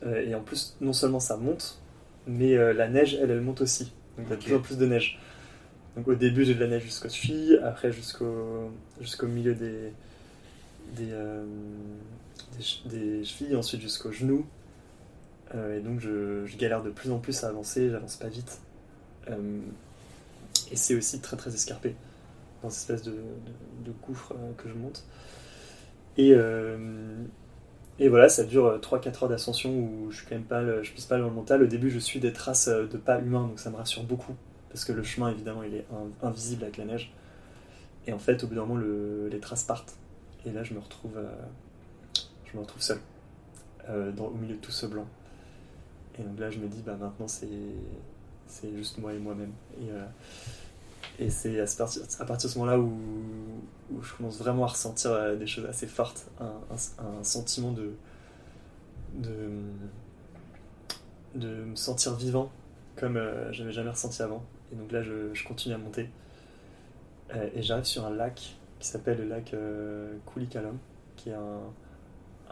[0.06, 1.80] et en plus, non seulement ça monte,
[2.26, 3.92] mais la neige, elle, elle monte aussi.
[4.18, 5.18] Donc il y a de plus en plus de neige.
[5.96, 8.70] Donc au début, j'ai de la neige jusqu'aux chevilles, après jusqu'au
[9.00, 9.92] jusqu'au milieu des,
[10.96, 11.12] des,
[12.86, 14.46] des, chevilles, ensuite jusqu'aux genoux.
[15.54, 18.60] Euh, et donc je, galère de plus en plus à avancer, j'avance pas vite.
[19.28, 19.60] Euh,
[20.70, 21.94] et c'est aussi très très escarpé,
[22.62, 23.16] dans cette espèce de,
[23.84, 25.04] de, gouffre euh, que je monte.
[26.16, 26.34] Et,
[27.98, 31.06] et voilà, ça dure 3-4 heures d'ascension où je suis quand même pas, je pisse
[31.06, 31.62] pas dans le mental.
[31.62, 34.34] Au début, je suis des traces de pas humains, donc ça me rassure beaucoup.
[34.70, 35.86] Parce que le chemin, évidemment, il est
[36.22, 37.12] invisible avec la neige.
[38.06, 38.80] Et en fait, au bout d'un moment,
[39.30, 39.96] les traces partent.
[40.46, 41.18] Et là, je me retrouve
[42.50, 42.98] je me retrouve seul
[43.88, 45.06] euh, au milieu de tout ce blanc.
[46.18, 47.48] Et donc là, je me dis, bah maintenant, c'est,
[48.76, 49.52] juste moi et moi-même.
[49.80, 50.06] Et, euh,
[51.30, 52.92] c'est à, partir, à partir de ce moment-là où,
[54.02, 57.92] je commence vraiment à ressentir euh, des choses assez fortes, un, sentiment de,
[61.34, 62.50] de me sentir vivant
[63.00, 63.18] comme
[63.50, 64.44] j'avais jamais ressenti avant.
[64.72, 66.08] Et donc là, je, continue à monter.
[67.54, 69.54] et j'arrive sur un lac qui s'appelle le lac
[70.26, 70.78] Koulikalom,
[71.16, 71.60] qui est un,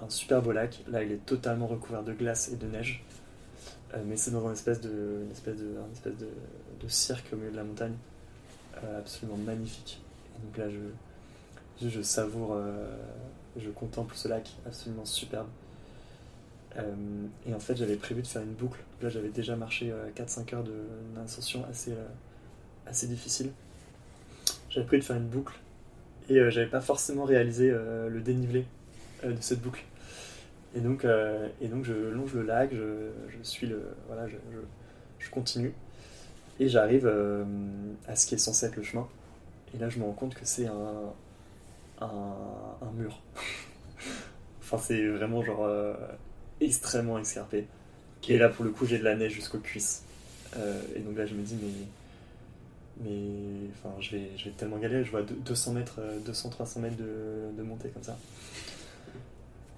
[0.02, 0.82] un super beau lac.
[0.88, 3.04] Là, il est totalement recouvert de glace et de neige.
[3.94, 5.24] Euh, mais c'est dans une espèce, de,
[6.88, 7.96] cirque au milieu de la montagne.
[8.84, 10.00] Euh, absolument magnifique.
[10.36, 10.64] Et donc là,
[11.82, 12.96] je, savoure, euh,
[13.56, 15.48] je contemple ce lac absolument superbe.
[17.46, 18.80] Et en fait, j'avais prévu de faire une boucle.
[19.02, 20.64] Là, j'avais déjà marché 4-5 heures
[21.14, 21.92] d'ascension assez,
[22.86, 23.50] assez difficile.
[24.70, 25.54] J'avais prévu de faire une boucle
[26.28, 28.64] et j'avais pas forcément réalisé le dénivelé
[29.24, 29.84] de cette boucle.
[30.74, 33.96] Et donc, euh, et donc je longe le lac, je, je suis le.
[34.06, 34.36] Voilà, je,
[35.18, 35.72] je, continue.
[36.60, 37.44] Et j'arrive euh,
[38.06, 39.08] à ce qui est censé être le chemin.
[39.74, 41.12] Et là, je me rends compte que c'est un,
[42.00, 43.20] un, mur.
[44.60, 45.94] enfin, c'est vraiment genre euh,
[46.60, 47.66] extrêmement escarpé.
[48.28, 50.02] Et là, pour le coup, j'ai de la neige jusqu'aux cuisses.
[50.96, 51.86] et donc là, je me dis, mais.
[53.04, 53.68] Mais.
[53.72, 55.04] Enfin, je vais, je vais tellement galérer.
[55.04, 58.18] Je vois 200 mètres, 200-300 mètres de, de montée comme ça.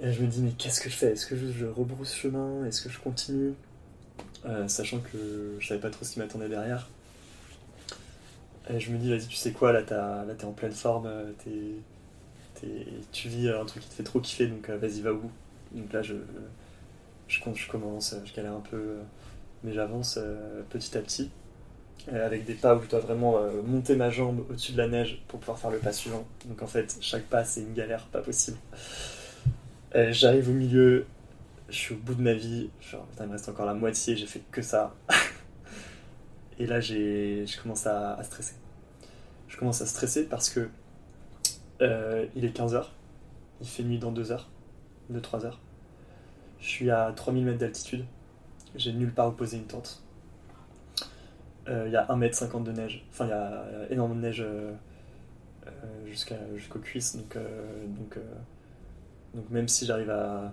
[0.02, 1.12] Et je me dis, mais qu'est-ce que je fais?
[1.12, 2.64] Est-ce que je, rebrousse chemin?
[2.64, 3.52] Est-ce que je continue?
[4.46, 6.88] Euh, Sachant que je savais pas trop ce qui m'attendait derrière.
[8.70, 11.50] Et je me dis, vas-y, tu sais quoi, là, t'es en pleine forme, euh, t'es
[13.10, 15.30] tu vis un truc qui te fait trop kiffer, donc vas-y, va au bout.
[15.72, 16.14] Donc là, je,
[17.30, 18.96] je, je commence, je galère un peu,
[19.64, 20.18] mais j'avance
[20.68, 21.30] petit à petit.
[22.12, 25.38] avec des pas où je dois vraiment monter ma jambe au-dessus de la neige pour
[25.40, 26.26] pouvoir faire le pas suivant.
[26.46, 28.58] Donc en fait, chaque pas, c'est une galère pas possible.
[29.94, 31.06] J'arrive au milieu,
[31.70, 34.26] je suis au bout de ma vie, genre, il me reste encore la moitié, j'ai
[34.26, 34.94] fait que ça.
[36.58, 38.54] Et là, j'ai, je commence à, stresser.
[39.48, 40.68] Je commence à stresser parce que
[41.80, 42.84] euh, il est 15h,
[43.60, 44.50] il fait nuit dans 2 heures,
[45.12, 45.60] 2-3 heures.
[46.60, 48.04] Je suis à 3000 mètres d'altitude,
[48.74, 50.02] j'ai nulle part où poser une tente.
[51.68, 54.72] Euh, il y a 1m50 de neige, enfin il y a énormément de neige euh,
[56.06, 57.36] jusqu'à, jusqu'aux cuisses, donc,
[57.86, 58.18] donc,
[59.34, 60.52] donc même si j'arrive à,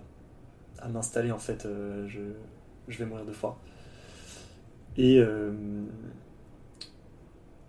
[0.88, 1.66] m'installer, en fait,
[2.06, 2.20] je,
[2.88, 3.60] je vais mourir de froid.
[4.98, 5.52] Et, euh,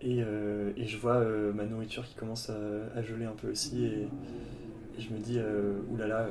[0.04, 3.84] euh, et, je vois euh, ma nourriture qui commence à, geler un peu aussi.
[3.84, 4.08] Et,
[4.98, 5.38] je me dis,
[5.90, 6.28] oulala,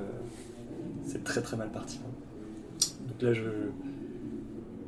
[1.05, 1.99] c'est très très mal parti.
[3.07, 3.43] Donc là, je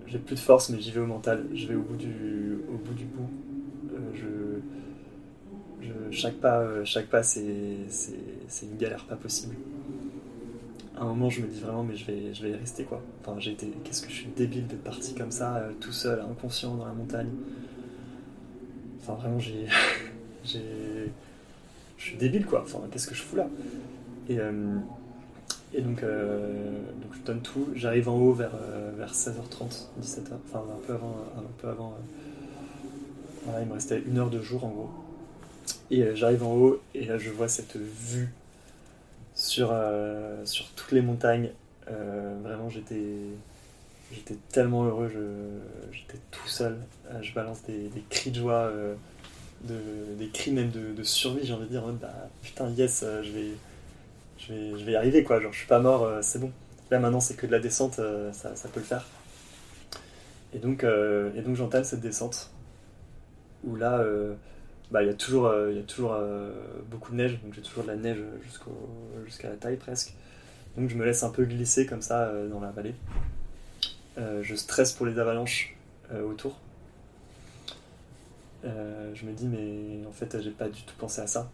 [0.07, 1.45] j'ai plus de force, mais j'y vais au mental.
[1.53, 2.93] Je vais au bout du, au bout.
[2.93, 3.29] Du bout.
[4.13, 4.21] je,
[6.11, 7.45] chaque pas, chaque pas c'est
[8.63, 9.55] une galère pas possible
[11.01, 13.01] un moment, je me dis vraiment, mais je vais, je vais y rester quoi.
[13.21, 16.21] Enfin, j'ai été, qu'est-ce que je suis débile d'être parti comme ça, euh, tout seul,
[16.21, 17.29] inconscient dans la montagne.
[19.01, 19.65] Enfin, vraiment, j'ai,
[20.43, 21.11] j'ai,
[21.97, 22.61] je suis débile quoi.
[22.61, 23.49] Enfin, qu'est-ce que je fous là?
[24.29, 24.77] Et, euh,
[25.73, 27.69] et donc, euh, donc, je donne tout.
[27.75, 28.55] J'arrive en haut vers,
[28.97, 31.97] vers 16h30, 17h, enfin un peu avant, un peu avant.
[33.45, 34.89] voilà, il me restait une heure de jour en gros.
[35.89, 38.33] Et j'arrive en haut et là, je vois cette vue
[39.35, 41.49] sur, euh, sur toutes les montagnes.
[41.89, 43.01] Euh, vraiment, j'étais
[44.13, 45.11] j'étais tellement heureux,
[45.91, 46.77] j'étais tout seul.
[47.09, 48.71] Euh, je balance des, cris de joie,
[49.63, 49.75] de,
[50.17, 53.51] des cris même de, survie, j'ai envie de dire, bah, putain, yes, je vais,
[54.47, 55.39] je, vais, y arriver, quoi.
[55.39, 56.51] Genre, je suis pas mort, c'est bon.
[56.89, 57.99] Là, maintenant, c'est que de la descente,
[58.33, 59.05] ça, ça, peut le faire.
[60.53, 62.51] Et donc, et donc j'entame cette descente,
[63.63, 64.03] où là,
[64.91, 66.51] bah, il y a toujours, euh, y a toujours euh,
[66.89, 68.21] beaucoup de neige, donc j'ai toujours de la neige
[69.25, 70.13] jusqu'à la taille presque.
[70.77, 72.95] Donc je me laisse un peu glisser comme ça euh, dans la vallée.
[74.17, 75.75] je stresse pour les avalanches
[76.13, 76.59] autour.
[78.63, 81.49] je me dis mais en fait j'ai pas du tout pensé à ça.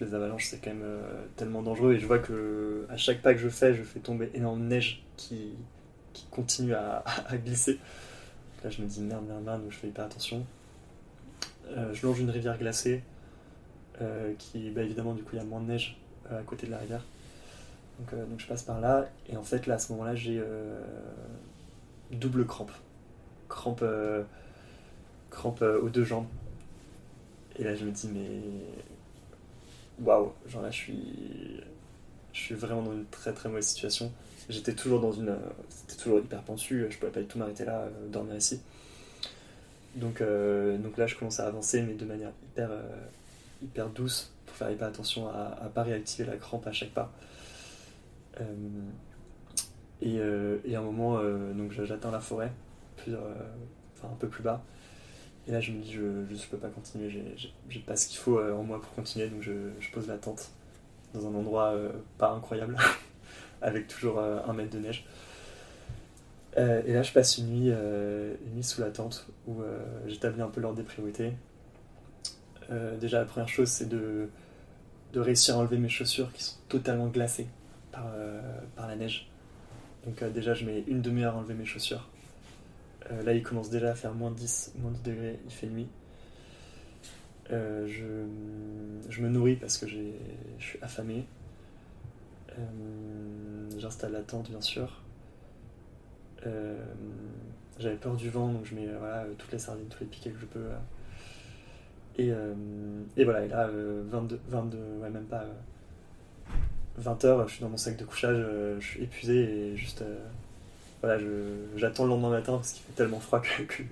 [0.00, 0.96] Les avalanches c'est quand même
[1.36, 4.30] tellement dangereux et je vois que à chaque pas que je fais je fais tomber
[4.34, 5.52] énormément de neige qui,
[6.30, 7.04] continue à,
[7.44, 7.78] glisser.
[8.64, 10.44] Là je me dis merde merde merde je fais pas attention.
[11.76, 13.02] Euh, je longe une rivière glacée,
[14.00, 15.96] euh, qui, bah, évidemment, du coup, il y a moins de neige
[16.30, 17.04] euh, à côté de la rivière.
[17.98, 20.42] Donc, donc, je passe par là, et en fait, là, à ce moment-là, j'ai
[22.10, 22.72] double crampe.
[23.48, 23.84] Crampe,
[25.30, 26.26] crampe aux deux jambes.
[27.58, 28.40] Et là, je me dis, mais.
[30.02, 31.60] Waouh, genre là, je suis.
[32.32, 34.10] Je suis vraiment dans une très très mauvaise situation.
[34.48, 35.36] J'étais toujours dans une.
[35.68, 38.60] C'était toujours hyper pensu, je pouvais pas du tout m'arrêter là, dormir ici.
[39.94, 42.82] Donc, euh, donc là, je commence à avancer, mais de manière hyper, euh,
[43.62, 47.12] hyper douce, pour faire hyper attention à ne pas réactiver la crampe à chaque pas.
[48.40, 48.44] Euh,
[50.00, 50.16] et,
[50.68, 51.22] et, à un moment,
[51.54, 52.50] donc j'atteins la forêt,
[52.98, 54.64] enfin, un peu plus bas.
[55.48, 57.10] Et là, je me dis, je ne peux pas continuer,
[57.68, 59.52] j'ai pas ce qu'il faut en moi pour continuer, donc je,
[59.92, 60.50] pose la tente
[61.14, 61.74] dans un endroit
[62.16, 62.76] pas incroyable,
[63.62, 65.04] avec toujours un mètre de neige.
[66.58, 69.78] Euh, et là, je passe une nuit, euh, une nuit sous la tente où euh,
[70.06, 71.32] j'établis un peu l'ordre des priorités.
[73.00, 74.28] déjà, la première chose, c'est de,
[75.14, 77.46] réussir à enlever mes chaussures qui sont totalement glacées
[77.90, 79.28] par la neige.
[80.06, 82.08] Donc, déjà, je mets une demi-heure à enlever mes chaussures.
[83.24, 85.88] Là, il commence déjà à faire moins 10, moins 10 degrés, il fait nuit.
[87.50, 87.86] je,
[89.08, 89.98] je, me nourris parce que je
[90.58, 91.24] suis affamé.
[93.78, 95.02] J'installe la tente, bien sûr.
[96.46, 96.76] Euh,
[97.78, 100.38] j'avais peur du vent, donc je mets voilà, toutes les sardines, tous les piquets que
[100.38, 100.66] je peux.
[102.18, 102.54] Et, euh,
[103.16, 105.44] et, voilà, et là, 22, euh, 22, ouais, même pas
[106.96, 108.44] 20 heures, je suis dans mon sac de couchage,
[108.78, 110.04] je suis épuisé et juste.
[111.02, 111.20] Voilà,
[111.76, 113.82] j'attends le lendemain matin parce qu'il fait tellement froid que, que,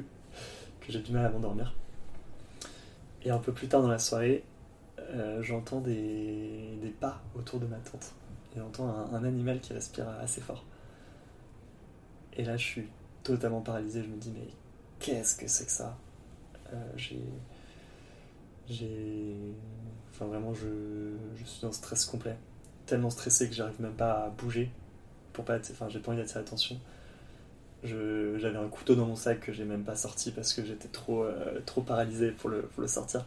[0.89, 1.75] j'ai du mal à m'endormir.
[3.25, 4.45] Et un peu plus tard dans la soirée,
[5.41, 8.13] j'entends des, des, pas autour de ma tente.
[8.55, 10.65] Et j'entends un, un, animal qui respire assez fort.
[12.37, 12.89] Et là, je suis
[13.23, 14.03] totalement paralysé.
[14.03, 14.49] Je me dis, mais
[14.99, 15.97] qu'est-ce que c'est que ça?
[16.73, 17.21] Euh, J'ai.
[18.69, 19.35] J'ai.
[20.13, 20.69] Enfin, vraiment, je,
[21.37, 22.37] je suis dans stress complet.
[22.87, 24.71] Tellement stressé que j'arrive même pas à bouger.
[25.33, 26.79] Pour pas Enfin, j'ai pas envie d'attirer l'attention.
[27.83, 31.25] J'avais un couteau dans mon sac que j'ai même pas sorti parce que j'étais trop,
[31.25, 33.25] euh, trop paralysé pour le, pour le sortir.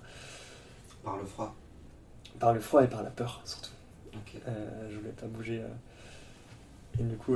[1.04, 1.56] Par le froid
[2.40, 3.72] Par le froid et par la peur, surtout.
[4.14, 5.62] je voulais pas bouger.
[7.00, 7.36] Et du coup,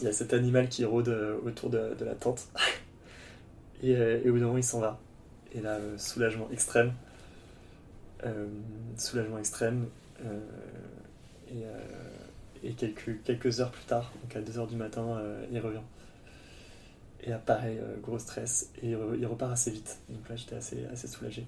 [0.00, 1.08] il y a cet animal qui rôde
[1.44, 2.48] autour de, la tente.
[3.82, 4.98] et, et, au bout d'un moment, il s'en va.
[5.54, 6.92] Et là, soulagement extrême.
[8.96, 9.86] soulagement extrême.
[11.50, 11.64] et,
[12.68, 15.20] et quelques, quelques heures plus tard, donc à 2h du matin,
[15.50, 15.80] il revient.
[17.24, 18.70] Et pareil, euh, gros stress.
[18.82, 19.98] Et il repart assez vite.
[20.08, 21.46] Donc là, j'étais assez, assez soulagé.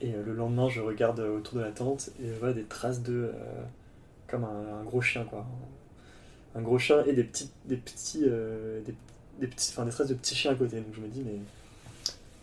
[0.00, 3.02] Et euh, le lendemain, je regarde autour de la tente et je vois des traces
[3.02, 3.32] de.
[3.34, 3.62] Euh,
[4.26, 5.46] comme un, gros chien, quoi.
[6.54, 7.50] Un gros chien et des petits.
[7.64, 8.20] Des petits.
[8.20, 10.80] des, petits enfin, des traces de petits chiens à côté.
[10.80, 11.38] Donc je me dis, mais.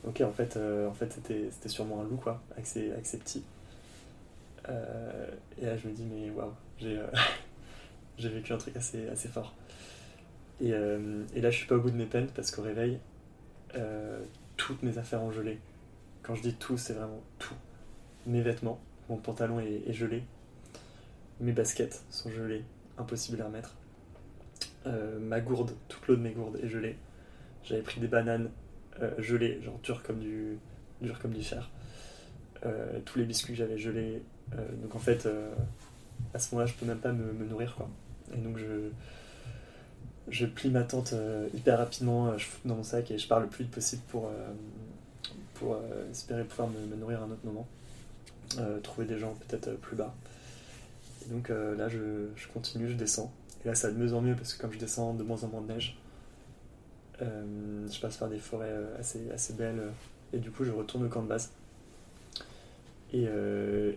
[0.08, 3.44] Ok, en fait, en fait c'était sûrement un loup, quoi, avec ses, avec ses petits.
[4.68, 6.98] et là, je me dis, mais waouh, j'ai
[8.18, 9.56] vécu un truc assez, assez fort.
[10.62, 13.00] Euh, et, là, je suis pas au bout de mes peines parce qu'au réveil,
[13.76, 14.20] euh,
[14.56, 15.60] toutes mes affaires ont gelé.
[16.24, 17.56] Quand je dis tout, c'est vraiment tout.
[18.26, 18.80] Mes vêtements,
[19.10, 20.24] mon pantalon est, gelé.
[21.40, 22.64] Mes baskets sont gelées,
[22.98, 23.76] impossible à remettre.
[24.86, 26.98] Euh, ma gourde, toute l'eau de mes gourdes est gelée.
[27.64, 28.50] J'avais pris des bananes
[29.20, 30.58] gelées, genre dures comme du,
[31.02, 31.70] dur comme du fer.
[33.06, 34.24] tous les biscuits j'avais gelés.
[34.82, 35.28] donc en fait,
[36.34, 37.76] à ce moment-là, je peux même pas me, me nourrir.
[37.76, 37.88] Quoi.
[38.34, 38.90] Et donc je,
[40.30, 43.28] je plie ma tente euh, hyper rapidement, euh, je fous dans mon sac et je
[43.28, 44.52] pars le plus vite possible pour, euh,
[45.54, 45.78] pour
[46.12, 47.68] espérer pouvoir me, nourrir à un autre moment.
[48.84, 50.14] trouver des gens peut-être plus bas.
[51.26, 53.32] Et donc là, je, continue, je descends.
[53.66, 55.44] Et là, ça va de mieux en mieux parce que comme je descends, de moins
[55.44, 55.98] en moins de neige.
[57.20, 59.82] je passe par des forêts assez, assez belles.
[60.32, 61.52] et du coup, je retourne au camp de base.
[63.14, 63.28] Et,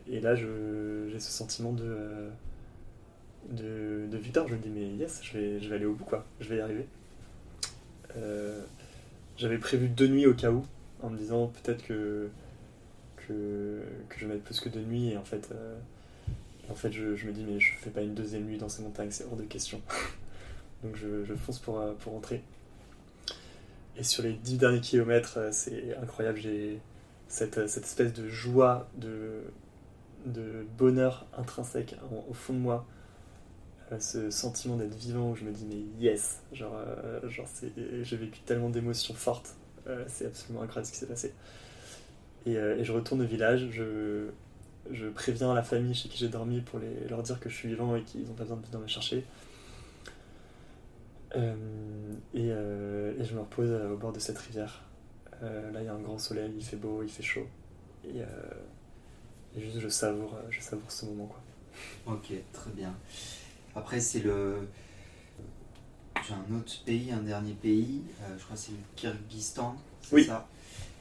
[0.09, 2.31] et là, j'ai ce sentiment de
[3.48, 6.04] de, de victoire, je me dis, mais yes, je vais, je vais aller au bout,
[6.04, 6.24] quoi.
[6.40, 6.86] Je vais y arriver.
[8.16, 8.60] Euh,
[9.36, 10.64] j'avais prévu deux nuits au cas où,
[11.02, 12.28] en me disant peut-être que,
[13.16, 15.76] que, que, je vais mettre plus que deux nuits, et en fait, euh,
[16.70, 18.82] en fait je, je, me dis, mais je fais pas une deuxième nuit dans ces
[18.82, 19.80] montagnes, c'est hors de question.
[20.84, 22.42] Donc je, je fonce pour, euh, pour rentrer.
[23.96, 26.80] Et sur les dix derniers kilomètres, c'est incroyable, j'ai
[27.28, 29.42] cette, cette, espèce de joie, de,
[30.26, 31.96] de bonheur intrinsèque
[32.28, 32.86] au fond de moi
[33.98, 37.48] ce sentiment d'être vivant où je me dis mais yes, genre, euh, genre
[38.02, 39.56] j'ai vécu tellement d'émotions fortes,
[39.88, 41.34] euh, c'est absolument incroyable ce qui s'est passé.
[42.46, 44.28] Et, euh, et, je retourne au village, je,
[44.90, 47.68] je préviens la famille chez qui j'ai dormi pour les, leur dire que je suis
[47.68, 49.24] vivant et qu'ils n'ont pas besoin de venir me chercher.
[51.34, 52.48] Et, et,
[53.24, 54.82] je me repose au bord de cette rivière.
[55.42, 57.46] là il y a un grand soleil, il fait beau, il fait chaud.
[58.04, 58.18] Et,
[59.56, 61.40] et juste je savoure, je savoure ce moment quoi.
[62.06, 62.94] Ok, très bien.
[63.74, 64.68] Après, c'est le.
[66.26, 70.14] J'ai un autre pays, un dernier pays, euh, je crois que c'est le Kyrgyzstan, c'est
[70.14, 70.24] oui.
[70.24, 70.47] ça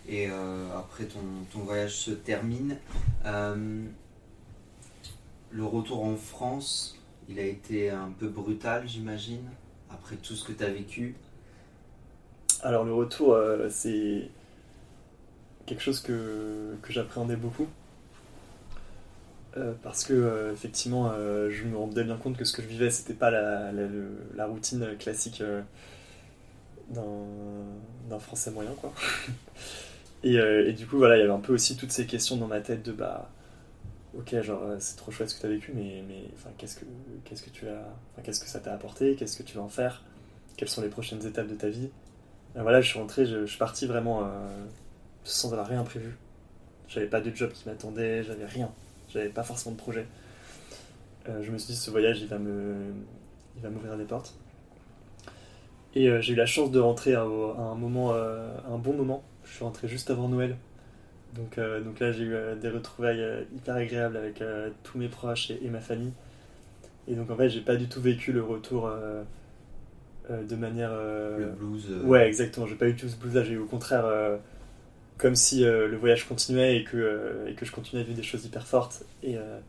[0.07, 1.19] Et euh, après, ton,
[1.51, 2.77] ton, voyage se termine.
[3.25, 3.83] Euh,
[5.51, 6.97] le retour en France,
[7.27, 9.43] il a été un peu brutal, j'imagine,
[9.89, 11.15] après tout ce que tu as vécu.
[12.61, 13.37] Alors, le retour,
[13.69, 14.29] c'est
[15.65, 17.67] quelque chose que, que j'appréhendais beaucoup.
[19.57, 22.67] Euh, parce que euh, effectivement euh, je me rendais bien compte que ce que je
[22.67, 25.41] vivais c'était pas la, routine classique
[26.91, 28.93] d'un français moyen quoi.
[30.23, 32.61] Et, du coup voilà il y avait un peu aussi toutes ces questions dans ma
[32.61, 33.31] tête de bah
[34.15, 36.25] ok genre c'est trop chouette ce que tu as vécu mais, mais
[36.59, 36.85] qu'est-ce que
[37.25, 40.03] qu'est-ce que tu as qu'est-ce que ça t'a apporté qu'est-ce que tu vas en faire
[40.57, 41.89] quelles sont les prochaines étapes de ta vie.
[42.55, 44.29] Et voilà je suis rentré je, suis parti vraiment
[45.23, 46.17] sans avoir rien prévu.
[46.87, 48.71] J'avais pas de job qui m'attendait j'avais rien
[49.09, 50.05] j'avais pas forcément de projet.
[51.27, 52.93] Euh, je me suis dit, ce voyage, il va me,
[53.55, 54.35] il va m'ouvrir des portes.
[55.95, 59.23] Et euh, j'ai eu la chance de rentrer à, un moment, euh, un bon moment.
[59.43, 60.55] Je suis rentré juste avant Noël.
[61.35, 63.23] Donc, donc là, j'ai eu des retrouvailles
[63.55, 64.43] hyper agréables avec
[64.81, 66.11] tous mes proches et, ma famille.
[67.07, 68.89] Et donc en fait, j'ai pas du tout vécu le retour
[70.27, 70.91] de manière.
[70.91, 71.87] le blues.
[72.03, 72.65] Ouais, exactement.
[72.65, 73.43] J'ai pas eu tout ce blues là.
[73.43, 74.05] J'ai eu au contraire
[75.19, 78.15] comme si euh, le voyage continuait et que, euh, et que je continuais à vivre
[78.15, 79.03] des choses hyper fortes.
[79.21, 79.59] Et, euh,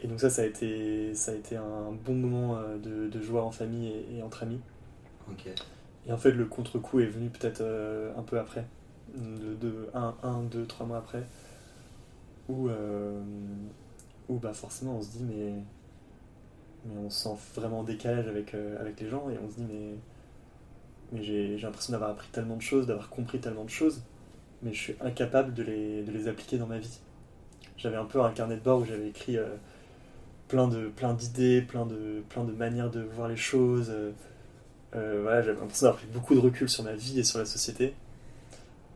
[0.00, 3.44] et donc ça, ça a été, ça a été un bon moment de, de joie
[3.44, 4.60] en famille et, entre amis.
[6.06, 7.62] Et en fait, le contre-coup est venu peut-être
[8.16, 8.66] un peu après,
[9.16, 11.24] de, de, un, un, deux, trois mois après,
[12.48, 12.68] où,
[14.28, 15.54] où bah forcément on se dit mais,
[16.84, 19.30] mais on se sent vraiment en décalage avec, avec les gens.
[19.30, 19.94] Et on se dit mais,
[21.12, 24.02] mais j'ai l'impression d'avoir appris tellement de choses, d'avoir compris tellement de choses
[24.62, 26.98] mais je suis incapable de les, de les appliquer dans ma vie.
[27.76, 29.46] J'avais un peu un carnet de bord où j'avais écrit euh,
[30.48, 33.90] plein de plein d'idées, plein de, plein de manières de voir les choses.
[33.90, 34.12] Euh,
[34.94, 37.44] euh, voilà, j'avais l'impression d'avoir pris beaucoup de recul sur ma vie et sur la
[37.44, 37.94] société.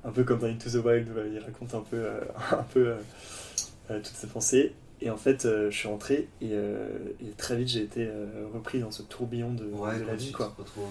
[0.02, 2.06] Un peu comme dans Into the Wild où il raconte un peu,
[2.52, 2.94] un peu
[3.88, 4.72] toutes ses pensées.
[5.02, 6.54] Et en fait, je suis rentré et,
[7.36, 8.08] très vite j'ai été
[8.54, 9.70] repris dans ce tourbillon de,
[10.06, 10.28] la vie.
[10.28, 10.52] Tu quoi.
[10.56, 10.88] te retrouves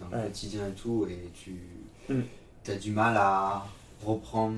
[0.00, 1.56] dans le quotidien et tout, et tu
[2.08, 2.22] mm.
[2.68, 3.64] as du mal à
[4.04, 4.56] reprendre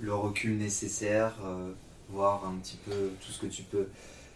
[0.00, 1.34] le recul nécessaire,
[2.08, 3.86] voir un petit peu tout ce que tu peux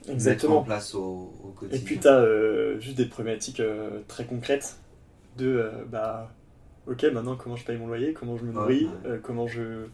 [0.08, 0.54] Exactement.
[0.54, 1.78] mettre en place au, quotidien.
[1.78, 3.62] Et puis tu as juste des problématiques
[4.08, 4.76] très concrètes
[5.36, 6.32] de bah
[6.86, 8.88] ok maintenant comment je paye mon loyer, comment je me nourris,
[9.22, 9.86] comment je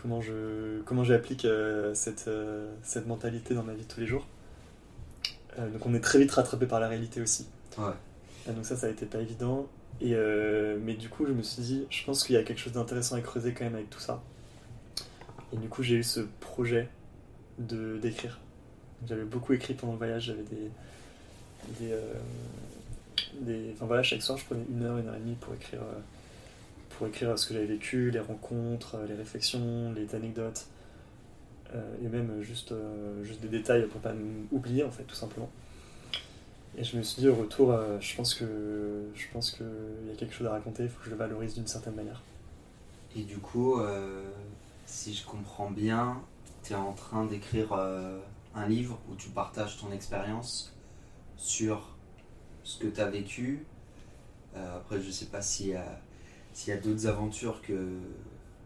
[0.00, 4.06] comment je comment j'applique euh, cette, euh, cette mentalité dans ma vie de tous les
[4.06, 4.26] jours.
[5.58, 7.48] Euh, donc on est très vite rattrapé par la réalité aussi.
[7.76, 9.66] donc ça, ça a été pas évident.
[10.00, 10.14] Et,
[10.84, 13.16] mais du coup, je me suis dit, je pense qu'il y a quelque chose d'intéressant
[13.16, 14.22] à creuser quand même avec tout ça.
[15.52, 16.88] Et du coup, j'ai eu ce projet
[17.58, 18.38] de d'écrire.
[19.08, 20.70] J'avais beaucoup écrit pendant le voyage, j'avais des,
[21.80, 21.94] des,
[23.40, 25.80] des, Enfin voilà, chaque soir, je prenais une heure, une heure et demie pour écrire
[26.98, 30.66] pour écrire ce que j'avais vécu, les rencontres, les réflexions, les anecdotes,
[31.74, 34.12] euh, et même juste, euh, juste des détails pour pas
[34.50, 35.48] oublier en fait tout simplement.
[36.78, 39.66] Et je me suis dit au retour, euh, je pense que je pense qu'il
[40.06, 42.22] y a quelque chose à raconter, il faut que je le valorise d'une certaine manière.
[43.16, 43.80] Et du coup,
[44.86, 46.22] si je comprends bien,
[46.62, 50.72] tu es en train d'écrire un livre où tu partages ton expérience
[51.36, 51.96] sur
[52.62, 53.64] ce que tu as vécu.
[54.54, 55.72] après, je sais pas si
[56.58, 58.00] s'il y a d'autres aventures que,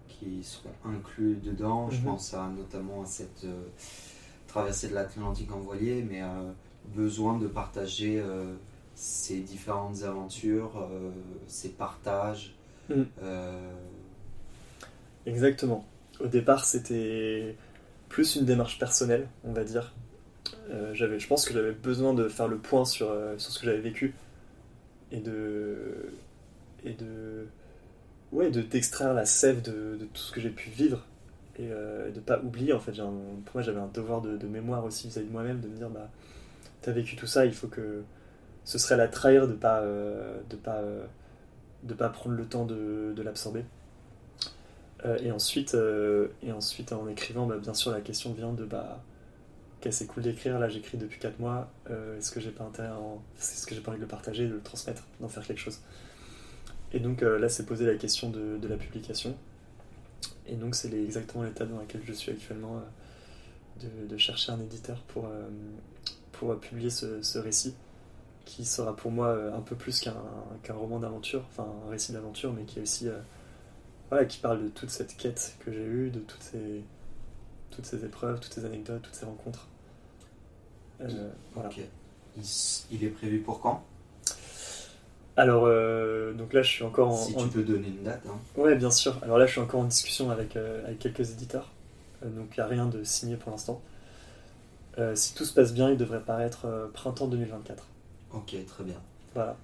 [0.09, 2.05] qui seront inclus dedans, je mhm.
[2.05, 3.66] pense à, notamment à cette euh,
[4.47, 6.52] traversée de l'Atlantique en voilier, mais euh,
[6.94, 8.54] besoin de partager euh,
[8.94, 10.88] ces différentes aventures,
[11.46, 12.54] ces partages.
[12.88, 13.06] Mhm.
[15.24, 15.86] Exactement.
[16.20, 17.56] Au départ, c'était
[18.09, 19.94] plus une démarche personnelle, on va dire.
[20.92, 23.80] j'avais, je pense que j'avais besoin de faire le point sur, sur ce que j'avais
[23.80, 24.14] vécu
[25.10, 26.12] et de,
[26.84, 27.46] et de
[28.32, 31.04] ouais, de d'extraire la sève de, tout ce que j'ai pu vivre
[31.59, 32.92] et euh, de pas oublier en fait.
[32.92, 36.10] pour moi, j'avais un devoir de, mémoire aussi vis-à-vis de moi-même, de me dire bah
[36.82, 38.02] t'as vécu tout ça, il faut que
[38.64, 41.04] ce serait la trahir de pas euh, de pas euh,
[41.82, 43.64] de pas prendre le temps de, l'absorber.
[45.04, 45.76] Euh, et ensuite
[46.42, 49.02] et ensuite en écrivant, bah, bien sûr la question vient de bah
[49.90, 53.20] c'est cool d'écrire, là j'écris depuis 4 mois, est-ce que j'ai pas intérêt en...
[53.36, 55.80] est-ce que j'ai pas envie de le partager, de le transmettre, d'en faire quelque chose?
[56.92, 59.34] Et donc là, c'est posé la question de, la publication.
[60.46, 62.80] Et donc, c'est exactement l'étape dans laquelle je suis actuellement,
[63.84, 65.28] euh, de, chercher un éditeur pour,
[66.43, 67.74] pour publier ce, récit,
[68.44, 72.64] qui sera pour moi un peu plus qu'un roman d'aventure, enfin un récit d'aventure, mais
[72.64, 73.09] qui est aussi.
[74.10, 76.82] voilà, qui parle de toute cette quête que j'ai eue, de toutes ces,
[77.70, 79.69] toutes ces épreuves, toutes ces anecdotes, toutes ces rencontres.
[81.55, 81.70] voilà.
[82.90, 83.85] il est prévu pour quand?
[85.36, 87.16] Alors, euh, donc là, je suis encore en.
[87.16, 88.23] Si tu peux donner une date.
[88.28, 88.39] Hein.
[88.56, 89.19] Ouais, bien sûr.
[89.23, 91.70] Alors là, je suis encore en discussion avec, euh, avec quelques éditeurs.
[92.23, 93.81] Euh, donc, il n'y a rien de signé pour l'instant.
[95.14, 97.86] Si tout se passe bien, il devrait paraître printemps 2024.
[98.32, 99.01] Ok, très bien.
[99.35, 99.56] Voilà.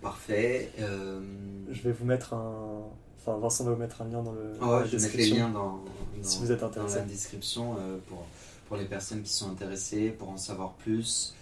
[0.00, 0.70] parfait.
[0.78, 2.82] Je vais vous mettre un.
[3.20, 4.54] Enfin, Vincent va vous mettre un lien dans le.
[4.60, 5.80] Oh, je vais mettre les liens dans,
[6.22, 6.96] si vous êtes intéressé.
[6.96, 7.76] dans la description
[8.08, 8.26] pour,
[8.68, 11.34] pour les personnes qui sont intéressées, pour en savoir plus.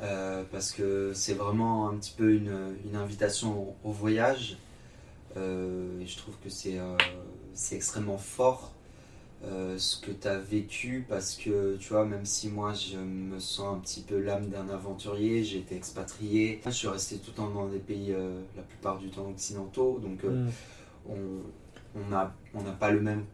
[0.00, 4.56] Euh, parce que c'est vraiment un petit peu une, une invitation au, voyage.
[5.36, 6.96] Euh, et je trouve que c'est euh,
[7.54, 8.72] c'est extrêmement fort
[9.42, 13.76] ce que tu as vécu parce que tu vois, même si moi je me sens
[13.76, 17.50] un petit peu l'âme d'un aventurier, j'ai été expatrié, je suis resté tout le temps
[17.50, 18.14] dans des pays
[18.56, 20.48] la plupart du temps occidentaux, donc mm.
[21.08, 23.24] on n'a on n'a pas le même.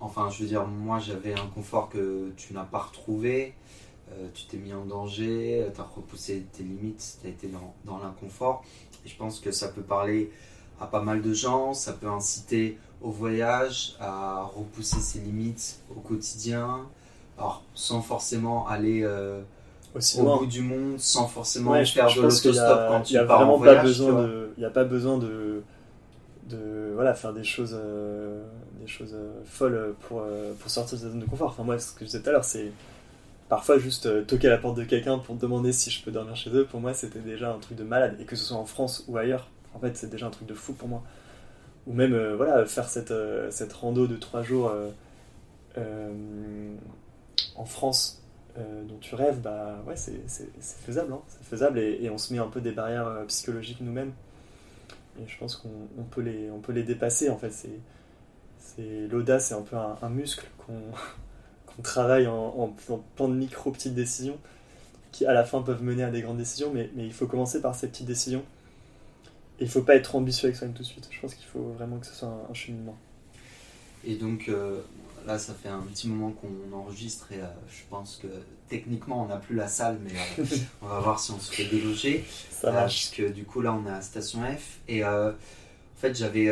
[0.00, 3.54] Enfin, je veux dire, moi j'avais un confort que tu n'as pas retrouvé.
[4.12, 7.48] Euh, tu t'es mis en danger, euh, tu as repoussé tes limites, tu as été
[7.48, 8.64] dans, dans l'inconfort.
[9.04, 10.30] Et je pense que ça peut parler
[10.80, 16.00] à pas mal de gens, ça peut inciter au voyage, à repousser ses limites au
[16.00, 16.80] quotidien,
[17.38, 19.40] alors sans forcément aller euh,
[20.18, 23.98] au bout du monde, sans forcément faire de l'autostop quand tu pars en voyage.
[24.56, 25.62] Il n'y a pas besoin de,
[26.48, 27.76] de voilà, faire des choses,
[28.80, 29.14] des choses
[29.44, 30.22] folles pour,
[30.60, 31.50] pour sortir de sa zone de confort.
[31.50, 32.72] Enfin, moi, ce que je disais tout à l'heure, c'est
[33.48, 36.34] parfois juste euh, toquer à la porte de quelqu'un pour demander si je peux dormir
[36.34, 38.16] chez eux, pour moi c'était déjà un truc de malade.
[38.18, 40.54] Et que ce soit en France ou ailleurs, en fait c'est déjà un truc de
[40.54, 41.02] fou pour moi.
[41.86, 44.72] Ou même euh, voilà, faire cette, euh, cette rando de trois jours
[47.56, 48.22] en France
[48.56, 50.22] dont tu rêves, bah ouais c'est
[50.84, 54.12] faisable, hein, c'est faisable et, on se met un peu des barrières psychologiques nous-mêmes.
[55.20, 57.52] Et je pense qu'on peut, les, on peut les dépasser en fait.
[58.58, 60.74] C'est l'audace, c'est un peu un muscle qu'on
[61.78, 62.74] on travaille en,
[63.16, 64.38] plein de micro petites décisions
[65.12, 67.76] qui à la fin peuvent mener à des grandes décisions, mais, il faut commencer par
[67.76, 68.42] ces petites décisions.
[69.60, 71.08] Il faut pas être ambitieux avec soi-même tout de suite.
[71.10, 72.96] Je pense qu'il faut vraiment que ce soit un, cheminement.
[74.04, 74.80] Et donc, euh,
[75.26, 78.26] là, ça fait un petit moment qu'on enregistre et je pense que
[78.68, 80.12] techniquement, on n'a plus la salle, mais
[80.82, 82.24] on va voir si on se fait déloger.
[82.50, 84.80] Ça Parce que du coup, là, on est à Station F.
[84.88, 85.32] Et en
[85.96, 86.50] fait, j'avais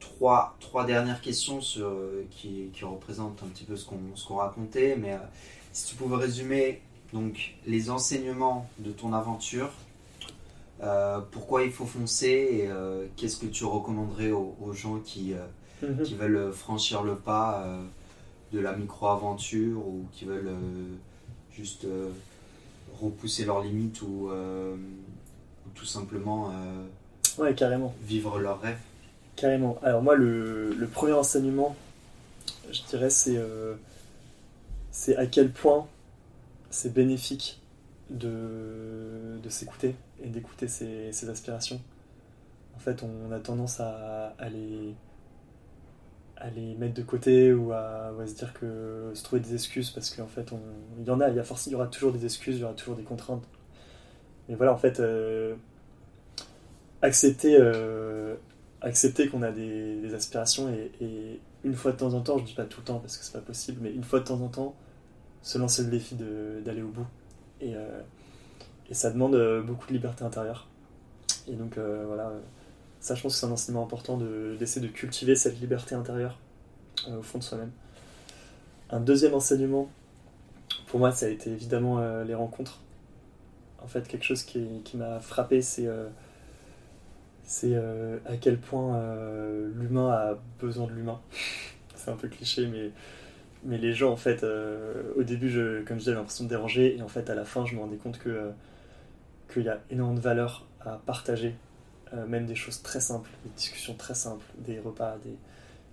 [0.00, 1.92] trois, trois dernières questions sur,
[2.30, 4.96] qui, qui, représentent un petit peu ce qu'on qu'on racontait.
[4.96, 5.18] Mais
[5.72, 6.80] si tu pouvais résumer
[7.12, 9.70] donc, les enseignements de ton aventure,
[10.82, 15.46] euh, pourquoi il faut foncer et euh, qu'est-ce que tu recommanderais aux, gens qui, euh,
[15.86, 16.02] mhm.
[16.02, 17.66] qui veulent franchir le pas
[18.52, 20.50] de la micro-aventure ou qui veulent
[21.52, 21.86] juste
[23.00, 24.30] repousser leurs limites ou,
[25.74, 26.52] tout simplement
[27.38, 27.94] ouais, carrément.
[28.02, 28.78] vivre leurs rêves
[29.36, 29.78] Carrément.
[29.82, 31.74] Alors moi, le, le premier enseignement,
[32.70, 33.40] je dirais, c'est
[34.90, 35.86] c'est à quel point
[36.70, 37.61] c'est bénéfique
[38.12, 41.80] de, de s'écouter et d'écouter ses, aspirations.
[42.74, 44.94] En fait, on a tendance à, à, les,
[46.36, 50.10] à les mettre de côté ou à, se dire que se trouver des excuses parce
[50.10, 50.60] qu'en fait, on,
[50.98, 52.60] il y en a, il y, a forcément, il y aura toujours des excuses, il
[52.60, 53.46] y aura toujours des contraintes.
[54.48, 55.54] Mais voilà, en fait, euh,
[57.00, 58.34] accepter, euh,
[58.80, 62.64] accepter qu'on a des, aspirations et, une fois de temps en temps, je dis pas
[62.64, 64.74] tout le temps parce que c'est pas possible, mais une fois de temps en temps,
[65.42, 67.06] se lancer le défi d'aller au bout.
[67.62, 68.00] Et, euh,
[68.90, 70.66] et ça demande euh, beaucoup de liberté intérieure.
[71.48, 72.32] Et donc euh, voilà,
[73.00, 76.38] ça je pense que c'est un enseignement important d'essayer de, cultiver cette liberté intérieure
[77.08, 77.70] au fond de soi-même.
[78.90, 79.88] Un deuxième enseignement,
[80.86, 82.80] pour moi, ça a été évidemment les rencontres.
[83.82, 86.10] En fait, quelque chose qui, m'a frappé, c'est à
[88.38, 89.02] quel point
[89.74, 91.20] l'humain a besoin de l'humain.
[91.96, 92.90] c'est un peu cliché, mais
[93.64, 94.44] mais les gens, en fait,
[95.16, 97.44] au début, je, comme je disais, j'avais l'impression de déranger, et en fait, à la
[97.44, 98.50] fin, je me rendais compte que
[99.52, 101.54] qu'il y a énormément de valeur à partager,
[102.14, 105.36] euh, même des choses très simples, des discussions très simples, des repas, des,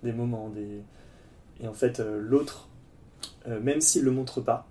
[0.02, 0.82] des moments, des...
[1.60, 2.68] et en fait euh, l'autre,
[3.48, 4.66] euh, même s'il le montre pas,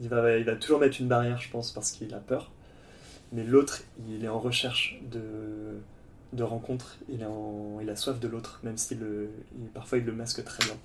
[0.00, 2.50] il va, il va toujours mettre une barrière, je pense, parce qu'il a peur,
[3.32, 5.78] mais l'autre, il est en recherche de,
[6.32, 9.30] de rencontres, il, est en, il a soif de l'autre, même si le,
[9.74, 10.76] parfois il le masque très bien.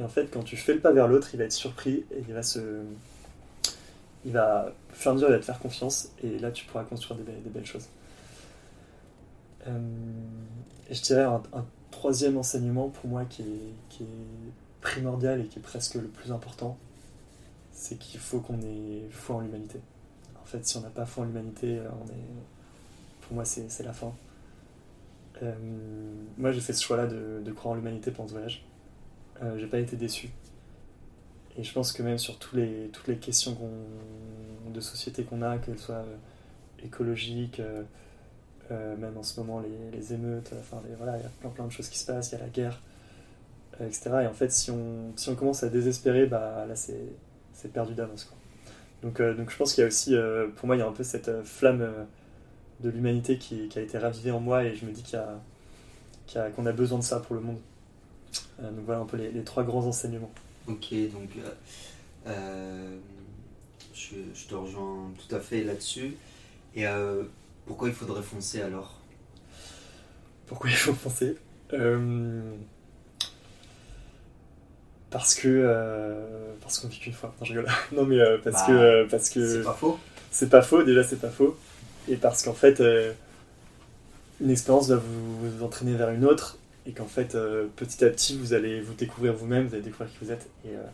[0.00, 2.24] Et en fait, quand tu fais le pas vers l'autre, il va être surpris et
[2.26, 2.82] il va se,
[4.24, 7.66] il va, faire il va te faire confiance, et là tu pourras construire des, belles,
[7.66, 7.86] choses.
[9.66, 9.78] Euh,
[10.88, 11.42] et je dirais un,
[11.90, 14.04] troisième enseignement pour moi qui est,
[14.80, 16.78] primordial et qui est presque le plus important,
[17.70, 19.78] c'est qu'il faut qu'on ait foi en l'humanité.
[20.40, 21.78] En fait, si on n'a pas foi en l'humanité,
[23.20, 24.14] pour moi c'est la fin.
[25.42, 25.52] Euh,
[26.38, 28.64] moi j'ai fait ce choix-là de, croire en l'humanité pendant ce voyage.
[29.56, 30.30] J'ai pas été déçu.
[31.56, 33.56] Et je pense que même sur tous les, toutes les questions
[34.72, 36.16] de société qu'on a, qu'elles soient euh,
[36.84, 37.82] écologiques, euh,
[38.70, 39.62] euh, même en ce moment
[39.92, 42.38] les, émeutes, enfin voilà, il y a plein, plein de choses qui se passent, il
[42.38, 42.80] y a la guerre,
[43.80, 44.10] etc.
[44.22, 48.32] Et en fait, si on, si on commence à désespérer, bah, là c'est perdu d'avance.
[49.02, 50.14] Donc, donc je pense qu'il y a aussi,
[50.56, 52.06] pour moi, il y a un peu cette flamme
[52.80, 56.64] de l'humanité qui, a été ravivée en moi et je me dis qu'il a, qu'on
[56.64, 57.58] a, besoin de ça pour le monde.
[58.58, 60.30] Donc voilà un peu les trois grands enseignements.
[60.70, 61.50] Ok, donc euh,
[62.28, 62.96] euh,
[63.92, 66.16] je, te rejoins tout à fait là-dessus.
[66.76, 67.24] Et euh,
[67.66, 69.00] pourquoi il faudrait foncer alors?
[70.46, 71.36] Pourquoi il faut foncer?
[75.10, 77.34] Parce que parce qu'on vit qu'une fois.
[77.40, 77.72] Non, je rigole.
[77.92, 79.98] non mais parce que parce que c'est pas faux.
[80.30, 80.82] C'est pas faux.
[80.84, 81.56] Déjà, c'est pas faux.
[82.08, 82.80] Et parce qu'en fait,
[84.40, 88.10] une expérience va vous, vous entraîner vers une autre et qu'en fait, euh, petit à
[88.10, 90.48] petit, vous allez vous découvrir vous-même, vous allez découvrir qui vous êtes.
[90.64, 90.86] Et, euh,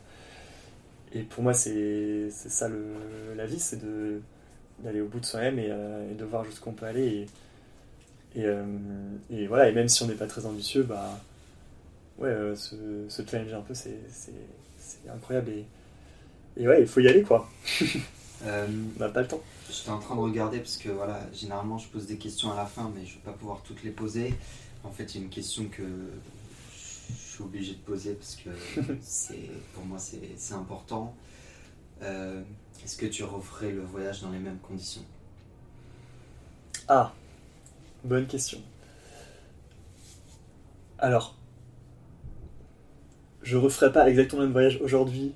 [1.15, 2.95] et pour moi, c'est ça le,
[3.37, 3.81] la vie, c'est
[4.81, 7.27] d'aller au bout de soi-même et, euh, et, de voir jusqu'où on peut aller.
[8.35, 8.47] Et,
[9.31, 11.19] et, voilà, et même si on n'est pas très ambitieux, bah,
[12.19, 13.99] ouais, se, se, challenger un peu, c'est
[15.09, 15.51] incroyable.
[15.51, 15.65] Et,
[16.59, 17.49] et ouais, il faut y aller, quoi.
[18.45, 19.41] on n'a pas le temps.
[19.71, 22.67] J'étais en train de regarder parce que voilà, généralement je pose des questions à la
[22.67, 24.35] fin, mais je ne vais pas pouvoir toutes les poser.
[24.87, 28.51] En fait, il y a une question que je suis obligé de poser parce que
[29.03, 31.15] c'est, pour moi c'est, important.
[32.03, 32.43] Euh,
[32.85, 35.03] est-ce que tu referais le voyage dans les mêmes conditions?
[36.89, 37.13] Ah,
[38.05, 38.59] bonne question.
[40.99, 41.35] Alors,
[43.43, 45.35] je referai pas exactement le même voyage aujourd'hui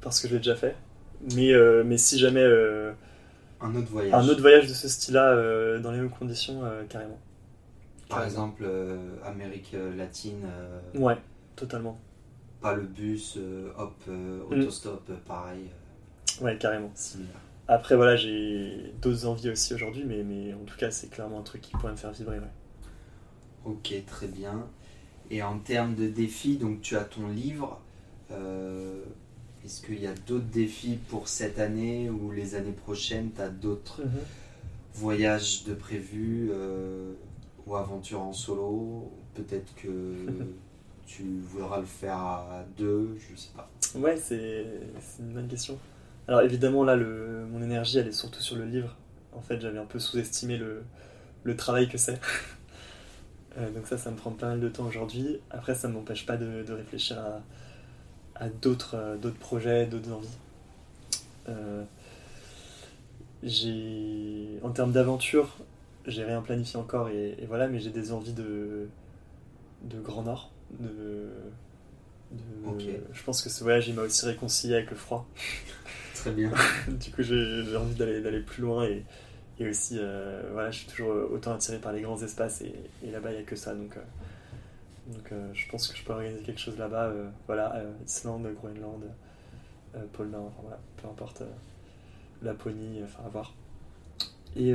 [0.00, 0.74] parce que je l'ai déjà fait,
[1.34, 2.92] mais, euh, mais si jamais euh,
[3.60, 7.18] un autre voyage, un autre voyage de ce style-là dans les mêmes conditions, carrément.
[8.10, 10.42] Par exemple, euh, Amérique latine.
[10.44, 11.16] Euh, ouais,
[11.54, 11.98] totalement.
[12.60, 14.52] Pas le bus, euh, hop, mm.
[14.52, 15.66] autostop, pareil.
[16.40, 16.92] Ouais, carrément.
[17.68, 21.42] Après, voilà, j'ai d'autres envies aussi aujourd'hui, mais, mais en tout cas, c'est clairement un
[21.42, 22.40] truc qui pourrait me faire vibrer.
[22.40, 22.50] Ouais.
[23.64, 24.66] Ok, très bien.
[25.30, 27.80] Et en termes de défis, donc tu as ton livre.
[29.64, 33.30] Est-ce qu'il y a d'autres défis pour cette année ou les années prochaines?
[33.34, 34.10] Tu as d'autres mhm.
[34.94, 36.50] voyages de prévus
[37.70, 39.88] ou aventures en solo Peut-être que
[41.06, 43.70] tu voudras le faire à deux, je sais pas.
[43.94, 44.64] Ouais, c'est
[45.20, 45.78] une bonne question.
[46.28, 48.96] Alors évidemment, là, le, mon énergie, elle est surtout sur le livre.
[49.32, 50.82] En fait, j'avais un peu sous-estimé le,
[51.44, 52.20] le, travail que c'est.
[53.58, 55.40] Euh, donc ça, ça me prend pas mal de temps aujourd'hui.
[55.50, 57.42] Après, ça ne m'empêche pas de, de, réfléchir à,
[58.44, 60.28] à d'autres euh, projets, d'autres envies.
[61.48, 61.82] Euh,
[63.42, 65.56] j'ai en termes d'aventure,
[66.06, 68.88] j'ai rien planifié encore et, et voilà, mais j'ai des envies de,
[69.82, 70.50] de Grand Nord.
[70.78, 71.30] De,
[73.12, 75.26] Je pense que ce voyage il m'a aussi réconcilié avec le froid.
[76.14, 76.52] Très bien.
[76.88, 79.04] du coup, j'ai envie d'aller plus loin et,
[79.58, 83.10] et aussi, euh, voilà, je suis toujours autant attiré par les grands espaces et, et
[83.10, 83.74] là-bas il n'y a que ça.
[83.74, 87.12] Donc, euh, donc euh, je pense que je peux organiser quelque chose là-bas.
[87.46, 89.02] voilà, Islande, Groenland,
[90.12, 91.42] pôle Nord, voilà, peu importe.
[92.42, 93.54] Laponie, enfin à voir.
[94.56, 94.74] Et,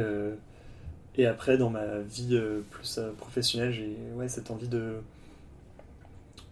[1.17, 2.39] et après, dans ma vie
[2.71, 5.01] plus professionnelle, j'ai ouais, cette envie de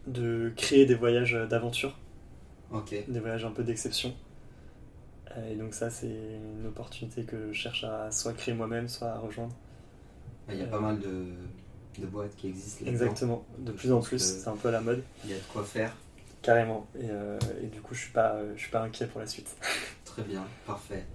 [0.08, 1.98] de créer des voyages d'aventure.
[2.90, 4.14] Des voyages un peu d'exception.
[5.50, 9.20] Et donc ça, c'est une opportunité que je cherche à soit créer moi-même, soit à
[9.20, 9.54] rejoindre.
[10.50, 12.86] Il y a pas mal de, boîtes qui existent.
[12.86, 15.04] Exactement, de plus en plus, c'est un peu à la mode.
[15.24, 15.96] Il y a de quoi faire.
[16.42, 16.88] Carrément.
[17.00, 17.40] Et, euh,
[17.72, 19.56] du coup, je suis pas, je suis pas inquiet pour la suite.
[20.04, 21.06] Très bien, parfait.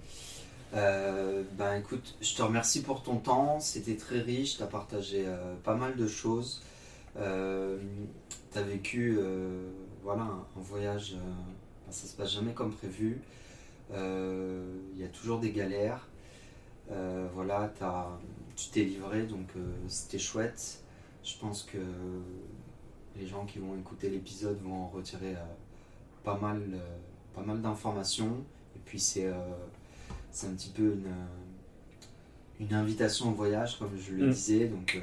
[0.73, 3.59] Euh, ben écoute, je te remercie pour ton temps.
[3.59, 4.57] C'était très riche.
[4.57, 6.61] Tu as partagé euh, pas mal de choses.
[7.17, 7.79] Euh,
[8.51, 9.19] tu as vécu
[10.03, 11.15] voilà, un, voyage.
[11.15, 13.21] Ben, ça se passe jamais comme prévu.
[13.91, 16.07] Il y a toujours des galères.
[17.33, 17.71] voilà,
[18.55, 19.47] tu t'es livré, donc
[19.87, 20.83] c'était chouette.
[21.23, 21.77] Je pense que
[23.15, 25.35] les gens qui vont écouter l'épisode vont en retirer
[26.23, 26.61] pas mal,
[27.33, 28.37] pas mal d'informations.
[28.75, 29.27] Et puis c'est
[30.31, 31.13] c'est un petit peu une,
[32.59, 34.31] une invitation au voyage, comme je le mm.
[34.31, 34.65] disais.
[34.67, 34.99] Donc, euh,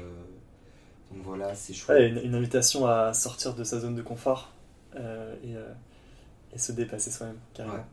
[1.11, 2.23] donc voilà, c'est chouette.
[2.23, 4.51] une, invitation à sortir de sa zone de confort
[4.95, 5.73] euh, et, euh,
[6.53, 7.85] et, se dépasser soi-même, carrément.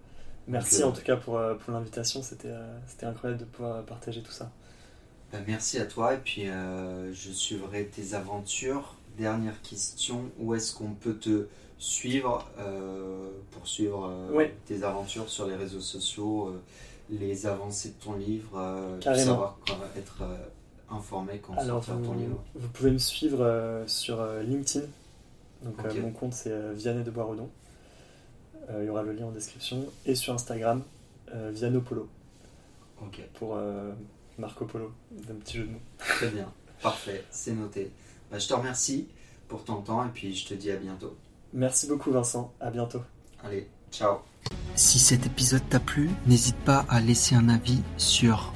[0.46, 2.52] Merci en tout cas pour, pour l'invitation, c'était
[3.02, 4.50] incroyable de pouvoir partager tout ça.
[5.32, 8.96] Ben, merci à toi et puis je suivrai tes aventures.
[9.16, 11.46] Dernière question, où est-ce qu'on peut te
[11.78, 12.46] suivre
[13.52, 14.12] pour suivre
[14.66, 16.54] tes aventures sur les réseaux sociaux
[17.10, 19.58] les avancées de ton livre, euh, savoir
[19.96, 20.36] être euh,
[20.90, 24.86] informé quand Alors, vous, ton livre Vous pouvez me suivre euh, sur LinkedIn.
[25.62, 27.48] Donc mon compte c'est Vianney de Boisredon.
[28.78, 29.86] Il y aura le lien en description.
[30.04, 30.82] Et sur Instagram,
[31.32, 32.08] Vianopolo.
[33.02, 33.20] Ok.
[33.34, 33.58] Pour
[34.38, 34.92] Marco Polo,
[35.30, 35.80] un petit jeu de mots.
[35.98, 36.52] Très bien,
[36.82, 37.92] parfait, c'est noté.
[38.30, 39.08] Bah, je te remercie
[39.48, 41.16] pour ton temps et puis je te dis à bientôt.
[41.52, 43.02] Merci beaucoup Vincent, à bientôt.
[43.42, 44.18] Allez, ciao.
[44.76, 48.52] Si cet épisode t'a plu, n'hésite pas à laisser un avis sur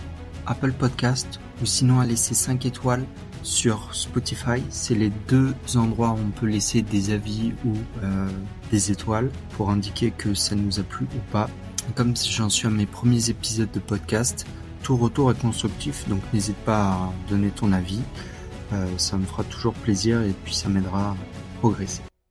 [0.47, 3.05] Apple Podcast ou sinon à laisser 5 étoiles
[3.45, 4.63] sur Spotify.
[4.69, 8.29] C'est les deux endroits où on peut laisser des avis ou euh,
[8.73, 11.49] des étoiles pour indiquer que ça nous a plu ou pas.
[11.95, 14.45] Comme j'en suis à mes premiers épisodes de podcast,
[14.83, 18.01] tout retour est constructif, donc n'hésite pas à donner ton avis.
[18.73, 21.17] Euh, ça me fera toujours plaisir et puis ça m'aidera à
[21.61, 22.03] progresser.